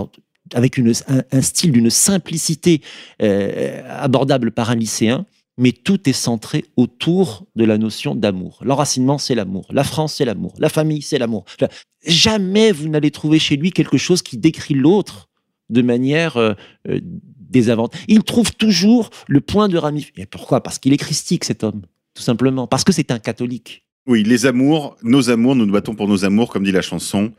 avec 0.55 0.79
un, 0.79 1.43
style 1.43 1.73
d'une 1.73 1.91
simplicité 1.91 2.81
euh, 3.23 3.83
abordable 3.89 4.51
par 4.51 4.71
un 4.71 4.77
lycéen, 4.77 5.27
mais 5.59 5.73
tout 5.73 6.09
est 6.09 6.15
centré 6.15 6.65
autour 6.77 7.47
de 7.55 7.65
la 7.65 7.79
notion 7.79 8.15
d'amour. 8.15 8.61
L'enracinement, 8.65 9.19
c'est 9.19 9.35
l'amour. 9.35 9.67
La 9.71 9.85
France, 9.85 10.15
c'est 10.15 10.25
l'amour. 10.25 10.55
La 10.59 10.69
famille, 10.69 11.03
c'est 11.03 11.19
l'amour. 11.19 11.45
Jamais 12.07 12.73
vous 12.73 12.89
n'allez 12.89 13.11
trouver 13.11 13.39
chez 13.39 13.57
lui 13.57 13.71
quelque 13.71 13.99
chose 13.99 14.23
qui 14.23 14.37
décrit 14.37 14.75
l'autre 14.75 15.29
de 15.71 15.83
manière 15.83 16.37
euh, 16.37 16.55
euh, 16.89 17.01
désavantagée. 17.03 18.05
Il 18.09 18.23
trouve 18.25 18.53
toujours 18.55 19.11
le 19.29 19.41
point 19.41 19.69
de 19.69 19.79
ramification. 19.79 20.23
Et 20.23 20.27
pourquoi? 20.27 20.63
Parce 20.63 20.79
qu'il 20.79 20.93
est 20.93 20.99
christique, 20.99 21.45
cet 21.45 21.63
homme, 21.63 21.83
tout 22.15 22.23
simplement. 22.23 22.67
Parce 22.67 22.85
que 22.85 22.93
c'est 22.93 23.11
un 23.11 23.19
catholique. 23.19 23.87
Oui, 24.07 24.23
les 24.23 24.45
amours, 24.45 24.97
nos 25.03 25.31
amours, 25.31 25.57
nous 25.57 25.65
nous 25.65 25.73
battons 25.73 25.95
pour 25.95 26.09
nos 26.09 26.25
amours, 26.25 26.51
comme 26.51 26.65
dit 26.65 26.73
la 26.73 26.83
chanson. 26.83 27.33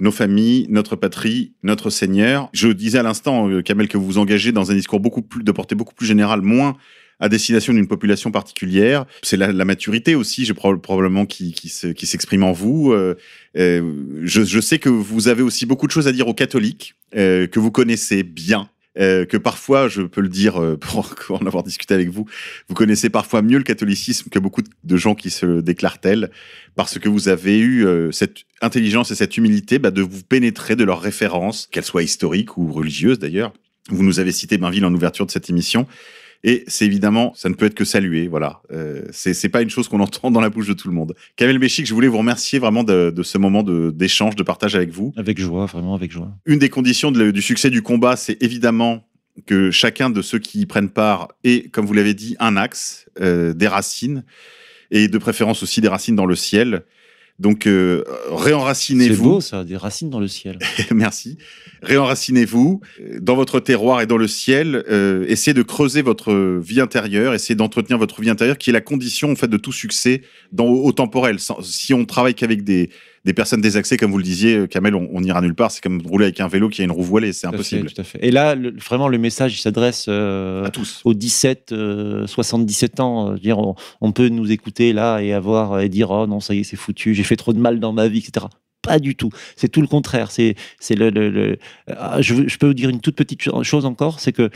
Nos 0.00 0.10
familles, 0.10 0.66
notre 0.70 0.96
patrie, 0.96 1.52
notre 1.62 1.90
Seigneur. 1.90 2.48
Je 2.52 2.68
disais 2.68 2.98
à 2.98 3.02
l'instant, 3.02 3.48
euh, 3.48 3.62
Kamel, 3.62 3.86
que 3.86 3.98
vous 3.98 4.06
vous 4.06 4.18
engagez 4.18 4.50
dans 4.50 4.70
un 4.70 4.74
discours 4.74 4.98
beaucoup 4.98 5.22
plus, 5.22 5.44
de 5.44 5.52
portée 5.52 5.74
beaucoup 5.74 5.94
plus 5.94 6.06
générale, 6.06 6.40
moins 6.40 6.76
à 7.22 7.28
destination 7.28 7.74
d'une 7.74 7.86
population 7.86 8.30
particulière. 8.30 9.04
C'est 9.22 9.36
la, 9.36 9.52
la 9.52 9.64
maturité 9.66 10.14
aussi, 10.14 10.50
pro- 10.54 10.78
probablement 10.78 11.26
qui, 11.26 11.52
qui 11.52 12.06
s'exprime 12.06 12.42
en 12.44 12.52
vous. 12.52 12.92
Euh, 12.92 13.14
euh, 13.58 13.92
je, 14.22 14.42
je 14.42 14.60
sais 14.60 14.78
que 14.78 14.88
vous 14.88 15.28
avez 15.28 15.42
aussi 15.42 15.66
beaucoup 15.66 15.86
de 15.86 15.92
choses 15.92 16.08
à 16.08 16.12
dire 16.12 16.28
aux 16.28 16.34
catholiques 16.34 16.94
euh, 17.14 17.46
que 17.46 17.60
vous 17.60 17.70
connaissez 17.70 18.22
bien. 18.22 18.70
Euh, 19.00 19.24
que 19.24 19.36
parfois, 19.36 19.88
je 19.88 20.02
peux 20.02 20.20
le 20.20 20.28
dire 20.28 20.60
euh, 20.60 20.76
pour 20.80 21.14
en 21.30 21.46
avoir 21.46 21.62
discuté 21.62 21.94
avec 21.94 22.10
vous, 22.10 22.26
vous 22.68 22.74
connaissez 22.74 23.10
parfois 23.10 23.42
mieux 23.42 23.58
le 23.58 23.64
catholicisme 23.64 24.28
que 24.30 24.38
beaucoup 24.38 24.62
de 24.62 24.96
gens 24.96 25.14
qui 25.14 25.30
se 25.30 25.60
déclarent 25.60 26.00
tels, 26.00 26.30
parce 26.76 26.98
que 26.98 27.08
vous 27.08 27.28
avez 27.28 27.58
eu 27.58 27.86
euh, 27.86 28.10
cette 28.12 28.44
intelligence 28.60 29.10
et 29.10 29.14
cette 29.14 29.36
humilité 29.36 29.78
bah, 29.78 29.90
de 29.90 30.02
vous 30.02 30.22
pénétrer 30.22 30.76
de 30.76 30.84
leurs 30.84 31.00
références, 31.00 31.66
qu'elles 31.70 31.84
soient 31.84 32.02
historiques 32.02 32.56
ou 32.56 32.72
religieuses 32.72 33.18
d'ailleurs. 33.18 33.52
Vous 33.88 34.02
nous 34.02 34.20
avez 34.20 34.32
cité 34.32 34.58
Bainville 34.58 34.84
en 34.84 34.94
ouverture 34.94 35.26
de 35.26 35.30
cette 35.30 35.50
émission. 35.50 35.86
Et 36.42 36.64
c'est 36.68 36.86
évidemment, 36.86 37.32
ça 37.34 37.48
ne 37.48 37.54
peut 37.54 37.66
être 37.66 37.74
que 37.74 37.84
salué, 37.84 38.28
voilà. 38.28 38.62
Euh, 38.72 39.02
c'est 39.12 39.48
pas 39.50 39.62
une 39.62 39.70
chose 39.70 39.88
qu'on 39.88 40.00
entend 40.00 40.30
dans 40.30 40.40
la 40.40 40.50
bouche 40.50 40.68
de 40.68 40.72
tout 40.72 40.88
le 40.88 40.94
monde. 40.94 41.14
Kamel 41.36 41.58
Béchik, 41.58 41.86
je 41.86 41.94
voulais 41.94 42.08
vous 42.08 42.18
remercier 42.18 42.58
vraiment 42.58 42.82
de, 42.82 43.10
de 43.10 43.22
ce 43.22 43.38
moment 43.38 43.62
de- 43.62 43.90
d'échange, 43.94 44.36
de, 44.36 44.42
partage 44.42 44.74
avec 44.74 44.90
vous. 44.90 45.12
Avec 45.16 45.38
joie, 45.38 45.66
vraiment 45.66 45.94
avec 45.94 46.10
joie. 46.10 46.30
Une 46.46 46.58
des 46.58 46.70
conditions 46.70 47.10
de 47.12 47.30
du 47.30 47.42
succès 47.42 47.70
du 47.70 47.82
combat, 47.82 48.16
c'est 48.16 48.42
évidemment 48.42 49.04
que 49.46 49.70
chacun 49.70 50.10
de 50.10 50.22
ceux 50.22 50.38
qui 50.38 50.60
y 50.60 50.66
prennent 50.66 50.90
part 50.90 51.28
ait, 51.44 51.68
comme 51.68 51.86
vous 51.86 51.92
l'avez 51.92 52.14
dit, 52.14 52.36
un 52.40 52.56
axe, 52.56 53.06
euh, 53.20 53.52
des 53.52 53.68
racines, 53.68 54.24
et 54.90 55.08
de 55.08 55.18
préférence 55.18 55.62
aussi 55.62 55.80
des 55.80 55.88
racines 55.88 56.16
dans 56.16 56.26
le 56.26 56.34
ciel. 56.34 56.82
Donc, 57.40 57.66
euh, 57.66 58.04
C'est 58.06 58.34
réenracinez-vous. 58.34 59.24
beau 59.24 59.40
ça, 59.40 59.64
des 59.64 59.76
racines 59.78 60.10
dans 60.10 60.20
le 60.20 60.28
ciel. 60.28 60.58
Merci. 60.94 61.38
Réenracinez-vous 61.82 62.82
euh, 63.00 63.18
dans 63.18 63.34
votre 63.34 63.60
terroir 63.60 64.02
et 64.02 64.06
dans 64.06 64.18
le 64.18 64.28
ciel. 64.28 64.84
Euh, 64.90 65.24
essayez 65.26 65.54
de 65.54 65.62
creuser 65.62 66.02
votre 66.02 66.34
vie 66.58 66.82
intérieure, 66.82 67.32
essayez 67.32 67.54
d'entretenir 67.54 67.96
votre 67.96 68.20
vie 68.20 68.28
intérieure, 68.28 68.58
qui 68.58 68.68
est 68.68 68.74
la 68.74 68.82
condition 68.82 69.32
en 69.32 69.36
fait 69.36 69.48
de 69.48 69.56
tout 69.56 69.72
succès 69.72 70.20
dans 70.52 70.66
au 70.66 70.92
temporel. 70.92 71.38
Si 71.62 71.94
on 71.94 72.04
travaille 72.04 72.34
qu'avec 72.34 72.62
des, 72.62 72.90
des 73.24 73.34
personnes 73.34 73.60
désaxées, 73.60 73.96
comme 73.98 74.10
vous 74.10 74.16
le 74.18 74.24
disiez, 74.24 74.56
euh, 74.56 74.66
Kamel, 74.66 74.94
on, 74.94 75.08
on 75.12 75.22
ira 75.22 75.40
nulle 75.42 75.54
part. 75.54 75.70
C'est 75.70 75.82
comme 75.82 76.00
rouler 76.06 76.24
avec 76.26 76.40
un 76.40 76.48
vélo 76.48 76.68
qui 76.70 76.80
a 76.80 76.84
une 76.84 76.90
roue 76.90 77.02
voilée, 77.02 77.32
c'est 77.34 77.46
impossible. 77.46 77.88
fait, 77.88 77.94
tout 77.94 78.00
à 78.00 78.04
fait. 78.04 78.18
Et 78.22 78.30
là, 78.30 78.54
le- 78.54 78.74
vraiment, 78.78 79.08
le 79.08 79.18
message, 79.18 79.60
s'adresse 79.60 80.06
euh, 80.08 80.64
À 80.64 80.70
tous. 80.70 81.02
aux 81.04 81.12
17, 81.12 81.72
euh, 81.72 82.26
77 82.26 83.00
ans. 83.00 83.28
euh, 83.28 83.32
veux 83.32 83.38
dire, 83.38 83.58
on, 83.58 83.74
on 84.00 84.12
peut 84.12 84.28
nous 84.28 84.50
écouter 84.50 84.92
là 84.94 85.20
et 85.20 85.32
avoir 85.34 85.80
et 85.80 85.88
dire 85.90 86.10
oh 86.10 86.26
non 86.26 86.40
ça 86.40 86.54
y 86.54 86.60
est 86.60 86.64
c'est 86.64 86.76
foutu, 86.76 87.14
j'ai 87.14 87.22
fait 87.24 87.36
trop 87.36 87.52
de 87.52 87.58
mal 87.58 87.78
dans 87.78 87.92
ma 87.92 88.08
vie, 88.08 88.20
etc. 88.26 88.46
Pas 88.82 88.98
du 88.98 89.14
tout. 89.14 89.28
C'est 89.56 89.68
tout 89.68 89.82
le 89.82 89.86
contraire. 89.86 90.30
C'est 90.30 90.54
c'est 90.78 90.94
le, 90.94 91.10
le- 91.10 91.28
le- 91.28 91.58
Ah, 91.88 92.22
je, 92.22 92.56
peux 92.56 92.68
vous 92.68 92.74
dire 92.74 92.88
une 92.88 93.00
toute 93.02 93.16
petite 93.16 93.42
cho- 93.42 93.62
chose 93.62 93.84
encore, 93.84 94.20
c'est 94.20 94.32
que 94.32 94.48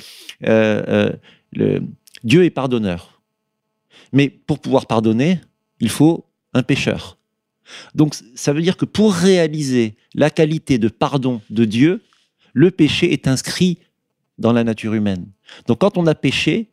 euh, 0.47 1.11
le, 1.53 1.83
Dieu 2.25 2.45
est 2.45 2.51
pardonneur. 2.51 3.21
Mais 4.15 4.31
pour 4.31 4.59
pouvoir 4.61 4.87
pardonner, 4.87 5.41
il 5.81 5.91
faut 5.91 6.25
un 6.55 6.62
pécheur. 6.62 7.19
Donc 7.95 8.15
ça 8.35 8.53
veut 8.53 8.62
dire 8.62 8.77
que 8.77 8.85
pour 8.85 9.15
réaliser 9.15 9.97
la 10.15 10.31
qualité 10.31 10.79
de 10.79 10.89
pardon 10.89 11.41
de 11.51 11.65
Dieu, 11.65 12.03
le 12.53 12.71
péché 12.71 13.12
est 13.12 13.27
inscrit 13.27 13.79
dans 14.39 14.53
la 14.53 14.65
nature 14.65 14.95
humaine. 14.95 15.27
Donc 15.67 15.79
quand 15.81 15.99
on 15.99 16.07
a 16.07 16.15
péché, 16.15 16.71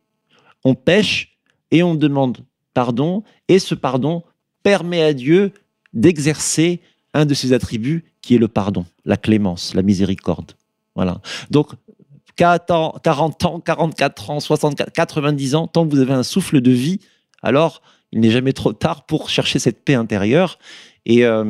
on 0.64 0.74
pêche 0.74 1.36
et 1.70 1.82
on 1.82 1.94
demande 1.94 2.38
pardon, 2.74 3.22
et 3.48 3.58
ce 3.58 3.74
pardon 3.74 4.22
permet 4.62 5.02
à 5.02 5.12
Dieu 5.12 5.52
d'exercer 5.92 6.80
un 7.14 7.26
de 7.26 7.34
ses 7.34 7.52
attributs 7.52 8.04
qui 8.22 8.34
est 8.34 8.38
le 8.38 8.48
pardon, 8.48 8.86
la 9.04 9.16
clémence, 9.16 9.74
la 9.74 9.82
miséricorde. 9.82 10.52
Voilà. 10.94 11.20
Donc 11.50 11.72
40 12.36 12.70
ans, 12.70 12.94
40 13.02 13.44
ans, 13.44 13.60
44 13.60 14.30
ans, 14.30 14.40
64, 14.40 14.92
90 14.92 15.54
ans, 15.54 15.66
tant 15.66 15.86
que 15.86 15.92
vous 15.92 16.00
avez 16.00 16.14
un 16.14 16.22
souffle 16.22 16.60
de 16.60 16.70
vie, 16.70 17.00
alors 17.42 17.82
il 18.12 18.20
n'est 18.20 18.30
jamais 18.30 18.52
trop 18.52 18.72
tard 18.72 19.06
pour 19.06 19.30
chercher 19.30 19.58
cette 19.58 19.84
paix 19.84 19.94
intérieure 19.94 20.58
et, 21.06 21.24
euh, 21.24 21.44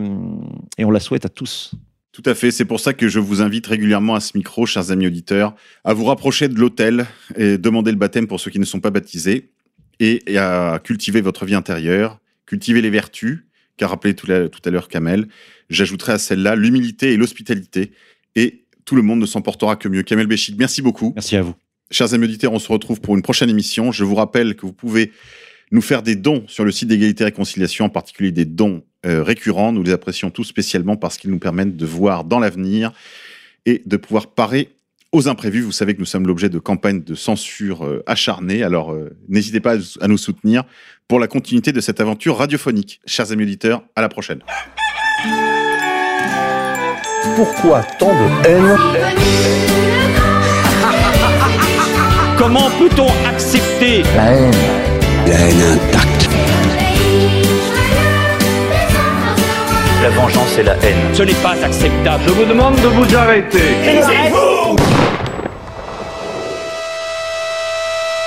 et 0.79 0.85
on 0.85 0.91
la 0.91 1.01
souhaite 1.01 1.25
à 1.25 1.29
tous. 1.29 1.73
Tout 2.13 2.23
à 2.27 2.35
fait. 2.35 2.51
C'est 2.51 2.65
pour 2.67 2.79
ça 2.81 2.93
que 2.93 3.09
je 3.09 3.19
vous 3.19 3.41
invite 3.41 3.67
régulièrement 3.67 4.15
à 4.15 4.21
ce 4.21 4.37
micro, 4.37 4.67
chers 4.67 4.91
amis 4.91 5.07
auditeurs, 5.07 5.55
à 5.85 5.95
vous 5.95 6.05
rapprocher 6.05 6.49
de 6.49 6.55
l'autel 6.59 7.07
et 7.37 7.57
demander 7.59 7.91
le 7.91 7.97
baptême 7.97 8.27
pour 8.27 8.39
ceux 8.39 8.51
qui 8.51 8.59
ne 8.59 8.65
sont 8.67 8.81
pas 8.81 8.91
baptisés 8.91 9.51
et, 9.99 10.23
et 10.31 10.39
à 10.39 10.79
cultiver 10.83 11.21
votre 11.21 11.47
vie 11.47 11.55
intérieure, 11.55 12.19
cultiver 12.47 12.83
les 12.83 12.91
vertus, 12.91 13.45
qu'a 13.79 13.87
rappelé 13.89 14.15
tout, 14.15 14.27
la- 14.27 14.49
tout 14.51 14.61
à 14.65 14.71
l'heure 14.71 14.89
Kamel. 14.89 15.27
J'ajouterai 15.71 16.13
à 16.13 16.19
celle-là 16.19 16.55
l'humilité 16.55 17.13
et 17.13 17.17
l'hospitalité 17.17 17.93
et 18.37 18.65
tout 18.85 18.95
le 18.95 19.03
monde 19.03 19.21
ne 19.21 19.27
s'en 19.27 19.41
portera 19.41 19.77
que 19.77 19.89
mieux. 19.89 20.03
Kamel 20.03 20.27
Béchik, 20.27 20.57
merci 20.59 20.83
beaucoup. 20.83 21.13
Merci 21.15 21.37
à 21.37 21.43
vous. 21.43 21.55
Chers 21.91 22.13
amis 22.15 22.25
auditeurs, 22.25 22.53
on 22.53 22.59
se 22.59 22.71
retrouve 22.71 23.01
pour 23.01 23.17
une 23.17 23.23
prochaine 23.23 23.49
émission. 23.49 23.91
Je 23.93 24.05
vous 24.05 24.15
rappelle 24.15 24.55
que 24.57 24.67
vous 24.67 24.73
pouvez 24.73 25.13
nous 25.73 25.81
faire 25.81 26.03
des 26.03 26.15
dons 26.15 26.45
sur 26.47 26.65
le 26.65 26.71
site 26.71 26.89
d'égalité 26.89 27.23
et 27.23 27.25
réconciliation, 27.25 27.87
en 27.87 27.89
particulier 27.89 28.31
des 28.31 28.45
dons 28.45 28.83
euh, 29.07 29.23
récurrents. 29.23 29.73
Nous 29.73 29.83
les 29.83 29.93
apprécions 29.93 30.31
tous 30.31 30.45
spécialement 30.45 30.97
parce 30.97 31.17
qu'ils 31.17 31.31
nous 31.31 31.39
permettent 31.39 31.77
de 31.77 31.87
voir 31.87 32.25
dans 32.25 32.39
l'avenir 32.39 32.93
et 33.65 33.83
de 33.85 33.97
pouvoir 33.97 34.29
parer 34.29 34.69
aux 35.13 35.29
imprévus. 35.29 35.63
Vous 35.63 35.73
savez 35.73 35.95
que 35.95 36.01
nous 36.01 36.07
sommes 36.07 36.27
l'objet 36.27 36.51
de 36.51 36.59
campagnes 36.59 37.03
de 37.03 37.15
censure 37.15 37.87
euh, 37.87 38.03
acharnées, 38.07 38.63
alors 38.63 38.93
euh, 38.93 39.17
n'hésitez 39.29 39.61
pas 39.61 39.77
à 40.01 40.09
nous 40.09 40.19
soutenir 40.19 40.65
pour 41.09 41.19
la 41.19 41.27
continuité 41.27 41.73
de 41.73 41.81
cette 41.81 42.01
aventure 42.01 42.37
radiophonique. 42.37 43.01
Chers 43.07 43.33
amis 43.33 43.45
auditeurs, 43.45 43.83
à 43.97 44.03
la 44.03 44.09
prochaine. 44.11 44.41
Pourquoi 47.35 47.83
tant 47.99 48.13
de 48.13 48.47
haine 48.47 48.77
Comment 52.37 52.71
peut-on 52.71 53.09
accepter 53.27 54.03
La 54.15 54.33
haine 54.33 54.92
intacte. 55.31 56.29
La 60.03 60.11
vengeance 60.11 60.59
et 60.59 60.63
la 60.63 60.75
haine. 60.75 60.97
Ce 61.15 61.23
n'est 61.23 61.33
pas 61.35 61.55
acceptable. 61.63 62.25
Je 62.27 62.33
vous 62.33 62.45
demande 62.45 62.75
de 62.77 62.89
vous 62.89 63.17
arrêter. 63.17 63.77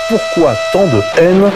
Pourquoi 0.10 0.54
tant 0.72 0.86
de 0.86 1.02
haine 1.20 1.52